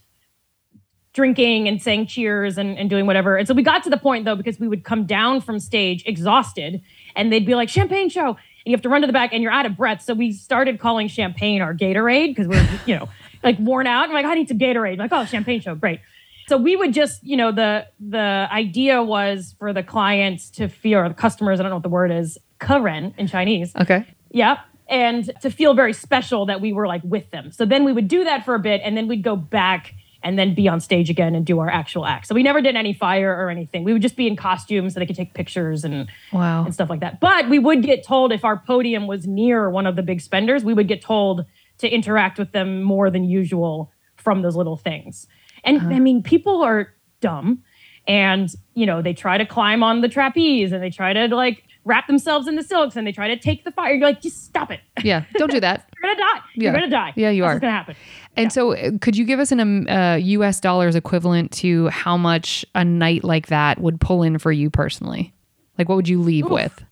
drinking 1.14 1.68
and 1.68 1.82
saying 1.82 2.06
cheers 2.06 2.60
and, 2.60 2.78
and 2.78 2.92
doing 2.92 3.08
whatever. 3.08 3.38
And 3.38 3.48
so 3.48 3.56
we 3.56 3.64
got 3.64 3.84
to 3.84 3.90
the 3.90 3.98
point 3.98 4.24
though, 4.24 4.36
because 4.36 4.60
we 4.60 4.68
would 4.68 4.84
come 4.84 5.06
down 5.08 5.42
from 5.42 5.60
stage 5.60 6.04
exhausted 6.06 6.80
and 7.16 7.34
they'd 7.34 7.46
be 7.46 7.56
like, 7.56 7.70
champagne 7.70 8.08
show. 8.08 8.28
And 8.28 8.38
you 8.66 8.72
have 8.74 8.84
to 8.84 8.90
run 8.90 9.02
to 9.02 9.08
the 9.08 9.14
back 9.14 9.32
and 9.34 9.42
you're 9.42 9.52
out 9.52 9.66
of 9.66 9.76
breath. 9.76 10.04
So 10.04 10.14
we 10.14 10.32
started 10.32 10.80
calling 10.80 11.08
champagne 11.08 11.62
our 11.62 11.74
Gatorade 11.74 12.36
because 12.36 12.48
we're, 12.48 12.70
you 12.86 12.96
know, 12.96 13.10
like 13.44 13.58
worn 13.58 13.88
out. 13.88 14.08
I'm 14.08 14.14
like, 14.14 14.26
I 14.26 14.36
need 14.36 14.48
some 14.48 14.60
Gatorade. 14.60 14.94
I'm 14.94 15.00
like, 15.00 15.12
oh, 15.12 15.26
champagne 15.26 15.60
show, 15.60 15.74
great. 15.74 16.02
So 16.48 16.58
we 16.58 16.76
would 16.76 16.94
just, 16.94 17.24
you 17.24 17.36
know, 17.36 17.52
the 17.52 17.88
the 18.00 18.48
idea 18.52 19.04
was 19.04 19.56
for 19.60 19.74
the 19.74 19.84
clients 19.84 20.50
to 20.52 20.70
feel, 20.70 21.00
or 21.00 21.10
the 21.10 21.16
customers, 21.16 21.60
I 21.60 21.64
don't 21.64 21.70
know 21.72 21.76
what 21.78 21.84
the 21.84 21.90
word 21.90 22.12
is, 22.12 22.38
keren 22.60 23.14
in 23.18 23.28
Chinese. 23.28 23.76
Okay. 23.76 24.06
Yeah. 24.32 24.60
And 24.90 25.30
to 25.42 25.50
feel 25.52 25.74
very 25.74 25.92
special 25.94 26.46
that 26.46 26.62
we 26.62 26.72
were 26.72 26.88
like 26.88 27.02
with 27.04 27.30
them. 27.32 27.52
So 27.52 27.66
then 27.66 27.84
we 27.84 27.92
would 27.92 28.08
do 28.08 28.24
that 28.24 28.46
for 28.46 28.56
a 28.56 28.60
bit 28.60 28.80
and 28.84 28.96
then 28.96 29.08
we'd 29.08 29.24
go 29.24 29.36
back 29.36 29.94
and 30.24 30.40
then 30.40 30.56
be 30.56 30.68
on 30.70 30.80
stage 30.80 31.10
again 31.10 31.36
and 31.36 31.46
do 31.46 31.60
our 31.60 31.70
actual 31.70 32.06
act. 32.06 32.28
So 32.28 32.34
we 32.34 32.42
never 32.44 32.62
did 32.62 32.76
any 32.76 32.94
fire 32.94 33.32
or 33.32 33.50
anything. 33.50 33.84
We 33.84 33.94
would 33.94 34.02
just 34.02 34.16
be 34.16 34.28
in 34.28 34.36
costumes 34.38 34.94
so 34.94 35.00
they 35.00 35.06
could 35.06 35.16
take 35.16 35.34
pictures 35.34 35.84
and, 35.84 36.10
Wow. 36.32 36.64
and 36.64 36.74
stuff 36.74 36.90
like 36.90 37.02
that. 37.02 37.20
But 37.20 37.50
we 37.50 37.60
would 37.60 37.84
get 37.84 38.04
told 38.06 38.32
if 38.32 38.44
our 38.46 38.58
podium 38.58 39.06
was 39.08 39.28
near 39.28 39.70
one 39.70 39.86
of 39.86 39.96
the 39.96 40.02
big 40.02 40.22
spenders, 40.22 40.64
we 40.64 40.74
would 40.74 40.88
get 40.88 41.02
told 41.02 41.46
to 41.80 41.90
interact 41.90 42.40
with 42.40 42.52
them 42.54 42.82
more 42.82 43.10
than 43.12 43.26
usual 43.26 43.92
from 44.16 44.42
those 44.42 44.56
little 44.56 44.78
things. 44.78 45.28
And 45.68 45.94
I 45.94 46.00
mean, 46.00 46.24
people 46.24 46.64
are 46.64 46.94
dumb 47.20 47.64
and, 48.08 48.50
you 48.74 48.86
know, 48.86 49.02
they 49.02 49.14
try 49.14 49.38
to 49.38 49.46
climb 49.46 49.84
on 49.84 50.02
the 50.02 50.10
trapeze 50.10 50.72
and 50.72 50.82
they 50.82 50.90
try 50.90 51.14
to 51.14 51.28
like 51.36 51.64
wrap 51.84 52.08
themselves 52.08 52.48
in 52.48 52.56
the 52.56 52.64
silks 52.64 52.96
and 52.96 53.08
they 53.08 53.12
try 53.12 53.28
to 53.28 53.38
take 53.38 53.64
the 53.64 53.72
fire. 53.72 53.94
You're 53.94 54.08
like, 54.08 54.22
just 54.22 54.46
stop 54.46 54.72
it. 54.72 54.82
Yeah. 55.04 55.24
Don't 55.36 55.52
do 55.52 55.60
that. 55.60 55.90
You're 56.02 56.14
gonna 56.14 56.20
die. 56.20 56.42
Yeah. 56.56 56.64
You're 56.64 56.74
gonna 56.74 56.90
die. 56.90 57.14
Yeah, 57.16 57.30
you 57.30 57.42
That's 57.44 57.56
are. 57.56 57.60
Gonna 57.60 57.72
happen? 57.74 57.96
And 58.36 58.54
so, 58.54 58.74
uh, 58.74 58.92
could 59.02 59.18
you 59.18 59.26
give 59.26 59.40
us 59.40 59.52
an 59.52 59.60
um, 59.60 59.88
uh, 59.88 60.16
U.S. 60.16 60.60
dollars 60.60 60.96
equivalent 60.96 61.52
to 61.54 61.88
how 61.88 62.18
much 62.18 62.66
a 62.76 62.86
night 62.86 63.24
like 63.24 63.48
that 63.48 63.80
would 63.80 64.00
pull 64.00 64.22
in 64.22 64.38
for 64.38 64.52
you 64.52 64.70
personally? 64.70 65.34
Like, 65.78 65.90
what 65.90 65.96
would 65.96 66.10
you 66.10 66.22
leave 66.22 66.46
Oof. 66.46 66.52
with? 66.52 66.84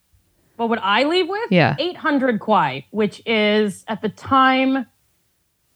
What 0.57 0.69
would 0.69 0.79
I 0.79 1.03
leave 1.03 1.27
with? 1.27 1.51
Yeah. 1.51 1.75
800 1.77 2.39
kuai, 2.39 2.85
which 2.91 3.21
is 3.25 3.83
at 3.87 4.01
the 4.01 4.09
time 4.09 4.85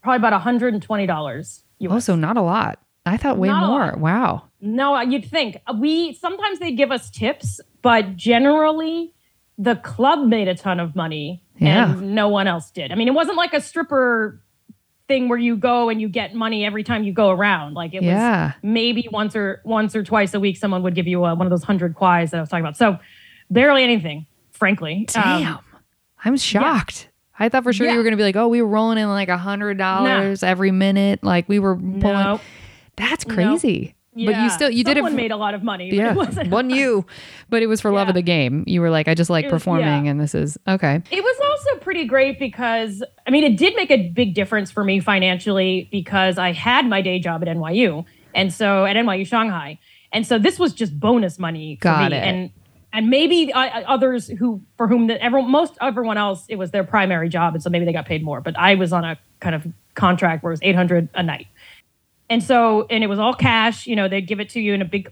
probably 0.02 0.28
about 0.28 0.42
$120 0.42 1.62
US. 1.80 1.92
Also, 1.92 2.16
not 2.16 2.38
a 2.38 2.42
lot. 2.42 2.80
I 3.10 3.18
thought 3.18 3.38
way 3.38 3.48
Not 3.50 3.68
more. 3.68 3.94
Wow. 3.98 4.44
No, 4.62 5.00
you'd 5.02 5.26
think. 5.26 5.58
We 5.80 6.14
sometimes 6.14 6.60
they 6.60 6.72
give 6.72 6.92
us 6.92 7.10
tips, 7.10 7.60
but 7.82 8.16
generally 8.16 9.14
the 9.58 9.76
club 9.76 10.28
made 10.28 10.48
a 10.48 10.56
ton 10.56 10.80
of 10.80 10.96
money 10.96 11.44
Yeah. 11.58 11.92
and 11.94 12.16
no 12.16 12.30
one 12.30 12.48
else 12.48 12.72
did. 12.72 12.92
I 12.92 12.96
mean, 12.96 13.08
it 13.08 13.14
wasn't 13.14 13.38
like 13.38 13.54
a 13.54 13.62
stripper 13.62 14.42
thing 15.08 15.28
where 15.28 15.38
you 15.40 15.56
go 15.58 15.90
and 15.90 16.00
you 16.00 16.08
get 16.08 16.36
money 16.36 16.64
every 16.66 16.84
time 16.84 17.04
you 17.04 17.12
go 17.12 17.30
around. 17.32 17.74
Like 17.74 17.94
it 17.94 18.04
Yeah. 18.04 18.46
was 18.48 18.54
maybe 18.62 19.08
once 19.12 19.36
or 19.36 19.60
once 19.66 19.96
or 19.96 20.04
twice 20.04 20.34
a 20.34 20.40
week, 20.40 20.56
someone 20.58 20.84
would 20.84 20.96
give 20.96 21.08
you 21.08 21.26
a, 21.26 21.34
one 21.36 21.48
of 21.48 21.50
those 21.52 21.64
hundred 21.64 21.96
kuais 21.96 22.30
that 22.30 22.38
I 22.38 22.40
was 22.42 22.50
talking 22.50 22.64
about. 22.64 22.78
So 22.78 23.00
barely 23.50 23.84
anything, 23.84 24.28
frankly. 24.52 25.08
Um, 25.16 25.24
Damn. 25.24 25.58
I'm 26.24 26.38
shocked. 26.38 27.10
I 27.42 27.48
thought 27.50 27.64
for 27.64 27.72
sure 27.74 27.88
you 27.90 27.96
were 27.98 28.04
going 28.04 28.12
to 28.12 28.18
be 28.18 28.24
like, 28.24 28.36
oh, 28.36 28.50
we 28.50 28.62
were 28.62 28.68
rolling 28.68 28.98
in 28.98 29.08
like 29.08 29.30
a 29.30 29.38
hundred 29.38 29.78
dollars 29.78 30.44
every 30.44 30.72
minute. 30.72 31.24
Like 31.24 31.48
we 31.48 31.58
were 31.60 31.76
pulling. 31.76 32.02
no. 32.02 32.42
That's 33.00 33.24
crazy. 33.24 33.96
But 34.16 34.36
you 34.36 34.50
still, 34.50 34.70
you 34.70 34.84
did 34.84 34.98
it. 34.98 35.00
Someone 35.00 35.16
made 35.16 35.32
a 35.32 35.38
lot 35.38 35.54
of 35.54 35.64
money. 35.64 35.94
yeah. 35.94 36.14
One 36.50 36.70
you, 36.70 37.06
but 37.50 37.62
it 37.62 37.68
was 37.68 37.80
for 37.80 37.92
love 37.92 38.10
of 38.10 38.16
the 38.16 38.22
game. 38.22 38.64
You 38.68 38.82
were 38.82 38.90
like, 38.90 39.08
I 39.08 39.14
just 39.14 39.30
like 39.30 39.46
was- 39.46 39.52
performing 39.52 40.06
yeah. 40.06 40.12
and 40.12 40.20
this 40.20 40.36
is 40.36 40.58
okay. 40.68 41.02
It 41.10 41.24
was 41.24 41.40
also 41.50 41.80
pretty 41.80 42.06
great 42.06 42.38
because 42.40 43.02
I 43.26 43.32
mean 43.32 43.44
it 43.44 43.58
did 43.58 43.76
make 43.76 43.92
a 43.92 44.10
big 44.10 44.34
difference 44.34 44.72
for 44.72 44.84
me 44.84 45.00
financially 45.00 45.88
because 45.92 46.38
I 46.38 46.52
had 46.52 46.86
my 46.86 47.02
day 47.02 47.20
job 47.20 47.42
at 47.44 47.48
NYU 47.48 48.04
and 48.36 48.54
so 48.54 48.86
at 48.86 48.96
NYU 48.96 49.26
Shanghai 49.26 49.80
and 50.12 50.26
so 50.28 50.38
this 50.40 50.60
was 50.60 50.74
just 50.74 51.00
bonus 51.00 51.40
money 51.40 51.78
for 51.78 51.84
Got 51.84 52.12
me 52.12 52.18
it. 52.18 52.22
and 52.22 52.50
and 52.92 53.10
maybe 53.10 53.54
uh, 53.54 53.84
others 53.88 54.28
who 54.28 54.62
for 54.78 54.88
whom 54.88 55.08
that 55.08 55.24
everyone 55.24 55.52
most 55.52 55.78
everyone 55.82 56.18
else 56.18 56.46
it 56.50 56.56
was 56.58 56.72
their 56.72 56.84
primary 56.84 57.30
job 57.30 57.54
and 57.54 57.64
so 57.64 57.70
maybe 57.70 57.86
they 57.86 57.94
got 57.94 58.06
paid 58.06 58.24
more 58.24 58.42
but 58.42 58.58
I 58.58 58.76
was 58.76 58.92
on 58.92 59.04
a 59.06 59.18
kind 59.40 59.56
of 59.56 59.68
contract 59.96 60.44
where 60.44 60.52
it 60.52 60.54
was 60.54 60.60
800 60.64 61.10
a 61.14 61.24
night 61.24 61.48
and 62.30 62.44
so 62.44 62.86
and 62.90 63.04
it 63.04 63.08
was 63.08 63.20
all 63.20 63.34
cash 63.34 63.88
you 63.88 63.96
know 63.96 64.08
they'd 64.08 64.28
give 64.28 64.40
it 64.40 64.50
to 64.50 64.60
you 64.60 64.74
in 64.74 64.82
a 64.82 64.86
big 64.86 65.12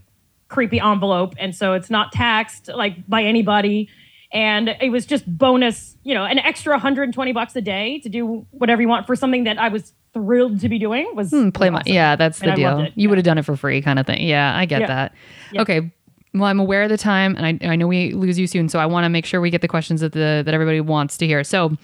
creepy 0.49 0.79
envelope. 0.79 1.33
And 1.37 1.53
so 1.53 1.73
it's 1.73 1.89
not 1.89 2.13
taxed 2.13 2.69
like 2.73 3.05
by 3.05 3.21
anybody. 3.23 3.89
And 4.31 4.69
it 4.79 4.91
was 4.91 5.05
just 5.05 5.25
bonus 5.37 5.97
you 6.03 6.13
know 6.13 6.23
an 6.23 6.39
extra 6.39 6.73
120 6.73 7.31
bucks 7.33 7.55
a 7.55 7.61
day 7.61 7.99
to 7.99 8.07
do 8.09 8.45
whatever 8.51 8.81
you 8.81 8.87
want 8.87 9.05
for 9.07 9.15
something 9.15 9.43
that 9.45 9.57
i 9.59 9.67
was 9.69 9.93
thrilled 10.13 10.59
to 10.61 10.69
be 10.69 10.79
doing 10.79 11.05
was 11.15 11.31
Hmm, 11.31 11.49
play 11.49 11.69
my 11.69 11.81
yeah 11.85 12.15
that's 12.15 12.39
the 12.39 12.47
And 12.47 12.55
deal. 12.55 12.79
you 12.83 12.91
yeah. 12.95 13.09
would 13.09 13.17
have 13.17 13.25
done 13.25 13.37
it 13.37 13.43
for 13.45 13.55
free 13.57 13.81
kind 13.81 13.99
of 13.99 14.05
thing. 14.05 14.25
Yeah 14.25 14.55
i 14.55 14.65
get 14.65 14.81
Yeah. 14.81 14.87
that. 14.87 15.13
Yeah. 15.51 15.61
okay 15.63 15.91
well 16.33 16.45
i'm 16.45 16.59
aware 16.59 16.83
of 16.83 16.89
the 16.89 16.97
time 16.97 17.35
and 17.37 17.45
I, 17.63 17.67
I 17.71 17.75
know 17.77 17.87
we 17.87 18.11
lose 18.13 18.37
you 18.39 18.47
soon 18.47 18.67
so 18.69 18.79
i 18.79 18.85
want 18.85 19.03
to 19.05 19.09
make 19.09 19.25
sure 19.25 19.39
we 19.41 19.49
get 19.49 19.61
the 19.61 19.67
questions 19.67 19.99
that 20.01 20.11
the 20.13 20.43
that 20.45 20.53
everybody 20.53 20.79
wants 20.81 21.17
to 21.17 21.25
hear. 21.27 21.43
So 21.43 21.75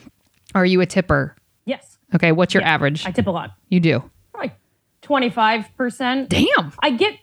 are 0.56 0.66
you 0.66 0.80
a 0.82 0.86
tipper? 0.86 1.36
Yes. 1.66 1.98
Okay 2.16 2.32
what's 2.34 2.54
your 2.54 2.64
average? 2.64 3.06
I 3.06 3.12
tip 3.12 3.28
a 3.28 3.32
lot. 3.32 3.52
You 3.70 3.80
do 3.82 4.10
25% 5.04 6.30
damn 6.30 6.72
I 6.80 6.92
get 6.92 7.16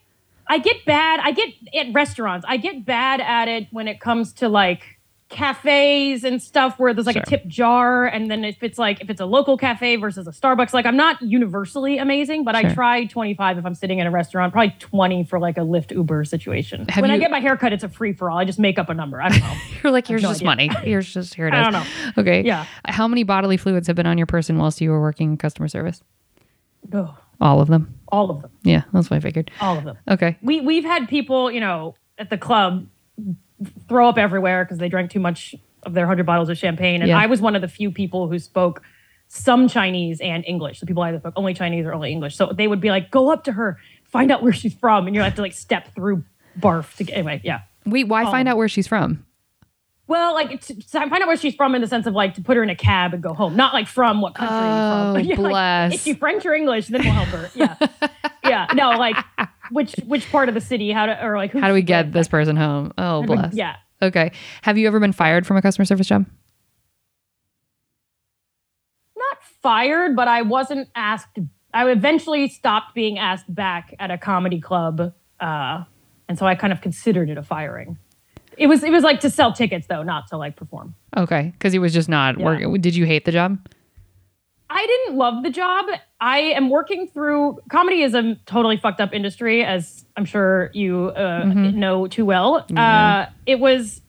I 0.53 0.59
get 0.59 0.85
bad. 0.85 1.21
I 1.23 1.31
get 1.31 1.51
at 1.77 1.95
restaurants. 1.95 2.45
I 2.49 2.57
get 2.57 2.85
bad 2.85 3.21
at 3.21 3.47
it 3.47 3.69
when 3.71 3.87
it 3.87 4.01
comes 4.01 4.33
to 4.35 4.49
like 4.49 4.99
cafes 5.29 6.25
and 6.25 6.43
stuff 6.43 6.77
where 6.77 6.93
there's 6.93 7.07
like 7.07 7.15
Sure. 7.15 7.23
a 7.23 7.27
tip 7.27 7.47
jar 7.47 8.05
and 8.05 8.29
then 8.29 8.45
if 8.45 8.61
it's 8.65 8.77
like 8.77 9.01
if 9.01 9.09
it's 9.11 9.21
a 9.21 9.27
local 9.27 9.57
cafe 9.57 9.95
versus 9.95 10.27
a 10.27 10.33
Starbucks 10.33 10.73
like 10.73 10.87
I'm 10.87 10.97
not 10.97 11.23
universally 11.23 11.99
amazing 11.99 12.43
but 12.43 12.57
Sure. 12.57 12.69
I 12.69 12.75
try 12.75 13.05
25 13.05 13.59
if 13.59 13.65
I'm 13.65 13.77
sitting 13.77 14.01
in 14.01 14.09
a 14.09 14.11
restaurant 14.11 14.53
probably 14.53 14.75
20 14.81 15.23
for 15.23 15.39
like 15.39 15.57
a 15.57 15.61
Lyft 15.61 15.93
Uber 15.93 16.25
situation. 16.25 16.85
Have 16.89 17.01
when 17.03 17.13
I 17.13 17.19
get 17.19 17.31
my 17.31 17.39
hair 17.39 17.57
cut 17.57 17.73
it's 17.73 17.85
a 17.85 17.89
free 17.89 18.13
for 18.13 18.29
all. 18.29 18.39
I 18.39 18.45
just 18.45 18.59
make 18.59 18.77
up 18.77 18.89
a 18.89 18.95
number. 18.95 19.23
I 19.23 19.29
don't 19.29 19.39
know. 19.39 19.55
you're 19.85 19.93
like 19.93 20.09
here's 20.09 20.23
no 20.25 20.31
just 20.31 20.41
idea. 20.45 20.47
money 20.47 20.69
here's 20.83 21.15
just 21.15 21.35
here 21.35 21.47
it 21.47 21.55
is 21.55 21.61
I 21.61 21.63
don't 21.63 21.73
know. 21.75 21.85
okay 22.19 22.43
Yeah. 22.43 22.67
how 22.87 23.07
many 23.07 23.23
bodily 23.23 23.57
fluids 23.57 23.87
have 23.87 23.95
been 23.95 24.07
on 24.09 24.19
your 24.19 24.27
person 24.27 24.59
whilst 24.59 24.81
you 24.81 24.91
were 24.91 25.01
working 25.01 25.37
customer 25.37 25.69
service 25.69 26.03
Ugh, 26.93 27.15
all 27.41 27.61
of 27.61 27.69
them 27.69 27.95
all 28.09 28.31
of 28.31 28.43
them. 28.43 28.51
yeah 28.65 28.83
that's 28.93 29.09
what 29.11 29.17
i 29.17 29.21
figured 29.21 29.51
All 29.61 29.79
of 29.79 29.85
them. 29.85 29.97
okay 30.09 30.37
we 30.43 30.61
we've 30.61 30.85
had 30.85 31.09
people, 31.09 31.51
you 31.51 31.61
know, 31.61 31.95
at 32.19 32.29
the 32.31 32.39
club 32.39 32.87
throw 33.89 34.09
up 34.09 34.19
everywhere 34.19 34.65
because 34.65 34.79
they 34.79 34.89
drank 34.89 35.11
too 35.11 35.21
much 35.21 35.55
of 35.85 35.93
their 35.95 36.07
hundred 36.07 36.27
bottles 36.27 36.49
of 36.49 36.59
champagne. 36.59 37.01
And 37.03 37.09
Yeah. 37.09 37.19
I 37.19 37.27
was 37.27 37.41
one 37.41 37.55
of 37.57 37.63
the 37.63 37.69
few 37.69 37.91
people 37.91 38.29
who 38.29 38.39
spoke 38.39 38.83
some 39.29 39.69
Chinese 39.69 40.21
and 40.21 40.45
English. 40.47 40.81
The 40.81 40.87
people 40.87 41.03
either 41.03 41.19
spoke 41.19 41.35
only 41.37 41.55
Chinese 41.55 41.87
or 41.87 41.93
only 41.95 42.11
English. 42.11 42.37
So 42.37 42.53
they 42.53 42.67
would 42.67 42.81
be 42.81 42.91
like, 42.91 43.11
"Go 43.11 43.31
up 43.31 43.45
to 43.45 43.53
her, 43.53 43.79
find 44.05 44.31
out 44.33 44.43
where 44.43 44.53
she's 44.53 44.75
from," 44.75 45.07
and 45.07 45.15
you 45.15 45.23
have 45.23 45.35
to 45.37 45.43
like 45.43 45.53
step 45.53 45.95
through 45.95 46.25
barf 46.59 46.97
to 46.97 47.05
get. 47.05 47.15
Anyway, 47.17 47.41
yeah. 47.45 47.61
wait 47.87 48.09
why 48.09 48.25
find 48.25 48.49
out 48.49 48.57
where 48.57 48.69
she's 48.69 48.87
from 48.89 49.25
Well, 50.11 50.35
like 50.35 50.61
to, 50.63 50.75
to 50.75 50.85
find 50.91 51.13
out 51.13 51.29
where 51.29 51.37
she's 51.37 51.55
from 51.55 51.77
in 51.77 51.81
the 51.83 51.87
sense 51.87 52.05
of 52.05 52.15
like 52.15 52.35
to 52.35 52.43
put 52.43 52.57
her 52.57 52.65
in 52.65 52.69
a 52.69 52.75
cab 52.75 53.15
and 53.15 53.23
go 53.23 53.33
home, 53.33 53.55
not 53.55 53.73
like 53.73 53.87
from 53.87 54.21
what 54.21 54.35
country 54.35 54.57
Oh, 54.59 55.17
you're 55.17 55.37
from. 55.37 55.45
Yeah, 55.47 55.49
like, 55.51 55.53
bless. 55.53 55.95
if 55.95 56.01
she 56.03 56.15
French 56.15 56.45
or 56.45 56.53
English, 56.53 56.89
then 56.89 57.03
we'll 57.05 57.13
help 57.13 57.29
her. 57.29 57.49
Yeah, 57.55 57.77
yeah. 58.45 58.67
No, 58.75 58.91
like 58.91 59.15
which 59.71 59.93
which 60.09 60.29
part 60.33 60.49
of 60.49 60.57
the 60.57 60.61
city? 60.61 60.91
How 60.91 61.07
to 61.07 61.25
or 61.25 61.37
like 61.37 61.53
who 61.53 61.61
how 61.61 61.69
do 61.69 61.75
we 61.75 61.83
get 61.83 62.11
this 62.13 62.27
person 62.27 62.57
home 62.57 62.93
oh 62.99 63.21
How 63.21 63.23
do 63.23 63.31
we- 63.31 63.37
bless 63.37 63.55
Yeah. 63.55 63.77
okay 64.03 64.33
have 64.63 64.77
you 64.77 64.89
ever 64.89 64.99
been 64.99 65.13
fired 65.13 65.47
from 65.47 65.57
a 65.57 65.63
customer 65.63 65.85
service 65.85 66.09
job 66.09 66.27
Not 69.17 69.37
fired, 69.63 70.17
but 70.17 70.27
I 70.27 70.43
wasn't 70.43 70.89
asked. 70.97 71.39
I 71.73 71.89
eventually 71.89 72.49
stopped 72.49 72.97
being 72.97 73.17
asked 73.19 73.53
back 73.55 73.95
at 74.01 74.11
a 74.11 74.19
comedy 74.19 74.61
club, 74.61 75.15
uh, 75.39 75.85
and 76.29 76.37
so 76.37 76.47
I 76.47 76.57
kind 76.57 76.73
of 76.73 76.81
considered 76.81 77.31
it 77.31 77.39
a 77.39 77.45
firing. 77.45 77.97
It 78.61 78.67
was 78.69 78.85
it 78.85 78.93
was 78.93 79.03
like 79.03 79.21
to 79.21 79.31
sell 79.31 79.53
tickets 79.53 79.87
though, 79.89 80.03
not 80.03 80.27
to 80.29 80.37
like 80.37 80.55
perform. 80.57 80.95
okay 81.17 81.51
because 81.57 81.73
he 81.73 81.79
was 81.81 81.93
just 81.93 82.09
not 82.09 82.39
Yeah. 82.39 82.45
working 82.45 82.81
did 82.81 82.95
you 82.95 83.07
hate 83.07 83.25
the 83.25 83.33
job 83.33 83.59
I 84.73 84.87
didn't 84.87 85.17
love 85.19 85.43
the 85.43 85.51
job. 85.51 85.87
I 86.21 86.39
am 86.39 86.71
working 86.71 87.09
through 87.09 87.59
comedy 87.73 88.03
is 88.03 88.15
a 88.15 88.37
totally 88.47 88.77
fucked 88.77 89.01
up 89.01 89.13
industry, 89.13 89.65
as 89.65 90.05
I'm 90.17 90.25
sure 90.25 90.71
you 90.75 91.09
uh, 91.09 91.43
know 91.45 92.07
too 92.07 92.25
well. 92.25 92.65
Uh, 92.77 93.27
it 93.47 93.59
was 93.59 94.01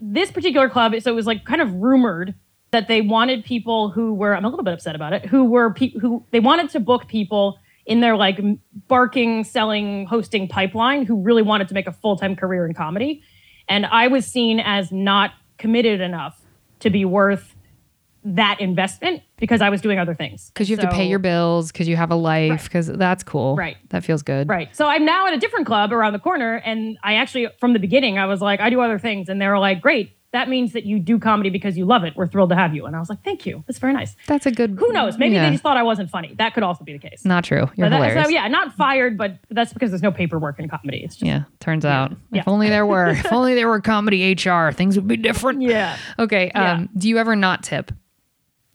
this 0.00 0.32
particular 0.32 0.68
club, 0.68 0.92
so 1.00 1.12
it 1.12 1.14
was 1.14 1.26
like 1.26 1.44
kind 1.44 1.60
of 1.62 1.72
rumored 1.72 2.34
that 2.72 2.88
they 2.88 3.00
wanted 3.00 3.44
people 3.44 3.90
who 3.90 4.12
were. 4.12 4.34
I'm 4.34 4.44
a 4.44 4.48
little 4.48 4.64
bit 4.64 4.74
upset 4.74 4.96
about 4.96 5.12
it. 5.12 5.24
Who 5.26 5.44
were 5.44 5.72
pe- 5.72 5.96
who 6.00 6.24
they 6.32 6.40
wanted 6.40 6.68
to 6.70 6.80
book 6.80 7.06
people 7.06 7.56
in 7.86 8.00
their 8.00 8.16
like 8.16 8.40
barking, 8.88 9.44
selling, 9.44 10.06
hosting 10.06 10.48
pipeline 10.48 11.06
who 11.06 11.22
really 11.22 11.42
wanted 11.42 11.68
to 11.68 11.74
make 11.74 11.86
a 11.86 11.92
full 11.92 12.16
time 12.16 12.34
career 12.34 12.66
in 12.66 12.74
comedy, 12.74 13.22
and 13.68 13.86
I 13.86 14.08
was 14.08 14.26
seen 14.26 14.60
as 14.60 14.92
not 14.92 15.32
committed 15.58 16.00
enough 16.00 16.40
to 16.80 16.90
be 16.90 17.04
worth 17.04 17.54
that 18.24 18.60
investment 18.60 19.22
because 19.36 19.60
I 19.60 19.70
was 19.70 19.80
doing 19.80 19.98
other 20.00 20.14
things. 20.14 20.50
because 20.52 20.68
you 20.68 20.76
have 20.76 20.90
to 20.90 20.94
pay 20.94 21.08
your 21.08 21.20
bills 21.20 21.70
because 21.70 21.86
you 21.86 21.94
have 21.96 22.10
a 22.10 22.16
life 22.16 22.64
because 22.64 22.88
that's 22.88 23.22
cool 23.22 23.54
Right. 23.54 23.76
that 23.90 24.02
feels 24.04 24.22
good 24.22 24.48
Right. 24.48 24.74
So 24.74 24.86
I'm 24.88 25.04
now 25.04 25.28
at 25.28 25.32
a 25.34 25.38
different 25.38 25.64
club 25.66 25.92
around 25.92 26.12
the 26.12 26.18
corner. 26.18 26.56
And 26.56 26.98
I 27.04 27.14
actually, 27.14 27.46
from 27.60 27.72
the 27.72 27.78
beginning, 27.78 28.18
I 28.18 28.26
was 28.26 28.40
like, 28.40 28.58
I 28.60 28.68
do 28.70 28.80
other 28.80 28.98
things. 28.98 29.28
And 29.28 29.40
they 29.40 29.46
were 29.46 29.60
like, 29.60 29.80
great. 29.80 30.10
That 30.36 30.50
means 30.50 30.74
that 30.74 30.84
you 30.84 30.98
do 30.98 31.18
comedy 31.18 31.48
because 31.48 31.78
you 31.78 31.86
love 31.86 32.04
it. 32.04 32.14
We're 32.14 32.26
thrilled 32.26 32.50
to 32.50 32.56
have 32.56 32.74
you. 32.74 32.84
And 32.84 32.94
I 32.94 32.98
was 32.98 33.08
like, 33.08 33.22
thank 33.24 33.46
you. 33.46 33.64
That's 33.66 33.78
very 33.78 33.94
nice. 33.94 34.14
that's 34.26 34.44
a 34.44 34.50
good 34.50 34.76
Who 34.78 34.92
knows? 34.92 35.16
Maybe 35.16 35.34
yeah. 35.34 35.46
they 35.46 35.50
just 35.52 35.62
thought 35.62 35.78
I 35.78 35.82
wasn't 35.82 36.10
funny. 36.10 36.34
That 36.36 36.52
could 36.52 36.62
also 36.62 36.84
be 36.84 36.92
the 36.92 36.98
case. 36.98 37.24
not 37.24 37.44
true 37.44 37.70
you're 37.74 37.86
But 37.86 37.88
that- 37.90 37.96
hilarious 37.96 38.26
so 38.26 38.30
yeah, 38.30 38.46
not 38.48 38.72
fired, 38.74 39.16
but 39.16 39.38
that's 39.50 39.72
because 39.72 39.90
there's 39.90 40.02
no 40.02 40.12
paperwork 40.12 40.58
in 40.58 40.68
comedy. 40.68 41.02
It's 41.04 41.14
just 41.16 41.26
yeah 41.26 41.44
turns 41.60 41.84
out 41.84 42.12
Yeah. 42.32 42.40
if 42.42 42.48
only 42.48 42.68
there 42.68 42.84
were 42.84 43.08
if 43.24 43.32
only 43.32 43.54
there 43.54 43.68
were 43.68 43.80
comedy 43.80 44.32
hr 44.34 44.70
things 44.72 44.96
would 44.96 45.08
be 45.08 45.16
different 45.16 45.62
yeah. 45.62 45.96
okay 46.18 46.50
Yeah. 46.54 46.72
um 46.72 46.88
do 46.98 47.08
you 47.08 47.16
ever 47.18 47.34
not 47.34 47.62
tip 47.62 47.90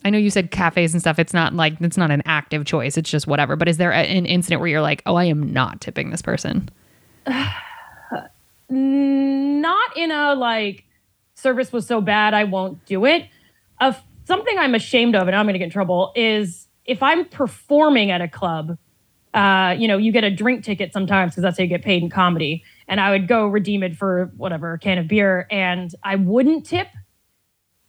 I 0.04 0.10
know 0.10 0.18
you 0.18 0.32
said 0.32 0.50
cafes 0.50 0.94
and 0.96 1.02
stuff. 1.02 1.20
It's 1.20 1.32
not 1.34 1.54
like 1.54 1.80
it's 1.80 1.96
not 1.96 2.10
an 2.10 2.24
active 2.26 2.66
choice. 2.66 2.98
It's 2.98 3.12
just 3.12 3.28
whatever. 3.28 3.56
But 3.56 3.68
is 3.70 3.78
there 3.78 3.94
an 3.94 4.26
incident 4.26 4.60
where 4.60 4.68
you're 4.68 4.82
like, 4.82 5.04
oh, 5.06 5.14
I 5.14 5.26
am 5.26 5.54
not 5.54 5.80
tipping 5.80 6.10
this 6.10 6.24
person? 6.24 6.70
not 8.70 9.98
in 9.98 10.12
a 10.12 10.34
like 10.34 10.86
service 11.42 11.72
was 11.72 11.88
so 11.88 12.02
bad 12.02 12.34
I 12.34 12.44
won't 12.46 12.86
do 12.86 13.06
it. 13.06 13.28
Of 13.80 14.02
something 14.26 14.58
I'm 14.58 14.76
ashamed 14.76 15.16
of, 15.16 15.28
and 15.28 15.36
I'm 15.36 15.46
going 15.46 15.54
to 15.54 15.60
get 15.60 15.66
in 15.66 15.72
trouble 15.72 16.12
is 16.16 16.68
if 16.86 17.02
I'm 17.02 17.26
performing 17.26 18.12
at 18.12 18.22
a 18.22 18.28
club. 18.28 18.78
Uh, 19.34 19.74
you 19.80 19.88
know, 19.88 19.98
you 19.98 20.12
get 20.12 20.26
a 20.26 20.30
drink 20.30 20.62
ticket 20.62 20.92
sometimes 20.92 21.32
because 21.32 21.42
that's 21.42 21.58
how 21.58 21.62
you 21.62 21.70
get 21.70 21.82
paid 21.82 22.04
in 22.04 22.10
comedy. 22.10 22.66
And 22.90 23.00
I 23.00 23.12
would 23.12 23.30
go 23.30 23.48
redeem 23.48 23.82
it 23.82 23.96
for 23.96 24.30
whatever 24.36 24.74
a 24.74 24.78
can 24.78 24.98
of 24.98 25.08
beer, 25.08 25.48
and 25.50 25.90
I 26.04 26.18
wouldn't 26.18 26.66
tip. 26.66 26.90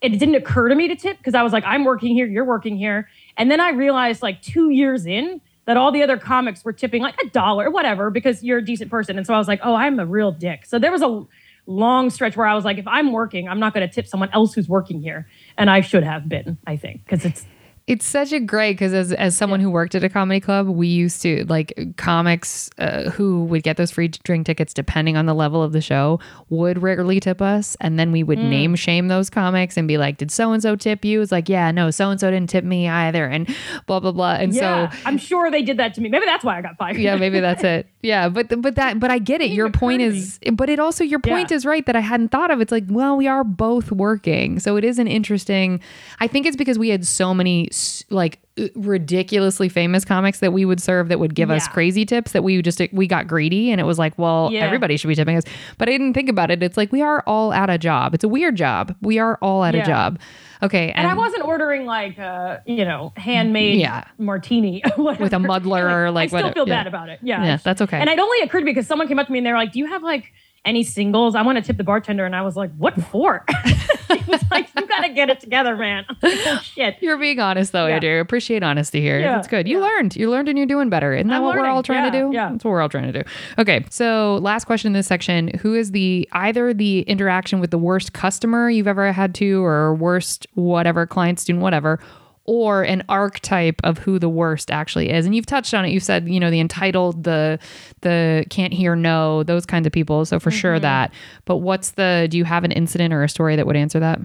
It 0.01 0.11
didn't 0.11 0.37
occur 0.37 0.69
to 0.69 0.77
me 0.77 0.87
to 0.87 0.95
tip 0.95 1.19
because 1.19 1.35
I 1.35 1.43
was 1.43 1.53
like, 1.53 1.65
I'm 1.67 1.85
working 1.85 2.15
here, 2.15 2.27
you're 2.27 2.45
working 2.45 2.77
here. 2.77 3.09
And 3.37 3.51
then 3.51 3.59
I 3.59 3.71
realized, 3.71 4.23
like 4.23 4.41
two 4.41 4.71
years 4.71 5.05
in, 5.05 5.41
that 5.65 5.77
all 5.77 5.91
the 5.91 6.05
other 6.05 6.17
comics 6.17 6.65
were 6.65 6.73
tipping 6.73 7.03
like 7.03 7.17
a 7.21 7.29
dollar, 7.31 7.71
whatever, 7.71 8.11
because 8.11 8.45
you're 8.45 8.59
a 8.59 8.65
decent 8.65 8.89
person. 8.91 9.17
And 9.17 9.27
so 9.27 9.35
I 9.35 9.39
was 9.39 9.49
like, 9.49 9.61
oh, 9.65 9.75
I'm 9.75 9.99
a 9.99 10.07
real 10.07 10.31
dick. 10.31 10.65
So 10.65 10.79
there 10.79 10.93
was 10.93 11.03
a 11.03 11.25
long 11.67 12.11
stretch 12.11 12.37
where 12.37 12.47
I 12.47 12.55
was 12.55 12.65
like, 12.65 12.79
if 12.79 12.87
I'm 12.87 13.13
working, 13.13 13.49
I'm 13.49 13.61
not 13.61 13.75
going 13.75 13.87
to 13.87 13.93
tip 13.93 14.07
someone 14.07 14.31
else 14.33 14.55
who's 14.55 14.69
working 14.69 15.01
here. 15.01 15.29
And 15.57 15.71
I 15.71 15.81
should 15.81 16.05
have 16.05 16.29
been, 16.29 16.59
I 16.67 16.77
think, 16.77 17.05
because 17.05 17.25
it's 17.25 17.47
It's 17.89 18.07
such 18.07 18.33
a 18.33 18.39
great 18.39 18.75
because 18.75 18.93
as 18.95 19.13
as 19.13 19.37
someone 19.37 19.59
who 19.59 19.69
worked 19.69 19.97
at 19.97 20.05
a 20.05 20.09
comedy 20.09 20.39
club, 20.39 20.69
we 20.69 20.87
used 20.87 21.21
to 21.23 21.45
like 21.49 21.73
comics 21.97 22.71
uh, 22.79 23.11
who 23.11 23.45
would 23.47 23.65
get 23.65 23.77
those 23.77 23.91
free 23.91 24.07
drink 24.09 24.47
tickets 24.47 24.73
depending 24.73 25.17
on 25.17 25.27
the 25.27 25.35
level 25.35 25.63
of 25.65 25.73
the 25.73 25.81
show 25.81 26.21
would 26.49 26.81
rarely 26.81 27.19
tip 27.19 27.43
us, 27.43 27.77
and 27.81 27.99
then 27.99 28.13
we 28.13 28.23
would 28.23 28.39
Mm. 28.39 28.51
name 28.51 28.75
shame 28.77 29.09
those 29.09 29.29
comics 29.29 29.77
and 29.77 29.89
be 29.89 29.99
like, 29.99 30.17
"Did 30.17 30.31
so 30.31 30.53
and 30.53 30.63
so 30.63 30.77
tip 30.77 31.05
you?" 31.05 31.21
It's 31.23 31.33
like, 31.33 31.49
"Yeah, 31.49 31.73
no, 31.73 31.91
so 31.91 32.09
and 32.11 32.21
so 32.21 32.31
didn't 32.31 32.51
tip 32.51 32.65
me 32.65 32.89
either," 32.89 33.27
and 33.27 33.49
blah 33.87 33.99
blah 33.99 34.13
blah. 34.13 34.35
And 34.35 34.55
yeah, 34.55 34.91
so 34.91 34.99
I'm 35.05 35.19
sure 35.19 35.51
they 35.51 35.63
did 35.63 35.77
that 35.79 35.95
to 35.95 36.01
me. 36.01 36.09
Maybe 36.09 36.25
that's 36.25 36.45
why 36.45 36.59
I 36.59 36.63
got 36.63 36.77
fired. 36.79 36.99
yeah, 36.99 37.17
maybe 37.17 37.41
that's 37.41 37.65
it. 37.65 37.87
Yeah, 38.05 38.29
but 38.31 38.61
but 38.61 38.75
that 38.75 38.99
but 38.99 39.13
I 39.13 39.19
get 39.21 39.37
it. 39.41 39.45
Didn't 39.45 39.57
Your 39.57 39.71
point 39.71 40.03
is, 40.03 40.41
but 40.55 40.69
it 40.69 40.81
also 40.81 41.05
your 41.05 41.21
point 41.21 41.53
Yeah. 41.53 41.57
is 41.57 41.65
right 41.65 41.87
that 41.87 41.95
I 41.95 42.01
hadn't 42.01 42.31
thought 42.33 42.51
of. 42.51 42.61
It's 42.61 42.73
like, 42.73 42.83
well, 42.89 43.17
we 43.17 43.29
are 43.29 43.45
both 43.45 43.93
working, 43.93 44.59
so 44.59 44.77
it 44.77 44.83
is 44.85 44.99
an 44.99 45.07
interesting. 45.07 45.79
I 46.19 46.27
think 46.27 46.45
it's 46.47 46.57
because 46.57 46.81
we 46.81 46.89
had 46.89 47.07
so 47.07 47.33
many 47.33 47.69
like 48.11 48.39
uh, 48.59 48.67
ridiculously 48.75 49.69
famous 49.69 50.05
comics 50.05 50.41
that 50.41 50.53
we 50.53 50.65
would 50.65 50.81
serve 50.81 51.09
that 51.09 51.19
would 51.19 51.35
give 51.35 51.51
us 51.51 51.67
crazy 51.69 52.05
tips 52.05 52.33
that 52.33 52.45
we 52.45 52.61
just 52.63 52.81
we 52.93 53.07
got 53.07 53.27
greedy 53.27 53.71
and 53.71 53.81
it 53.81 53.85
was 53.85 53.99
like 53.99 54.17
well 54.19 54.51
Yeah. 54.53 54.65
everybody 54.65 54.97
should 54.97 55.09
be 55.09 55.15
tipping 55.15 55.37
us 55.37 55.45
but 55.79 55.89
i 55.89 55.93
didn't 55.93 56.13
think 56.15 56.29
about 56.29 56.51
it 56.51 56.63
it's 56.63 56.77
like 56.77 56.93
we 56.93 57.01
are 57.03 57.23
all 57.27 57.53
at 57.53 57.71
a 57.71 57.79
job 57.79 58.15
it's 58.15 58.25
a 58.25 58.29
weird 58.29 58.57
job 58.57 58.95
we 59.01 59.19
are 59.19 59.39
all 59.41 59.65
at 59.65 59.75
a 59.75 59.83
job 59.83 60.19
okay 60.63 60.93
And 60.95 61.07
I 61.09 61.15
wasn't 61.15 61.45
ordering 61.45 61.87
like 61.87 62.19
uh, 62.19 62.59
you 62.67 62.85
know, 62.85 63.13
handmade 63.17 63.81
Yeah. 63.81 64.05
martini. 64.19 64.81
With 64.97 65.33
a 65.33 65.39
muddler 65.41 65.89
or, 65.89 66.11
like, 66.13 66.25
I 66.25 66.27
still 66.29 66.37
whatever- 66.39 66.55
feel 66.55 66.69
yeah. 66.69 66.75
bad 66.77 66.87
about 66.87 67.09
it. 67.09 67.19
Yeah. 67.21 67.43
Yeah, 67.45 67.57
that's 67.57 67.81
okay. 67.83 67.99
And 67.99 68.09
it 68.09 68.19
only 68.21 68.41
occurred 68.43 68.61
to 68.61 68.65
me 68.67 68.71
because 68.71 68.87
someone 68.87 69.09
came 69.09 69.19
up 69.19 69.27
to 69.27 69.33
me 69.33 69.39
and 69.39 69.47
they 69.47 69.51
were 69.51 69.59
like, 69.59 69.73
"Do 69.73 69.81
you 69.81 69.87
have 69.87 70.05
like 70.05 70.33
any 70.65 70.83
singles? 70.85 71.35
I 71.35 71.43
want 71.43 71.57
to 71.57 71.63
tip 71.63 71.77
the 71.77 71.85
bartender." 71.85 72.25
And 72.25 72.35
I 72.37 72.43
was 72.43 72.57
like, 72.57 72.71
"What 72.77 72.95
for?" 73.05 73.45
he 74.09 74.23
was 74.31 74.43
like, 74.51 74.69
"You 74.77 74.87
got 74.87 75.01
to 75.03 75.09
get 75.13 75.31
it 75.31 75.41
together, 75.41 75.77
man." 75.77 76.05
Like, 76.23 76.39
oh 76.47 76.61
shit. 76.63 76.97
You're 77.01 77.17
being 77.19 77.41
honest 77.41 77.73
though, 77.73 77.87
Yeah. 77.87 77.95
Andrea. 77.97 78.21
Appreciate 78.21 78.63
honesty 78.63 79.01
here. 79.01 79.19
Yeah, 79.21 79.37
That's 79.37 79.49
good. 79.49 79.67
You 79.69 79.79
yeah. 79.79 79.85
learned. 79.87 80.17
You 80.17 80.31
learned 80.31 80.49
and 80.49 80.57
you're 80.59 80.67
doing 80.67 80.89
better. 80.91 81.15
Isn't 81.15 81.29
that 81.29 81.37
I'm 81.37 81.43
what 81.43 81.57
we're 81.57 81.67
all 81.67 81.83
trying 81.83 82.11
to 82.13 82.19
do? 82.19 82.31
yeah. 82.33 82.51
That's 82.51 82.65
what 82.65 82.71
we're 82.71 82.81
all 82.83 82.89
trying 82.89 83.13
to 83.13 83.23
do. 83.23 83.29
Okay. 83.59 83.85
So 83.91 84.39
last 84.43 84.65
question 84.67 84.89
in 84.89 84.93
this 84.93 85.07
section. 85.07 85.49
Who 85.61 85.75
is 85.75 85.91
the 85.93 86.29
either 86.33 86.73
the 86.75 87.01
interaction 87.03 87.61
with 87.61 87.71
the 87.71 87.79
worst 87.79 88.13
customer 88.13 88.71
you've 88.71 88.87
ever 88.89 89.11
had 89.13 89.35
to 89.37 89.65
or 89.65 89.95
worst 89.95 90.47
whatever 90.55 91.07
client, 91.07 91.41
student, 91.41 91.63
whatever, 91.63 91.99
or 92.45 92.83
an 92.83 93.05
archetype 93.09 93.81
of 93.85 93.99
who 93.99 94.19
the 94.19 94.29
worst 94.29 94.71
actually 94.71 95.11
is? 95.11 95.27
And 95.27 95.35
you've 95.35 95.47
touched 95.47 95.75
on 95.75 95.85
it. 95.85 95.91
You've 95.91 96.03
said, 96.03 96.29
you 96.29 96.41
know, 96.41 96.51
the 96.51 96.61
entitled, 96.61 97.25
the 97.25 97.59
the 98.01 98.45
can't 98.51 98.73
hear 98.73 98.97
no, 98.97 99.43
those 99.43 99.65
kinds 99.67 99.87
of 99.87 99.93
people. 99.93 100.25
So 100.25 100.41
for 100.41 100.51
sure 100.51 100.75
Mm-hmm. 100.75 100.83
that. 100.83 101.13
But 101.45 101.59
what's 101.59 101.93
the 101.93 102.27
do 102.31 102.37
you 102.39 102.45
have 102.45 102.65
an 102.65 102.73
incident 102.73 103.13
or 103.15 103.23
a 103.23 103.29
story 103.29 103.57
that 103.57 103.67
would 103.67 103.77
answer 103.77 104.01
that? 104.01 104.21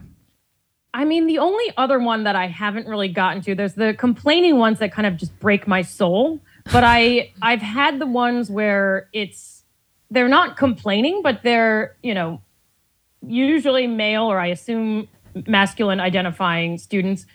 I 0.93 1.05
mean, 1.05 1.27
the 1.27 1.37
only 1.37 1.65
other 1.77 1.99
one 1.99 2.23
that 2.23 2.35
I 2.35 2.47
haven't 2.47 2.87
really 2.87 3.09
gotten 3.09 3.41
to, 3.43 3.53
there's 3.53 3.75
the 3.75 3.93
complaining 3.93 4.57
ones 4.57 4.79
that 4.79 4.91
kind 4.91 5.05
of 5.05 5.15
just 5.17 5.37
break 5.39 5.67
my 5.67 5.83
soul. 5.83 6.39
But 6.71 6.83
I 6.83 7.33
I've 7.41 7.61
had 7.61 7.99
the 7.99 8.07
ones 8.07 8.49
where 8.49 9.09
it's 9.13 9.63
they're 10.09 10.29
not 10.29 10.57
complaining, 10.57 11.21
but 11.21 11.43
they're, 11.43 11.95
you 12.01 12.13
know, 12.13 12.41
usually 13.21 13.87
male 13.87 14.23
or 14.23 14.39
I 14.39 14.47
assume 14.47 15.07
masculine 15.45 15.99
identifying 15.99 16.77
students 16.77 17.25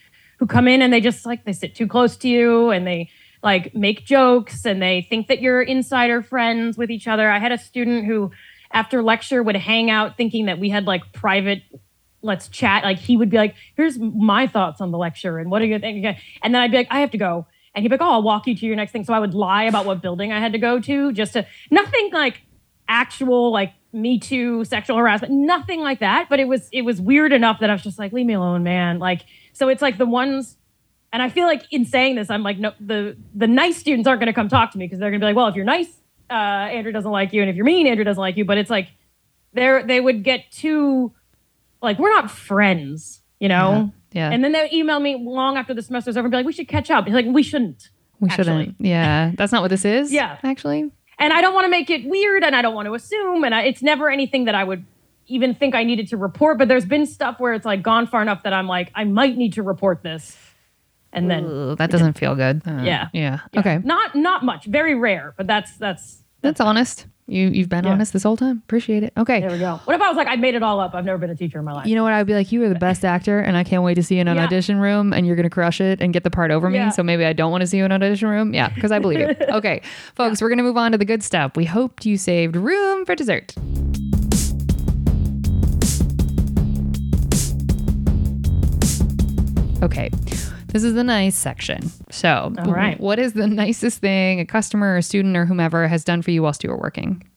who 0.43 0.47
come 0.49 0.66
in 0.66 0.82
and 0.82 0.93
they 0.93 1.01
just 1.01 1.24
like 1.24 1.45
they 1.45 1.53
sit 1.53 1.72
too 1.72 1.86
close 1.86 2.16
to 2.16 2.28
you 2.28 2.70
and 2.70 2.84
they 2.84 3.09
like 3.45 3.76
make 3.76 4.05
jokes 4.05 4.66
and 4.66 4.82
they 4.82 5.07
think 5.09 5.28
that 5.28 5.40
you're 5.40 5.62
insider 5.62 6.20
friends 6.20 6.76
with 6.76 6.90
each 6.90 7.07
other. 7.07 7.30
I 7.30 7.38
had 7.38 7.53
a 7.53 7.59
student 7.59 8.07
who 8.07 8.32
after 8.72 9.05
lecture 9.05 9.40
would 9.40 9.55
hang 9.55 9.88
out 9.88 10.16
thinking 10.16 10.47
that 10.47 10.59
we 10.59 10.68
had 10.68 10.84
like 10.84 11.12
private 11.12 11.62
let's 12.22 12.49
chat. 12.49 12.82
Like 12.82 12.99
he 12.99 13.16
would 13.16 13.30
be 13.30 13.36
like, 13.36 13.55
here's 13.76 14.01
my 14.01 14.49
thoughts 14.49 14.80
on 14.80 14.90
the 14.90 14.99
lecture 14.99 15.38
and 15.38 15.49
what 15.49 15.61
do 15.61 15.66
you 15.66 15.78
think? 15.78 16.05
And 16.43 16.53
then 16.53 16.61
I'd 16.61 16.72
be 16.72 16.78
like, 16.78 16.88
I 16.90 16.99
have 16.99 17.12
to 17.12 17.18
go. 17.18 17.47
And 17.76 17.84
he'd 17.84 17.88
be 17.90 17.95
like, 17.95 18.03
oh, 18.03 18.14
I'll 18.14 18.22
walk 18.24 18.49
you 18.49 18.57
to 18.57 18.66
your 18.66 18.74
next 18.74 18.90
thing. 18.90 19.05
So 19.05 19.14
I 19.14 19.20
would 19.20 19.34
lie 19.34 19.62
about 19.62 19.86
what 19.86 20.03
building 20.03 20.32
I 20.32 20.40
had 20.40 20.55
to 20.55 20.59
go 20.59 20.80
to 20.80 21.12
just 21.12 21.34
to 21.34 21.47
nothing 21.70 22.11
like 22.12 22.43
actual 22.88 23.53
like 23.53 23.74
me 23.93 24.18
too 24.18 24.64
sexual 24.64 24.97
harassment, 24.97 25.32
nothing 25.32 25.78
like 25.78 26.01
that. 26.01 26.28
But 26.28 26.40
it 26.40 26.49
was 26.49 26.68
it 26.72 26.82
was 26.82 27.01
weird 27.01 27.32
enough 27.32 27.61
that 27.61 27.70
I 27.70 27.74
was 27.74 27.84
just 27.84 28.01
like, 28.01 28.12
leave 28.12 28.26
me 28.26 28.34
alone, 28.34 28.64
man. 28.64 28.99
Like 28.99 29.22
so 29.53 29.68
it's 29.68 29.82
like 29.82 29.98
the 29.98 30.07
ones 30.07 30.57
and 31.12 31.22
I 31.22 31.28
feel 31.28 31.46
like 31.46 31.64
in 31.70 31.84
saying 31.84 32.16
this, 32.16 32.30
I'm 32.30 32.42
like, 32.42 32.59
no, 32.59 32.72
the 32.80 33.16
the 33.34 33.46
nice 33.46 33.76
students 33.76 34.09
aren't 34.09 34.20
gonna 34.20 34.32
come 34.32 34.48
talk 34.48 34.72
to 34.72 34.78
me 34.78 34.86
because 34.86 34.98
they're 34.98 35.11
gonna 35.11 35.20
be 35.20 35.26
like, 35.26 35.36
well, 35.36 35.48
if 35.48 35.55
you're 35.55 35.64
nice, 35.64 35.88
uh, 36.30 36.32
Andrea 36.32 36.92
doesn't 36.92 37.11
like 37.11 37.32
you, 37.32 37.42
and 37.42 37.50
if 37.50 37.57
you're 37.57 37.66
mean, 37.66 37.86
Andrea 37.86 38.05
doesn't 38.05 38.20
like 38.20 38.36
you. 38.36 38.44
But 38.44 38.59
it's 38.59 38.70
like 38.70 38.88
they're 39.53 39.82
they 39.86 40.00
would 40.00 40.24
get 40.24 40.50
too 40.50 41.12
like 41.82 41.98
we're 41.98 42.11
not 42.11 42.30
friends, 42.30 43.20
you 43.38 43.48
know. 43.48 43.92
Yeah. 44.12 44.30
And 44.30 44.44
then 44.44 44.53
they 44.53 44.62
would 44.62 44.72
email 44.72 45.00
me 45.00 45.16
long 45.16 45.57
after 45.57 45.72
the 45.72 45.80
semester's 45.82 46.16
over 46.16 46.26
and 46.26 46.30
be 46.30 46.36
like, 46.36 46.46
we 46.46 46.53
should 46.53 46.68
catch 46.68 46.90
up. 46.90 47.07
It's 47.07 47.14
like 47.14 47.26
we 47.26 47.42
shouldn't. 47.42 47.88
We 48.20 48.28
actually. 48.28 48.44
shouldn't. 48.44 48.76
Yeah. 48.78 49.32
That's 49.36 49.53
not 49.53 49.62
what 49.62 49.68
this 49.68 49.84
is. 49.84 50.12
Yeah. 50.12 50.38
Actually. 50.42 50.90
And 51.18 51.32
I 51.32 51.40
don't 51.40 51.55
want 51.55 51.64
to 51.64 51.70
make 51.70 51.88
it 51.88 52.05
weird, 52.07 52.42
and 52.42 52.57
I 52.57 52.62
don't 52.62 52.74
want 52.74 52.86
to 52.86 52.94
assume, 52.94 53.44
and 53.44 53.55
I, 53.55 53.62
it's 53.62 53.82
never 53.82 54.11
anything 54.11 54.46
that 54.46 54.55
I 54.55 54.64
would 54.64 54.84
even 55.35 55.55
think 55.55 55.74
I 55.74 55.85
needed 55.85 56.09
to 56.09 56.16
report. 56.16 56.59
But 56.59 56.68
there's 56.68 56.85
been 56.87 57.07
stuff 57.07 57.41
where 57.41 57.53
it's 57.55 57.66
like 57.66 57.83
gone 57.83 58.07
far 58.07 58.22
enough 58.22 58.43
that 58.45 58.53
I'm 58.53 58.66
like, 58.66 58.91
I 58.95 59.05
might 59.05 59.37
need 59.37 59.55
to 59.55 59.62
report 59.62 60.03
this, 60.03 60.37
and 61.12 61.30
then 61.30 61.45
Ugh, 61.47 61.78
that 61.78 61.91
doesn't 61.91 62.14
feel 62.18 62.35
good. 62.35 62.62
Uh, 62.66 62.83
Yeah. 62.83 63.09
yeah. 63.12 63.41
yeah. 63.53 63.61
Okay. 63.61 63.78
not 63.85 64.14
not 64.14 64.45
much, 64.45 64.66
very 64.66 64.95
rare, 64.95 65.35
but 65.37 65.47
that's 65.47 65.76
that's 65.76 66.22
That's 66.43 66.61
honest. 66.61 67.07
You 67.28 67.49
you've 67.49 67.68
been 67.68 67.85
Yeah. 67.85 67.93
honest 67.93 68.12
this 68.12 68.24
whole 68.24 68.37
time. 68.37 68.62
Appreciate 68.64 69.05
it. 69.05 69.12
Okay. 69.16 69.41
there 69.41 69.51
we 69.53 69.59
go. 69.59 69.80
What 69.85 69.95
if 69.95 70.03
I 70.03 70.09
was 70.09 70.16
like, 70.16 70.26
I 70.26 70.35
made 70.37 70.57
it 70.57 70.62
all 70.64 70.80
up? 70.80 70.93
I've 70.93 71.05
never 71.05 71.18
been 71.18 71.30
a 71.30 71.37
teacher 71.37 71.61
in 71.61 71.64
my 71.64 71.72
life. 71.72 71.87
You 71.87 71.95
know 71.95 72.03
what? 72.03 72.12
I'd 72.12 72.26
be 72.26 72.35
like, 72.35 72.51
you 72.51 72.62
are 72.64 72.68
the 72.68 72.74
best 72.91 73.05
actor, 73.05 73.39
and 73.39 73.57
I 73.57 73.62
can't 73.62 73.85
wait 73.85 73.95
to 73.95 74.03
see 74.03 74.16
you 74.16 74.22
in 74.22 74.28
an 74.28 74.37
Yeah. 74.37 74.45
audition 74.45 74.78
room, 74.80 75.12
and 75.12 75.24
you're 75.24 75.37
gonna 75.37 75.49
crush 75.49 75.80
it 75.80 76.01
and 76.03 76.12
get 76.12 76.24
the 76.24 76.30
part 76.30 76.51
over 76.51 76.68
me. 76.68 76.78
Yeah. 76.78 76.89
So 76.91 77.03
maybe 77.05 77.24
I 77.24 77.33
don't 77.33 77.53
want 77.53 77.61
to 77.62 77.66
see 77.68 77.78
you 77.78 77.85
in 77.85 77.93
an 77.93 78.03
audition 78.03 78.28
room. 78.28 78.53
Yeah, 78.53 78.70
because 78.70 78.91
I 78.91 78.99
believe 78.99 79.20
you. 79.20 79.28
Okay, 79.51 79.83
folks, 80.16 80.43
we're 80.43 80.49
gonna 80.49 80.64
move 80.64 80.76
on 80.76 80.91
to 80.93 80.99
the 80.99 81.05
good 81.05 81.22
stuff. 81.22 81.53
We 81.57 81.64
hoped 81.64 82.05
you 82.05 82.16
saved 82.16 82.57
room 82.57 83.07
for 83.07 83.14
dessert. 83.14 83.55
Okay. 89.83 90.11
This 90.68 90.85
is 90.85 90.95
the 90.95 91.05
nice 91.05 91.35
section. 91.35 91.91
So, 92.11 92.55
All 92.59 92.72
right. 92.72 92.99
what 93.01 93.18
is 93.18 93.33
the 93.35 93.47
nicest 93.47 93.99
thing 93.99 94.41
a 94.41 94.47
customer, 94.47 94.95
or 94.95 94.97
a 94.99 95.03
student, 95.03 95.37
or 95.37 95.45
whomever 95.45 95.89
has 95.89 96.05
done 96.05 96.22
for 96.22 96.30
you 96.30 96.43
whilst 96.43 96.62
you 96.62 96.70
were 96.70 96.78
working? 96.78 97.28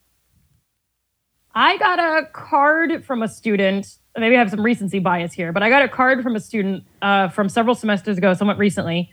I 1.53 1.77
got 1.77 1.99
a 1.99 2.27
card 2.27 3.03
from 3.03 3.23
a 3.23 3.27
student. 3.27 3.97
Maybe 4.17 4.35
I 4.35 4.39
have 4.39 4.51
some 4.51 4.61
recency 4.61 4.99
bias 4.99 5.33
here, 5.33 5.51
but 5.51 5.63
I 5.63 5.69
got 5.69 5.81
a 5.81 5.89
card 5.89 6.21
from 6.21 6.35
a 6.35 6.39
student 6.39 6.83
uh, 7.01 7.29
from 7.29 7.49
several 7.49 7.75
semesters 7.75 8.17
ago, 8.17 8.33
somewhat 8.33 8.57
recently. 8.57 9.09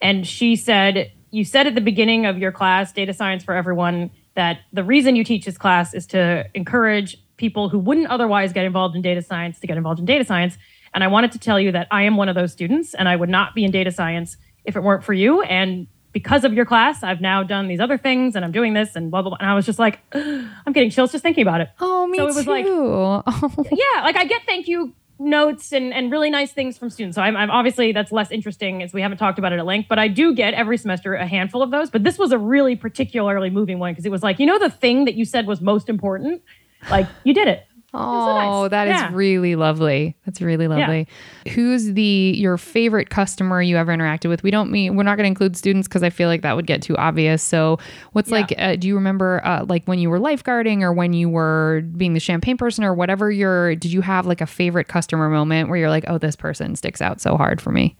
And 0.00 0.26
she 0.26 0.54
said, 0.54 1.10
You 1.30 1.44
said 1.44 1.66
at 1.66 1.74
the 1.74 1.80
beginning 1.80 2.26
of 2.26 2.38
your 2.38 2.52
class, 2.52 2.92
Data 2.92 3.14
Science 3.14 3.42
for 3.42 3.54
Everyone, 3.54 4.10
that 4.34 4.58
the 4.72 4.84
reason 4.84 5.16
you 5.16 5.24
teach 5.24 5.46
this 5.46 5.56
class 5.56 5.94
is 5.94 6.06
to 6.08 6.44
encourage 6.54 7.16
people 7.36 7.68
who 7.68 7.78
wouldn't 7.78 8.08
otherwise 8.08 8.52
get 8.52 8.64
involved 8.64 8.94
in 8.94 9.02
data 9.02 9.22
science 9.22 9.58
to 9.60 9.66
get 9.66 9.76
involved 9.76 9.98
in 9.98 10.04
data 10.04 10.24
science. 10.24 10.56
And 10.94 11.04
I 11.04 11.08
wanted 11.08 11.32
to 11.32 11.38
tell 11.38 11.58
you 11.60 11.72
that 11.72 11.88
I 11.90 12.02
am 12.04 12.16
one 12.16 12.28
of 12.28 12.34
those 12.36 12.52
students 12.52 12.94
and 12.94 13.08
I 13.08 13.16
would 13.16 13.28
not 13.28 13.54
be 13.54 13.64
in 13.64 13.70
data 13.70 13.90
science 13.90 14.36
if 14.64 14.76
it 14.76 14.82
weren't 14.82 15.04
for 15.04 15.12
you. 15.12 15.42
And 15.42 15.88
because 16.12 16.44
of 16.44 16.54
your 16.54 16.64
class, 16.64 17.02
I've 17.02 17.20
now 17.20 17.42
done 17.42 17.66
these 17.66 17.80
other 17.80 17.98
things 17.98 18.36
and 18.36 18.44
I'm 18.44 18.52
doing 18.52 18.72
this 18.72 18.94
and 18.94 19.10
blah, 19.10 19.20
blah, 19.20 19.30
blah. 19.30 19.38
And 19.40 19.50
I 19.50 19.54
was 19.54 19.66
just 19.66 19.80
like, 19.80 19.98
I'm 20.14 20.72
getting 20.72 20.90
chills 20.90 21.10
just 21.10 21.22
thinking 21.22 21.42
about 21.42 21.60
it. 21.60 21.68
Oh, 21.80 22.06
me 22.06 22.18
So 22.18 22.28
it 22.28 22.34
was 22.34 22.44
too. 22.44 22.50
like- 22.50 22.66
oh. 22.68 23.64
Yeah, 23.70 24.02
like 24.02 24.16
I 24.16 24.24
get 24.24 24.42
thank 24.46 24.68
you 24.68 24.94
notes 25.18 25.72
and, 25.72 25.92
and 25.92 26.10
really 26.10 26.30
nice 26.30 26.52
things 26.52 26.78
from 26.78 26.90
students. 26.90 27.16
So 27.16 27.22
I'm, 27.22 27.36
I'm 27.36 27.50
obviously 27.50 27.92
that's 27.92 28.12
less 28.12 28.30
interesting 28.30 28.82
as 28.82 28.92
we 28.92 29.00
haven't 29.02 29.18
talked 29.18 29.38
about 29.38 29.52
it 29.52 29.58
at 29.58 29.66
length, 29.66 29.88
but 29.88 29.98
I 29.98 30.08
do 30.08 30.34
get 30.34 30.54
every 30.54 30.76
semester 30.78 31.14
a 31.14 31.26
handful 31.26 31.62
of 31.62 31.70
those. 31.70 31.90
But 31.90 32.04
this 32.04 32.18
was 32.18 32.32
a 32.32 32.38
really 32.38 32.76
particularly 32.76 33.50
moving 33.50 33.78
one 33.78 33.92
because 33.92 34.04
it 34.06 34.10
was 34.10 34.22
like, 34.22 34.38
you 34.38 34.46
know, 34.46 34.58
the 34.58 34.70
thing 34.70 35.04
that 35.06 35.14
you 35.14 35.24
said 35.24 35.46
was 35.46 35.60
most 35.60 35.88
important, 35.88 36.42
like 36.90 37.06
you 37.24 37.34
did 37.34 37.48
it. 37.48 37.66
Oh, 37.96 38.62
nice. 38.62 38.70
that 38.72 38.88
is 38.88 38.94
Yeah. 39.00 39.10
really 39.12 39.54
lovely. 39.54 40.16
That's 40.26 40.40
really 40.42 40.66
lovely. 40.66 41.06
Who's 41.54 41.92
the 41.92 42.34
your 42.36 42.58
favorite 42.58 43.08
customer 43.08 43.62
you 43.62 43.76
ever 43.76 43.92
interacted 43.92 44.28
with? 44.28 44.42
We 44.42 44.50
don't 44.50 44.70
mean 44.70 44.96
we're 44.96 45.04
not 45.04 45.16
going 45.16 45.24
to 45.24 45.28
include 45.28 45.56
students 45.56 45.86
because 45.86 46.02
I 46.02 46.10
feel 46.10 46.28
like 46.28 46.42
that 46.42 46.56
would 46.56 46.66
get 46.66 46.82
too 46.82 46.96
obvious. 46.96 47.40
So, 47.42 47.78
what's 48.12 48.30
Yeah. 48.30 48.38
like? 48.38 48.54
Uh, 48.58 48.74
do 48.76 48.88
you 48.88 48.96
remember 48.96 49.40
uh, 49.44 49.64
like 49.68 49.84
when 49.86 50.00
you 50.00 50.10
were 50.10 50.18
lifeguarding 50.18 50.82
or 50.82 50.92
when 50.92 51.12
you 51.12 51.28
were 51.28 51.82
being 51.96 52.14
the 52.14 52.20
champagne 52.20 52.56
person 52.56 52.82
or 52.82 52.94
whatever? 52.94 53.30
Your 53.30 53.76
did 53.76 53.92
you 53.92 54.00
have 54.00 54.26
like 54.26 54.40
a 54.40 54.46
favorite 54.46 54.88
customer 54.88 55.28
moment 55.30 55.68
where 55.68 55.78
you're 55.78 55.88
like, 55.90 56.04
oh, 56.08 56.18
this 56.18 56.34
person 56.36 56.74
sticks 56.76 57.00
out 57.00 57.20
so 57.20 57.36
hard 57.36 57.60
for 57.62 57.70
me? 57.70 57.96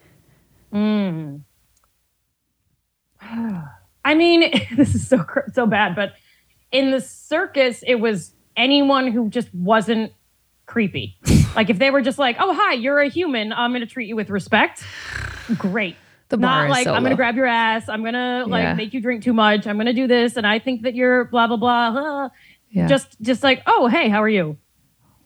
I 4.05 4.15
mean, 4.15 4.51
this 4.77 4.95
is 4.95 5.07
so 5.09 5.23
cr- 5.23 5.51
so 5.53 5.67
bad, 5.67 5.95
but 5.97 6.15
in 6.73 6.91
the 6.91 7.01
circus, 7.01 7.83
it 7.87 7.97
was 7.97 8.34
anyone 8.57 9.09
who 9.09 9.29
just 9.31 9.53
wasn't 9.55 10.13
creepy. 10.67 11.17
like 11.57 11.71
if 11.71 11.79
they 11.79 11.91
were 11.91 12.01
just 12.03 12.19
like, 12.19 12.37
"Oh, 12.39 12.53
hi, 12.55 12.75
you're 12.75 13.01
a 13.01 13.09
human. 13.09 13.53
I'm 13.53 13.71
going 13.73 13.81
to 13.81 13.87
treat 13.87 14.09
you 14.09 14.17
with 14.17 14.31
respect." 14.31 14.83
Great. 15.59 15.97
The 16.31 16.39
bar 16.39 16.65
Not 16.65 16.71
like 16.71 16.85
so 16.85 16.95
I'm 16.95 17.03
going 17.03 17.11
to 17.11 17.17
grab 17.17 17.37
your 17.37 17.47
ass. 17.47 17.89
I'm 17.89 18.01
going 18.01 18.15
to 18.15 18.45
like 18.49 18.63
Yeah. 18.63 18.75
make 18.75 18.95
you 18.95 19.01
drink 19.01 19.23
too 19.23 19.35
much. 19.35 19.67
I'm 19.67 19.77
going 19.77 19.87
to 19.87 19.93
do 19.93 20.07
this, 20.07 20.37
and 20.37 20.47
I 20.47 20.59
think 20.59 20.83
that 20.83 20.95
you're 20.95 21.25
blah 21.27 21.47
blah 21.47 21.57
blah. 21.59 22.31
Yeah. 22.71 22.87
Just 22.89 23.21
just 23.21 23.43
like, 23.43 23.63
"Oh, 23.67 23.87
hey, 23.89 24.09
how 24.09 24.23
are 24.23 24.29
you? 24.29 24.57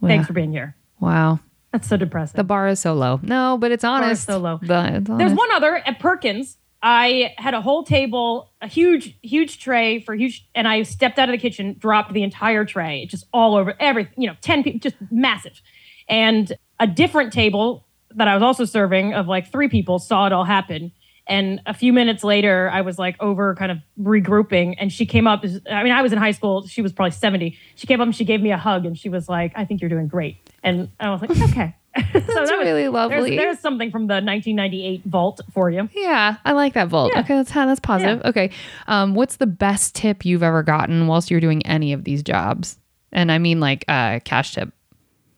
Thanks 0.05 0.27
for 0.27 0.33
being 0.35 0.53
here." 0.53 0.77
wow. 1.01 1.41
That's 1.73 1.87
so 1.87 1.97
depressing. 1.99 2.37
The 2.39 2.45
bar 2.45 2.69
is 2.69 2.81
so 2.81 2.95
low. 2.95 3.21
No, 3.23 3.57
but 3.59 3.71
it's 3.73 3.83
bar 3.83 4.01
is 4.01 4.05
honest. 4.07 4.27
so 4.27 4.39
low. 4.39 4.59
The- 4.63 4.97
it's 4.97 5.09
There's 5.09 5.35
one 5.35 5.51
other 5.53 5.77
at 5.77 5.99
Perkins. 6.01 6.57
I 6.83 7.35
had 7.39 7.55
a 7.55 7.61
whole 7.61 7.83
table, 7.83 8.53
a 8.63 8.69
huge, 8.69 9.19
huge 9.23 9.59
tray 9.59 10.01
for 10.01 10.15
huge, 10.15 10.49
and 10.55 10.69
I 10.69 10.85
stepped 10.85 11.19
out 11.19 11.29
of 11.29 11.33
the 11.33 11.39
kitchen, 11.39 11.77
dropped 11.79 12.13
the 12.13 12.23
entire 12.23 12.65
tray, 12.65 13.07
just 13.07 13.27
all 13.33 13.57
over 13.57 13.75
everything, 13.81 14.13
you 14.17 14.29
know, 14.29 14.37
10 14.41 14.63
people, 14.63 14.79
just 14.79 14.97
massive. 15.11 15.61
And 16.09 16.53
a 16.79 16.87
different 16.87 17.33
table 17.33 17.87
that 18.15 18.29
I 18.29 18.35
was 18.35 18.43
also 18.43 18.65
serving 18.65 19.13
of 19.13 19.27
like 19.27 19.51
three 19.51 19.69
people 19.69 19.99
saw 19.99 20.27
it 20.27 20.33
all 20.33 20.45
happen. 20.45 20.93
And 21.27 21.61
a 21.67 21.75
few 21.75 21.93
minutes 21.93 22.25
later, 22.25 22.71
I 22.73 22.81
was 22.81 22.99
like 22.99 23.17
over 23.21 23.55
kind 23.57 23.71
of 23.71 23.79
regrouping, 24.01 24.77
and 24.79 24.91
she 24.93 25.05
came 25.05 25.27
up. 25.27 25.45
I 25.71 25.83
mean, 25.83 25.93
I 25.93 26.01
was 26.01 26.13
in 26.13 26.19
high 26.19 26.31
school. 26.31 26.67
She 26.67 26.81
was 26.81 26.93
probably 26.93 27.11
70. 27.11 27.59
She 27.75 27.87
came 27.87 28.01
up 28.01 28.07
and 28.07 28.17
she 28.17 28.25
gave 28.25 28.41
me 28.41 28.51
a 28.53 28.57
hug, 28.57 28.87
and 28.87 28.97
she 28.97 29.09
was 29.09 29.29
like, 29.29 29.53
I 29.55 29.65
think 29.65 29.83
you're 29.83 29.91
doing 29.91 30.07
great. 30.07 30.37
And 30.63 30.89
I 30.99 31.11
was 31.11 31.21
like, 31.21 31.31
okay. 31.31 31.75
so 32.13 32.21
That's 32.21 32.51
really 32.51 32.83
there's, 32.83 32.93
lovely. 32.93 33.37
there's 33.37 33.59
something 33.59 33.91
from 33.91 34.03
the 34.07 34.15
1998 34.15 35.03
vault 35.05 35.41
for 35.53 35.71
you. 35.71 35.89
Yeah, 35.95 36.37
I 36.45 36.53
like 36.53 36.75
that 36.75 36.89
vault. 36.89 37.13
Yeah. 37.15 37.21
Okay, 37.21 37.35
that's 37.35 37.53
that's 37.53 37.81
positive. 37.81 38.23
Okay, 38.25 38.51
um, 38.87 39.15
what's 39.15 39.37
the 39.37 39.47
best 39.47 39.95
tip 39.95 40.25
you've 40.25 40.43
ever 40.43 40.63
gotten 40.63 41.07
whilst 41.07 41.31
you're 41.31 41.41
doing 41.41 41.65
any 41.67 41.93
of 41.93 42.05
these 42.05 42.23
jobs? 42.23 42.79
And 43.13 43.33
I 43.33 43.39
mean 43.39 43.61
like 43.61 43.85
uh, 43.89 44.21
cash 44.25 44.53
tip, 44.55 44.73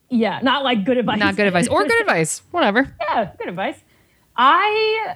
Yeah, 0.09 0.39
not 0.43 0.63
like 0.63 0.83
good 0.85 0.97
advice. 0.97 1.19
not 1.19 1.35
good 1.35 1.47
advice 1.47 1.67
or 1.67 1.83
good 1.85 1.99
advice, 2.01 2.41
whatever. 2.51 2.93
Yeah, 3.01 3.31
good 3.37 3.47
advice. 3.49 3.77
I 4.35 5.15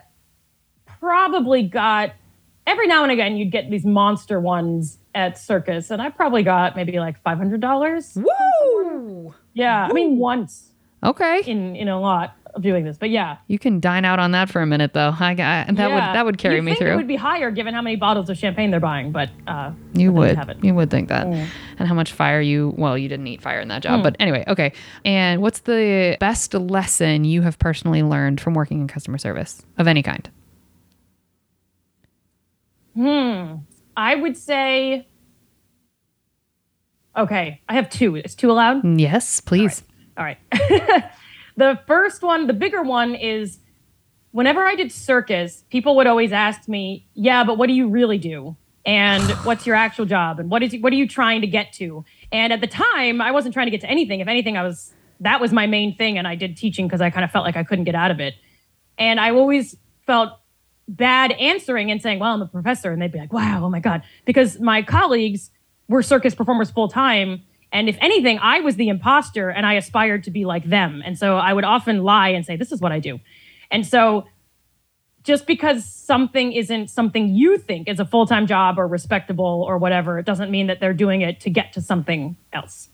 probably 0.99 1.63
got 1.63 2.13
every 2.67 2.87
now 2.87 3.03
and 3.03 3.11
again 3.11 3.35
you'd 3.37 3.51
get 3.51 3.69
these 3.69 3.85
monster 3.85 4.39
ones 4.39 4.97
at 5.13 5.37
circus, 5.37 5.91
and 5.91 6.01
I 6.01 6.09
probably 6.09 6.43
got 6.43 6.75
maybe 6.75 6.99
like 6.99 7.21
five 7.23 7.37
hundred 7.37 7.61
dollars. 7.61 8.15
Woo! 8.15 9.33
Yeah, 9.53 9.87
I 9.89 9.93
mean 9.93 10.17
once 10.17 10.71
Okay, 11.05 11.41
in 11.45 11.75
in 11.75 11.87
a 11.87 11.99
lot 11.99 12.35
of 12.55 12.61
doing 12.61 12.85
this, 12.85 12.97
but 12.97 13.09
yeah, 13.09 13.37
you 13.47 13.59
can 13.59 13.79
dine 13.81 14.05
out 14.05 14.17
on 14.17 14.31
that 14.31 14.49
for 14.49 14.61
a 14.61 14.65
minute 14.65 14.93
though. 14.93 15.13
I, 15.19 15.31
I 15.31 15.35
that 15.35 15.67
would 15.69 15.75
that 15.77 16.25
would 16.25 16.37
carry 16.37 16.55
You'd 16.55 16.61
me 16.63 16.71
think 16.71 16.81
It 16.81 16.85
through. 16.85 16.95
would 16.95 17.07
be 17.07 17.17
higher 17.17 17.51
given 17.51 17.73
how 17.73 17.81
many 17.81 17.95
bottles 17.97 18.29
of 18.29 18.37
champagne 18.37 18.71
they're 18.71 18.79
buying, 18.79 19.11
but 19.11 19.29
uh, 19.45 19.71
You 19.93 20.11
would. 20.13 20.35
have 20.37 20.47
it. 20.49 20.57
You 20.63 20.73
would 20.73 20.89
think 20.89 21.09
that. 21.09 21.27
Mm. 21.27 21.47
And 21.79 21.87
how 21.87 21.93
much 21.93 22.13
fire 22.13 22.39
you, 22.39 22.73
well, 22.77 22.97
you 22.97 23.09
didn't 23.09 23.27
eat 23.27 23.41
fire 23.41 23.59
in 23.59 23.67
that 23.67 23.83
job. 23.83 24.01
But 24.03 24.15
anyway, 24.19 24.45
okay. 24.47 24.71
And 25.03 25.41
what's 25.41 25.59
the 25.59 26.15
best 26.21 26.53
lesson 26.53 27.25
you 27.25 27.41
have 27.41 27.59
personally 27.59 28.01
learned 28.01 28.39
from 28.39 28.53
working 28.53 28.79
in 28.79 28.87
customer 28.87 29.17
service 29.17 29.61
of 29.77 29.85
any 29.87 30.01
kind? 30.01 30.29
Hmm. 32.95 33.55
I 33.97 34.15
would 34.15 34.37
say. 34.37 35.07
Okay, 37.17 37.61
I 37.69 37.73
have 37.75 37.89
two. 37.89 38.15
Is 38.15 38.35
two 38.35 38.51
allowed? 38.51 38.83
Yes, 38.99 39.39
please. 39.39 39.83
All 40.17 40.23
right. 40.23 40.37
the 41.57 41.79
first 41.87 42.21
one, 42.21 42.47
the 42.47 42.53
bigger 42.53 42.83
one 42.83 43.15
is 43.15 43.59
whenever 44.31 44.63
I 44.63 44.75
did 44.75 44.91
circus, 44.91 45.63
people 45.69 45.95
would 45.95 46.07
always 46.07 46.31
ask 46.31 46.67
me, 46.67 47.07
"Yeah, 47.13 47.43
but 47.43 47.57
what 47.57 47.67
do 47.67 47.73
you 47.73 47.87
really 47.87 48.17
do? 48.17 48.55
And 48.85 49.23
what's 49.45 49.65
your 49.65 49.75
actual 49.75 50.05
job? 50.05 50.39
And 50.39 50.49
what 50.49 50.61
is 50.61 50.75
what 50.79 50.93
are 50.93 50.95
you 50.95 51.07
trying 51.07 51.41
to 51.41 51.47
get 51.47 51.73
to?" 51.73 52.05
And 52.31 52.53
at 52.53 52.61
the 52.61 52.67
time, 52.67 53.21
I 53.21 53.31
wasn't 53.31 53.53
trying 53.53 53.67
to 53.67 53.71
get 53.71 53.81
to 53.81 53.89
anything. 53.89 54.19
If 54.19 54.27
anything, 54.27 54.57
I 54.57 54.63
was 54.63 54.93
that 55.21 55.39
was 55.39 55.51
my 55.51 55.67
main 55.67 55.95
thing 55.95 56.17
and 56.17 56.27
I 56.27 56.35
did 56.35 56.57
teaching 56.57 56.87
because 56.87 57.01
I 57.01 57.09
kind 57.09 57.23
of 57.23 57.31
felt 57.31 57.45
like 57.45 57.55
I 57.55 57.63
couldn't 57.63 57.85
get 57.85 57.95
out 57.95 58.11
of 58.11 58.19
it. 58.19 58.35
And 58.97 59.19
I 59.19 59.31
always 59.31 59.77
felt 60.05 60.33
bad 60.87 61.31
answering 61.33 61.89
and 61.91 62.01
saying, 62.01 62.19
"Well, 62.19 62.33
I'm 62.33 62.41
a 62.41 62.47
professor," 62.47 62.91
and 62.91 63.01
they'd 63.01 63.11
be 63.11 63.19
like, 63.19 63.33
"Wow, 63.33 63.65
oh 63.65 63.69
my 63.69 63.79
god," 63.79 64.03
because 64.25 64.59
my 64.59 64.81
colleagues 64.81 65.51
were 65.87 66.03
circus 66.03 66.35
performers 66.35 66.71
full 66.71 66.87
time, 66.87 67.43
and 67.75 67.89
if 67.89 67.97
anything, 67.99 68.39
I 68.39 68.61
was 68.61 68.77
the 68.77 68.87
imposter, 68.87 69.49
and 69.49 69.65
I 69.65 69.73
aspired 69.73 70.23
to 70.23 70.31
be 70.31 70.45
like 70.45 70.63
them, 70.63 71.03
and 71.05 71.19
so 71.19 71.35
I 71.35 71.51
would 71.51 71.65
often 71.65 72.03
lie 72.03 72.29
and 72.29 72.45
say, 72.45 72.55
"This 72.55 72.71
is 72.71 72.79
what 72.79 72.93
I 72.93 72.99
do," 72.99 73.19
and 73.69 73.85
so 73.85 74.25
just 75.23 75.47
because 75.47 75.83
something 75.83 76.53
isn't 76.53 76.89
something 76.89 77.29
you 77.29 77.57
think 77.57 77.89
is 77.89 77.99
a 77.99 78.05
full 78.05 78.25
time 78.27 78.47
job 78.47 78.79
or 78.79 78.87
respectable 78.87 79.65
or 79.67 79.77
whatever, 79.77 80.19
it 80.19 80.25
doesn't 80.25 80.51
mean 80.51 80.67
that 80.67 80.79
they're 80.79 80.93
doing 80.93 81.21
it 81.21 81.41
to 81.41 81.49
get 81.49 81.73
to 81.73 81.81
something 81.81 82.37
else. 82.53 82.89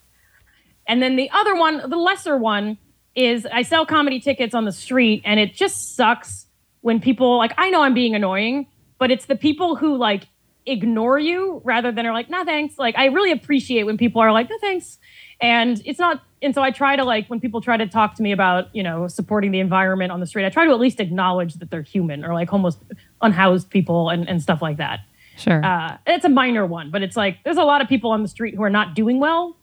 And 0.88 1.04
then 1.04 1.16
the 1.16 1.30
other 1.30 1.56
one, 1.56 1.90
the 1.90 1.98
lesser 1.98 2.38
one, 2.38 2.78
is 3.16 3.46
I 3.46 3.62
sell 3.62 3.86
comedy 3.86 4.20
tickets 4.20 4.56
on 4.56 4.66
the 4.66 4.72
street, 4.72 5.22
and 5.26 5.40
it 5.40 5.54
just 5.54 5.96
sucks 5.96 6.48
when 6.80 7.00
people 7.00 7.38
like 7.38 7.54
I 7.58 7.70
know 7.70 7.84
I'm 7.84 7.94
being 7.94 8.16
annoying, 8.16 8.66
but 8.98 9.12
it's 9.12 9.26
the 9.26 9.36
people 9.36 9.76
who 9.76 9.96
like 9.96 10.24
ignore 10.66 11.18
you 11.20 11.62
rather 11.64 11.92
than 11.92 12.06
are 12.06 12.14
like, 12.14 12.30
no 12.30 12.44
thanks. 12.46 12.78
Like 12.78 12.98
I 12.98 13.06
really 13.06 13.32
appreciate 13.32 13.84
when 13.84 13.98
people 13.98 14.22
are 14.22 14.32
like, 14.32 14.50
no 14.50 14.58
thanks. 14.60 14.98
And 15.40 15.82
it's 15.86 15.98
not 16.00 16.22
and 16.44 16.54
so 16.56 16.62
I 16.64 16.72
try 16.72 16.96
to 16.96 17.04
like 17.04 17.28
when 17.28 17.40
people 17.40 17.62
try 17.62 17.78
to 17.78 17.88
talk 17.88 18.16
to 18.16 18.24
me 18.24 18.32
about, 18.32 18.76
you 18.76 18.84
know, 18.84 19.08
supporting 19.08 19.52
the 19.52 19.60
environment 19.60 20.12
on 20.12 20.20
the 20.20 20.26
street, 20.28 20.46
I 20.46 20.50
try 20.50 20.66
to 20.66 20.72
at 20.72 20.80
least 20.80 21.00
acknowledge 21.00 21.56
that 21.56 21.70
they're 21.72 21.82
human 21.82 22.24
or 22.26 22.34
like 22.34 22.50
homeless 22.50 22.78
unhoused 23.22 23.70
people 23.70 24.10
and, 24.10 24.28
and 24.30 24.42
stuff 24.42 24.62
like 24.62 24.78
that. 24.78 25.00
Sure. 25.38 25.64
Uh, 25.64 25.98
it's 26.06 26.26
a 26.26 26.30
minor 26.30 26.66
one, 26.66 26.92
but 26.92 27.02
it's 27.02 27.16
like 27.18 27.38
there's 27.44 27.58
a 27.58 27.64
lot 27.64 27.82
of 27.82 27.88
people 27.88 28.12
on 28.12 28.22
the 28.22 28.28
street 28.28 28.54
who 28.56 28.62
are 28.64 28.70
not 28.70 28.94
doing 28.96 29.20
well. 29.20 29.56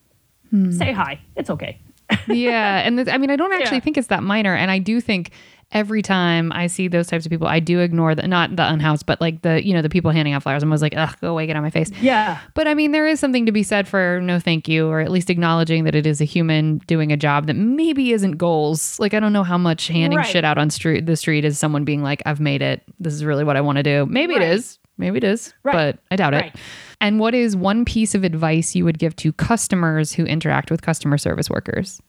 Say 0.71 0.93
hi. 0.93 1.21
It's 1.37 1.51
okay. 1.51 1.79
yeah. 2.27 2.79
And 2.79 2.97
th- 2.97 3.09
I 3.09 3.19
mean, 3.19 3.31
I 3.31 3.37
don't 3.37 3.53
actually 3.61 3.77
Yeah. 3.77 3.81
think 3.83 3.99
it's 3.99 4.07
that 4.09 4.23
minor. 4.23 4.55
And 4.55 4.71
I 4.71 4.79
do 4.79 5.01
think 5.01 5.31
every 5.73 6.01
time 6.01 6.51
I 6.53 6.67
see 6.67 6.89
those 6.89 7.07
types 7.09 7.27
of 7.27 7.31
people, 7.31 7.47
I 7.47 7.61
do 7.61 7.81
ignore 7.81 8.15
the, 8.15 8.27
not 8.27 8.57
the 8.57 8.67
unhoused, 8.67 9.05
but 9.05 9.21
like 9.21 9.43
the, 9.43 9.65
you 9.65 9.75
know, 9.75 9.83
the 9.83 9.91
people 9.91 10.11
handing 10.11 10.33
out 10.33 10.43
flowers. 10.43 10.63
I'm 10.63 10.71
always 10.71 10.81
like, 10.83 10.97
ugh, 10.97 11.15
go 11.21 11.29
away, 11.31 11.47
get 11.47 11.57
out 11.57 11.59
of 11.59 11.63
my 11.65 11.71
face. 11.71 11.91
Yeah. 12.01 12.41
But 12.55 12.67
I 12.67 12.75
mean, 12.75 12.93
there 12.93 13.07
is 13.07 13.21
something 13.21 13.45
to 13.47 13.53
be 13.53 13.63
said 13.63 13.87
for 13.87 14.21
no 14.23 14.39
thank 14.41 14.67
you, 14.67 14.87
or 14.89 15.01
at 15.01 15.11
least 15.11 15.29
acknowledging 15.29 15.85
that 15.85 15.95
it 15.95 16.07
is 16.07 16.21
a 16.21 16.25
human 16.25 16.79
doing 16.87 17.13
a 17.13 17.17
job 17.17 17.47
that 17.49 17.55
maybe 17.55 18.13
isn't 18.13 18.33
goals. 18.39 18.99
Like, 18.99 19.13
I 19.13 19.21
don't 19.21 19.33
know 19.33 19.45
how 19.45 19.59
much 19.59 19.89
handing 19.89 20.19
Right. 20.19 20.27
shit 20.27 20.45
out 20.45 20.57
on 20.59 20.71
street 20.71 21.05
the 21.07 21.17
street 21.17 21.45
is 21.45 21.59
someone 21.59 21.85
being 21.85 22.03
like, 22.03 22.23
I've 22.25 22.41
made 22.41 22.63
it. 22.63 22.83
This 22.99 23.13
is 23.13 23.25
really 23.25 23.45
what 23.45 23.57
I 23.57 23.61
want 23.61 23.77
to 23.77 23.83
do. 23.83 24.07
Maybe 24.07 24.35
Right. 24.35 24.43
it 24.43 24.49
is. 24.55 24.79
Maybe 24.97 25.19
it 25.19 25.25
is. 25.25 25.55
Right. 25.63 25.73
But 25.75 25.99
I 26.11 26.17
doubt 26.17 26.35
it. 26.35 26.53
And 27.01 27.21
what 27.21 27.33
is 27.35 27.55
one 27.55 27.85
piece 27.85 28.17
of 28.17 28.25
advice 28.25 28.75
you 28.75 28.85
would 28.85 28.99
give 28.99 29.15
to 29.17 29.33
customers 29.33 30.13
who 30.15 30.25
interact 30.25 30.71
with 30.73 30.83
customer 30.83 31.19
service 31.19 31.49
workers? 31.49 32.01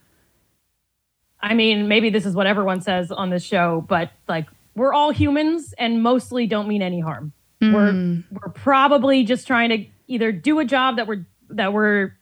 I 1.42 1.54
mean, 1.54 1.88
maybe 1.88 2.10
this 2.10 2.26
is 2.26 2.36
what 2.36 2.48
everyone 2.48 2.82
says 2.82 3.12
on 3.12 3.30
this 3.30 3.44
show, 3.44 3.86
but 3.88 4.12
like 4.28 4.48
we're 4.76 4.94
all 4.94 5.12
humans 5.12 5.74
and 5.78 6.04
mostly 6.04 6.48
don't 6.48 6.68
mean 6.68 6.82
any 6.82 7.00
harm. 7.00 7.34
We're 7.62 7.92
hmm. 7.92 8.20
we're 8.32 8.52
probably 8.54 9.24
just 9.24 9.46
trying 9.46 9.70
to 9.70 9.86
either 10.08 10.32
do 10.32 10.60
a 10.60 10.66
job 10.66 10.96
that 10.96 11.08
we're 11.08 11.26
that 11.50 11.74
we're 11.74 12.14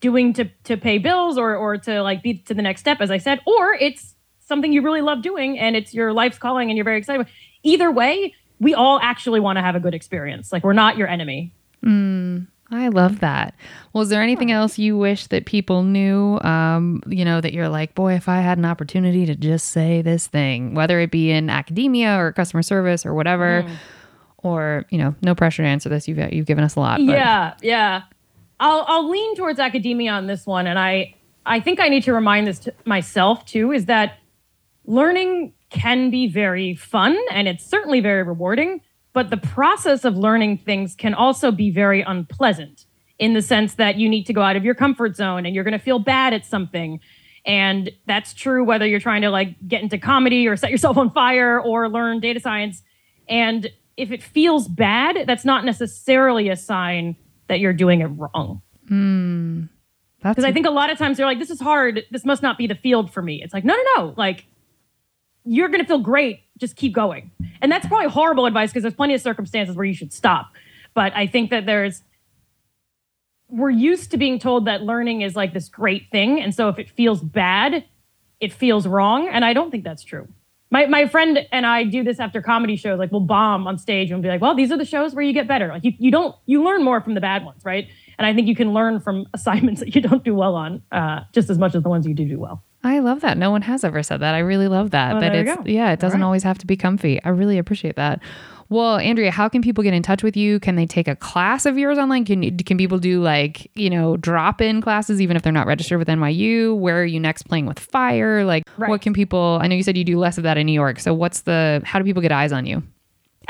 doing 0.00 0.32
to 0.34 0.44
to 0.64 0.76
pay 0.76 0.98
bills 0.98 1.36
or 1.36 1.56
or 1.56 1.78
to 1.78 2.02
like 2.02 2.22
be 2.22 2.34
to 2.34 2.54
the 2.54 2.62
next 2.62 2.80
step, 2.80 3.00
as 3.00 3.10
I 3.10 3.18
said, 3.18 3.40
or 3.44 3.74
it's 3.74 4.14
something 4.38 4.72
you 4.72 4.82
really 4.82 5.00
love 5.00 5.22
doing 5.22 5.58
and 5.58 5.76
it's 5.76 5.92
your 5.92 6.12
life's 6.12 6.38
calling 6.38 6.70
and 6.70 6.76
you're 6.76 6.84
very 6.84 6.98
excited. 6.98 7.20
about. 7.22 7.32
Either 7.64 7.90
way, 7.90 8.34
we 8.60 8.74
all 8.74 9.00
actually 9.02 9.40
want 9.40 9.56
to 9.56 9.62
have 9.62 9.74
a 9.74 9.80
good 9.80 9.94
experience. 9.94 10.52
Like 10.52 10.62
we're 10.62 10.72
not 10.72 10.96
your 10.96 11.08
enemy. 11.08 11.52
Hmm. 11.82 12.42
I 12.70 12.88
love 12.88 13.20
that. 13.20 13.54
Well, 13.92 14.02
is 14.02 14.10
there 14.10 14.22
anything 14.22 14.52
else 14.52 14.78
you 14.78 14.96
wish 14.98 15.26
that 15.28 15.46
people 15.46 15.82
knew? 15.82 16.38
Um, 16.40 17.02
you 17.06 17.24
know, 17.24 17.40
that 17.40 17.54
you're 17.54 17.68
like, 17.68 17.94
boy, 17.94 18.14
if 18.14 18.28
I 18.28 18.40
had 18.40 18.58
an 18.58 18.66
opportunity 18.66 19.24
to 19.26 19.34
just 19.34 19.68
say 19.68 20.02
this 20.02 20.26
thing, 20.26 20.74
whether 20.74 21.00
it 21.00 21.10
be 21.10 21.30
in 21.30 21.48
academia 21.48 22.18
or 22.18 22.32
customer 22.32 22.62
service 22.62 23.06
or 23.06 23.14
whatever, 23.14 23.66
or 24.38 24.84
you 24.90 24.98
know, 24.98 25.14
no 25.22 25.34
pressure 25.34 25.62
to 25.62 25.68
answer 25.68 25.88
this. 25.88 26.06
You've 26.06 26.18
you've 26.32 26.46
given 26.46 26.64
us 26.64 26.76
a 26.76 26.80
lot. 26.80 26.98
But 26.98 27.12
Yeah, 27.12 27.54
yeah. 27.62 28.02
I'll 28.60 28.84
I'll 28.88 29.08
lean 29.08 29.34
towards 29.36 29.58
academia 29.58 30.12
on 30.12 30.26
this 30.26 30.46
one, 30.46 30.66
and 30.66 30.78
I 30.78 31.14
I 31.46 31.60
think 31.60 31.80
I 31.80 31.88
need 31.88 32.04
to 32.04 32.12
remind 32.12 32.46
this 32.46 32.58
to 32.60 32.74
myself 32.84 33.44
too 33.46 33.72
is 33.72 33.86
that 33.86 34.18
learning 34.84 35.54
can 35.70 36.10
be 36.10 36.28
very 36.28 36.74
fun 36.74 37.16
and 37.30 37.48
it's 37.48 37.64
certainly 37.64 38.00
very 38.00 38.22
rewarding, 38.22 38.80
but 39.18 39.30
the 39.30 39.36
process 39.36 40.04
of 40.04 40.16
learning 40.16 40.58
things 40.58 40.94
can 40.94 41.12
also 41.12 41.50
be 41.50 41.72
very 41.72 42.02
unpleasant 42.02 42.86
in 43.18 43.34
the 43.34 43.42
sense 43.42 43.74
that 43.74 43.96
you 43.96 44.08
need 44.08 44.22
to 44.26 44.32
go 44.32 44.42
out 44.42 44.54
of 44.54 44.64
your 44.64 44.76
comfort 44.76 45.16
zone 45.16 45.44
and 45.44 45.56
you're 45.56 45.64
going 45.64 45.72
to 45.72 45.84
feel 45.84 45.98
bad 45.98 46.32
at 46.32 46.46
something. 46.46 47.00
And 47.44 47.90
that's 48.06 48.32
true 48.32 48.62
whether 48.62 48.86
you're 48.86 49.00
trying 49.00 49.22
to 49.22 49.30
like 49.30 49.56
get 49.66 49.82
into 49.82 49.98
comedy 49.98 50.46
or 50.46 50.56
set 50.56 50.70
yourself 50.70 50.96
on 50.96 51.10
fire 51.10 51.60
or 51.60 51.88
learn 51.88 52.20
data 52.20 52.38
science. 52.38 52.84
And 53.28 53.68
if 53.96 54.12
it 54.12 54.22
feels 54.22 54.68
bad, 54.68 55.26
that's 55.26 55.44
not 55.44 55.64
necessarily 55.64 56.48
a 56.48 56.54
sign 56.54 57.16
that 57.48 57.58
you're 57.58 57.72
doing 57.72 58.02
it 58.02 58.06
wrong. 58.06 58.62
Hmm. 58.86 59.62
that's 60.22 60.36
Because 60.36 60.44
I 60.44 60.52
think 60.52 60.66
a 60.66 60.70
lot 60.70 60.90
of 60.90 60.98
times 60.98 61.16
they're 61.16 61.26
like, 61.26 61.40
this 61.40 61.50
is 61.50 61.60
hard. 61.60 62.04
This 62.12 62.24
must 62.24 62.40
not 62.40 62.56
be 62.56 62.68
the 62.68 62.76
field 62.76 63.12
for 63.12 63.20
me. 63.20 63.42
It's 63.42 63.52
like, 63.52 63.64
no, 63.64 63.74
no, 63.74 63.82
no. 63.96 64.14
Like, 64.16 64.46
you're 65.44 65.70
going 65.70 65.80
to 65.80 65.88
feel 65.88 65.98
great. 65.98 66.42
Just 66.58 66.76
keep 66.76 66.94
going. 66.94 67.30
And 67.60 67.70
that's 67.70 67.86
probably 67.86 68.10
horrible 68.10 68.46
advice 68.46 68.70
because 68.70 68.82
there's 68.82 68.94
plenty 68.94 69.14
of 69.14 69.20
circumstances 69.20 69.76
where 69.76 69.86
you 69.86 69.94
should 69.94 70.12
stop. 70.12 70.52
But 70.94 71.14
I 71.14 71.26
think 71.26 71.50
that 71.50 71.66
there's, 71.66 72.02
we're 73.48 73.70
used 73.70 74.10
to 74.10 74.16
being 74.16 74.38
told 74.38 74.66
that 74.66 74.82
learning 74.82 75.22
is 75.22 75.36
like 75.36 75.54
this 75.54 75.68
great 75.68 76.10
thing. 76.10 76.40
And 76.40 76.54
so 76.54 76.68
if 76.68 76.78
it 76.78 76.90
feels 76.90 77.20
bad, 77.20 77.84
it 78.40 78.52
feels 78.52 78.86
wrong. 78.86 79.28
And 79.28 79.44
I 79.44 79.52
don't 79.52 79.70
think 79.70 79.84
that's 79.84 80.02
true. 80.02 80.28
My, 80.70 80.86
my 80.86 81.06
friend 81.06 81.46
and 81.50 81.64
I 81.64 81.84
do 81.84 82.04
this 82.04 82.20
after 82.20 82.42
comedy 82.42 82.76
shows. 82.76 82.98
Like 82.98 83.10
we'll 83.10 83.22
bomb 83.22 83.66
on 83.66 83.78
stage 83.78 84.10
and 84.10 84.22
be 84.22 84.28
like, 84.28 84.40
well, 84.40 84.54
these 84.54 84.70
are 84.70 84.76
the 84.76 84.84
shows 84.84 85.14
where 85.14 85.24
you 85.24 85.32
get 85.32 85.48
better. 85.48 85.68
Like 85.68 85.84
you, 85.84 85.92
you 85.98 86.10
don't, 86.10 86.36
you 86.44 86.62
learn 86.62 86.84
more 86.84 87.00
from 87.00 87.14
the 87.14 87.20
bad 87.20 87.44
ones, 87.44 87.64
right? 87.64 87.88
And 88.18 88.26
I 88.26 88.34
think 88.34 88.48
you 88.48 88.54
can 88.54 88.74
learn 88.74 89.00
from 89.00 89.26
assignments 89.34 89.80
that 89.80 89.94
you 89.94 90.00
don't 90.00 90.24
do 90.24 90.34
well 90.34 90.54
on 90.54 90.82
uh, 90.92 91.20
just 91.32 91.48
as 91.48 91.58
much 91.58 91.74
as 91.74 91.82
the 91.82 91.88
ones 91.88 92.06
you 92.06 92.14
do 92.14 92.26
do 92.26 92.38
well. 92.38 92.62
I 92.84 93.00
love 93.00 93.20
that. 93.22 93.36
No 93.36 93.50
one 93.50 93.62
has 93.62 93.82
ever 93.84 94.02
said 94.02 94.20
that. 94.20 94.34
I 94.34 94.38
really 94.38 94.68
love 94.68 94.92
that. 94.92 95.16
Oh, 95.16 95.20
that 95.20 95.32
there 95.32 95.44
you 95.44 95.50
it's 95.52 95.62
go. 95.62 95.68
yeah, 95.68 95.90
it 95.92 95.98
doesn't 96.00 96.20
right. 96.20 96.26
always 96.26 96.42
have 96.44 96.58
to 96.58 96.66
be 96.66 96.76
comfy. 96.76 97.22
I 97.24 97.30
really 97.30 97.58
appreciate 97.58 97.96
that. 97.96 98.20
Well, 98.70 98.98
Andrea, 98.98 99.30
how 99.30 99.48
can 99.48 99.62
people 99.62 99.82
get 99.82 99.94
in 99.94 100.02
touch 100.02 100.22
with 100.22 100.36
you? 100.36 100.60
Can 100.60 100.76
they 100.76 100.84
take 100.86 101.08
a 101.08 101.16
class 101.16 101.64
of 101.64 101.78
yours 101.78 101.96
online? 101.98 102.24
Can 102.24 102.56
can 102.58 102.76
people 102.76 102.98
do 102.98 103.20
like, 103.22 103.70
you 103.74 103.88
know, 103.88 104.16
drop-in 104.18 104.82
classes 104.82 105.20
even 105.22 105.36
if 105.36 105.42
they're 105.42 105.52
not 105.52 105.66
registered 105.66 105.98
with 105.98 106.06
NYU? 106.08 106.76
Where 106.78 107.00
are 107.00 107.04
you 107.04 107.18
next 107.18 107.44
playing 107.44 107.64
with 107.66 107.78
fire? 107.78 108.44
Like 108.44 108.64
what 108.76 109.00
can 109.00 109.14
people 109.14 109.58
I 109.60 109.68
know 109.68 109.74
you 109.74 109.82
said 109.82 109.96
you 109.96 110.04
do 110.04 110.18
less 110.18 110.36
of 110.36 110.44
that 110.44 110.58
in 110.58 110.66
New 110.66 110.72
York. 110.72 111.00
So 111.00 111.14
what's 111.14 111.40
the 111.42 111.80
how 111.84 111.98
do 111.98 112.04
people 112.04 112.22
get 112.22 112.30
eyes 112.30 112.52
on 112.52 112.66
you? 112.66 112.82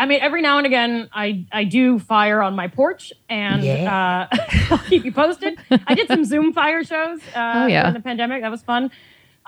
I 0.01 0.07
mean, 0.07 0.21
every 0.23 0.41
now 0.41 0.59
and 0.59 0.67
again, 0.67 1.09
I, 1.13 1.45
I 1.51 1.65
do 1.65 1.99
fire 1.99 2.41
on 2.41 2.55
my 2.55 2.69
porch, 2.69 3.13
and 3.29 3.65
uh, 3.67 4.29
I'll 4.71 4.79
keep 4.79 5.05
you 5.05 5.11
posted. 5.11 5.59
I 5.89 5.95
did 5.97 6.07
some 6.07 6.25
Zoom 6.25 6.53
fire 6.53 6.85
shows 6.85 7.19
uh, 7.35 7.53
Oh, 7.57 7.67
yeah. 7.67 7.81
during 7.83 7.95
the 7.95 8.01
pandemic. 8.01 8.43
That 8.43 8.53
was 8.53 8.63
fun. 8.63 8.93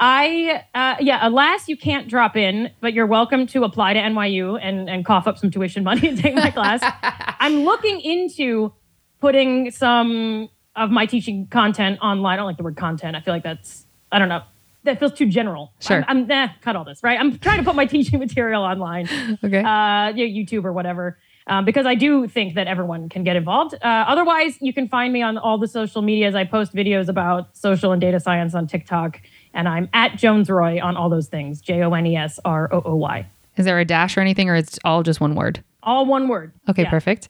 I, 0.02 0.64
uh, 0.74 0.96
yeah, 1.00 1.26
alas, 1.28 1.68
you 1.68 1.76
can't 1.76 2.08
drop 2.08 2.34
in, 2.34 2.70
but 2.80 2.94
you're 2.94 3.06
welcome 3.06 3.46
to 3.48 3.64
apply 3.64 3.92
to 3.92 4.00
NYU 4.00 4.58
and, 4.60 4.88
and 4.88 5.04
cough 5.04 5.26
up 5.26 5.36
some 5.36 5.50
tuition 5.50 5.84
money 5.84 6.08
and 6.08 6.18
take 6.18 6.34
my 6.34 6.50
class. 6.50 6.80
I'm 7.38 7.64
looking 7.64 8.00
into 8.00 8.72
putting 9.20 9.70
some 9.70 10.48
of 10.74 10.90
my 10.90 11.04
teaching 11.04 11.46
content 11.48 11.98
online. 12.00 12.34
I 12.34 12.36
don't 12.36 12.46
like 12.46 12.56
the 12.56 12.62
word 12.62 12.78
content. 12.78 13.14
I 13.14 13.20
feel 13.20 13.34
like 13.34 13.42
that's, 13.42 13.84
I 14.10 14.18
don't 14.18 14.30
know, 14.30 14.42
that 14.84 14.98
feels 14.98 15.12
too 15.12 15.26
general. 15.26 15.74
Sure. 15.80 16.02
I'm, 16.08 16.22
I'm 16.24 16.30
eh, 16.30 16.48
cut 16.62 16.76
all 16.76 16.84
this, 16.84 17.02
right? 17.02 17.20
I'm 17.20 17.38
trying 17.38 17.58
to 17.58 17.64
put 17.64 17.74
my 17.76 17.84
teaching 17.94 18.18
material 18.18 18.62
online, 18.62 19.06
Okay. 19.44 19.60
uh, 19.60 20.12
YouTube 20.14 20.64
or 20.64 20.72
whatever. 20.72 21.18
Um, 21.46 21.64
because 21.64 21.84
I 21.84 21.94
do 21.94 22.28
think 22.28 22.54
that 22.54 22.68
everyone 22.68 23.08
can 23.08 23.24
get 23.24 23.34
involved. 23.34 23.74
Uh, 23.74 23.78
otherwise, 23.82 24.56
you 24.60 24.72
can 24.72 24.88
find 24.88 25.12
me 25.12 25.20
on 25.20 25.36
all 25.36 25.58
the 25.58 25.66
social 25.66 26.00
medias. 26.00 26.34
I 26.34 26.44
post 26.44 26.72
videos 26.74 27.08
about 27.08 27.56
social 27.56 27.92
and 27.92 28.00
data 28.00 28.20
science 28.20 28.54
on 28.54 28.66
TikTok, 28.68 29.20
and 29.54 29.68
I'm 29.68 29.88
at 29.92 30.16
Jones 30.16 30.48
Rooy 30.48 30.82
on 30.82 30.96
all 30.96 31.08
those 31.08 31.28
things. 31.28 31.60
J 31.60 31.82
O 31.82 31.92
N 31.92 32.06
E 32.06 32.16
S 32.16 32.38
R 32.44 32.68
O 32.72 32.82
O 32.84 32.96
Y. 32.96 33.26
Is 33.56 33.64
there 33.64 33.78
a 33.78 33.84
dash 33.84 34.16
or 34.16 34.20
anything, 34.20 34.48
or 34.48 34.54
it's 34.56 34.78
all 34.84 35.02
just 35.02 35.20
one 35.20 35.34
word? 35.34 35.62
All 35.82 36.06
one 36.06 36.28
word. 36.28 36.52
Okay, 36.68 36.82
Yeah. 36.82 36.90
perfect. 36.90 37.28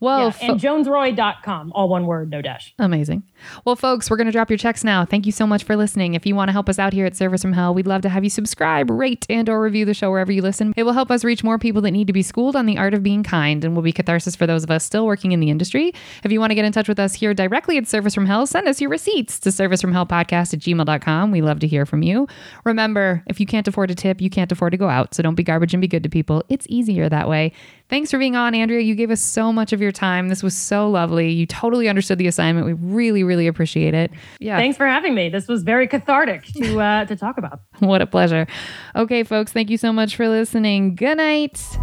Well, 0.00 0.26
Yeah, 0.26 0.30
fo- 0.30 0.46
and 0.52 0.60
jonesrooy.com, 0.60 1.72
all 1.74 1.88
one 1.88 2.06
word, 2.06 2.30
no 2.30 2.40
dash. 2.42 2.74
Amazing. 2.78 3.22
Well, 3.64 3.76
folks, 3.76 4.10
we're 4.10 4.16
going 4.16 4.26
to 4.26 4.32
drop 4.32 4.50
your 4.50 4.56
checks 4.58 4.84
now. 4.84 5.04
Thank 5.04 5.26
you 5.26 5.32
so 5.32 5.46
much 5.46 5.64
for 5.64 5.76
listening. 5.76 6.14
If 6.14 6.26
you 6.26 6.34
want 6.34 6.48
to 6.48 6.52
help 6.52 6.68
us 6.68 6.78
out 6.78 6.92
here 6.92 7.06
at 7.06 7.16
Service 7.16 7.42
from 7.42 7.52
Hell, 7.52 7.74
we'd 7.74 7.86
love 7.86 8.02
to 8.02 8.08
have 8.08 8.24
you 8.24 8.30
subscribe, 8.30 8.90
rate, 8.90 9.26
and 9.30 9.48
or 9.48 9.60
review 9.60 9.84
the 9.84 9.94
show 9.94 10.10
wherever 10.10 10.30
you 10.32 10.42
listen. 10.42 10.72
It 10.76 10.82
will 10.84 10.92
help 10.92 11.10
us 11.10 11.24
reach 11.24 11.42
more 11.44 11.58
people 11.58 11.82
that 11.82 11.90
need 11.92 12.06
to 12.08 12.12
be 12.12 12.22
schooled 12.22 12.56
on 12.56 12.66
the 12.66 12.78
art 12.78 12.94
of 12.94 13.02
being 13.02 13.22
kind 13.22 13.64
and 13.64 13.74
will 13.74 13.82
be 13.82 13.92
catharsis 13.92 14.34
for 14.36 14.46
those 14.46 14.64
of 14.64 14.70
us 14.70 14.84
still 14.84 15.06
working 15.06 15.32
in 15.32 15.40
the 15.40 15.50
industry. 15.50 15.92
If 16.24 16.32
you 16.32 16.40
want 16.40 16.50
to 16.50 16.54
get 16.54 16.64
in 16.64 16.72
touch 16.72 16.88
with 16.88 16.98
us 16.98 17.14
here 17.14 17.34
directly 17.34 17.76
at 17.78 17.86
Service 17.88 18.14
from 18.14 18.26
Hell, 18.26 18.46
send 18.46 18.66
us 18.68 18.80
your 18.80 18.90
receipts 18.90 19.38
to 19.40 19.50
servicefromhellpodcast 19.50 20.54
at 20.54 20.60
gmail.com. 20.60 21.30
We 21.30 21.40
love 21.40 21.60
to 21.60 21.66
hear 21.66 21.86
from 21.86 22.02
you. 22.02 22.26
Remember, 22.64 23.22
if 23.26 23.40
you 23.40 23.46
can't 23.46 23.66
afford 23.68 23.90
a 23.90 23.94
tip, 23.94 24.20
you 24.20 24.30
can't 24.30 24.50
afford 24.52 24.72
to 24.72 24.76
go 24.78 24.88
out. 24.88 25.14
So 25.14 25.22
don't 25.22 25.34
be 25.34 25.42
garbage 25.44 25.74
and 25.74 25.80
be 25.80 25.88
good 25.88 26.02
to 26.02 26.08
people. 26.08 26.42
It's 26.48 26.66
easier 26.68 27.08
that 27.08 27.28
way. 27.28 27.52
Thanks 27.88 28.10
for 28.10 28.18
being 28.18 28.36
on, 28.36 28.54
Andrea. 28.54 28.80
You 28.80 28.94
gave 28.94 29.10
us 29.10 29.20
so 29.20 29.52
much 29.52 29.72
of 29.72 29.80
your 29.80 29.92
time. 29.92 30.28
This 30.28 30.42
was 30.42 30.56
so 30.56 30.90
lovely. 30.90 31.30
You 31.30 31.46
totally 31.46 31.88
understood 31.88 32.18
the 32.18 32.26
assignment. 32.26 32.66
We 32.66 32.74
really, 32.74 33.22
really 33.22 33.46
appreciate 33.46 33.94
it. 33.94 34.10
Yeah. 34.40 34.58
Thanks 34.58 34.76
for 34.76 34.86
having 34.86 35.14
me. 35.14 35.28
This 35.30 35.48
was 35.48 35.62
very 35.62 35.88
cathartic 35.88 36.44
to 36.56 36.80
uh, 36.80 37.04
to 37.06 37.16
talk 37.16 37.38
about. 37.38 37.60
What 37.78 38.02
a 38.02 38.06
pleasure. 38.06 38.46
Okay, 38.94 39.22
folks, 39.22 39.52
thank 39.52 39.70
you 39.70 39.78
so 39.78 39.92
much 39.92 40.16
for 40.16 40.28
listening. 40.28 40.94
Good 40.94 41.16
night. 41.16 41.78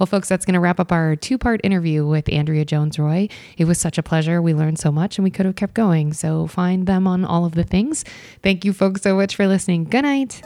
Well, 0.00 0.06
folks, 0.06 0.30
that's 0.30 0.46
going 0.46 0.54
to 0.54 0.60
wrap 0.60 0.80
up 0.80 0.92
our 0.92 1.14
two 1.14 1.36
part 1.36 1.60
interview 1.62 2.06
with 2.06 2.32
Andrea 2.32 2.64
Jones 2.64 2.96
Rooy. 2.96 3.30
It 3.58 3.66
was 3.66 3.78
such 3.78 3.98
a 3.98 4.02
pleasure. 4.02 4.40
We 4.40 4.54
learned 4.54 4.78
so 4.78 4.90
much 4.90 5.18
and 5.18 5.24
we 5.24 5.30
could 5.30 5.44
have 5.44 5.56
kept 5.56 5.74
going. 5.74 6.14
So 6.14 6.46
find 6.46 6.86
them 6.86 7.06
on 7.06 7.22
all 7.26 7.44
of 7.44 7.54
the 7.54 7.64
things. 7.64 8.02
Thank 8.42 8.64
you, 8.64 8.72
folks, 8.72 9.02
so 9.02 9.14
much 9.14 9.36
for 9.36 9.46
listening. 9.46 9.84
Good 9.84 10.02
night. 10.02 10.40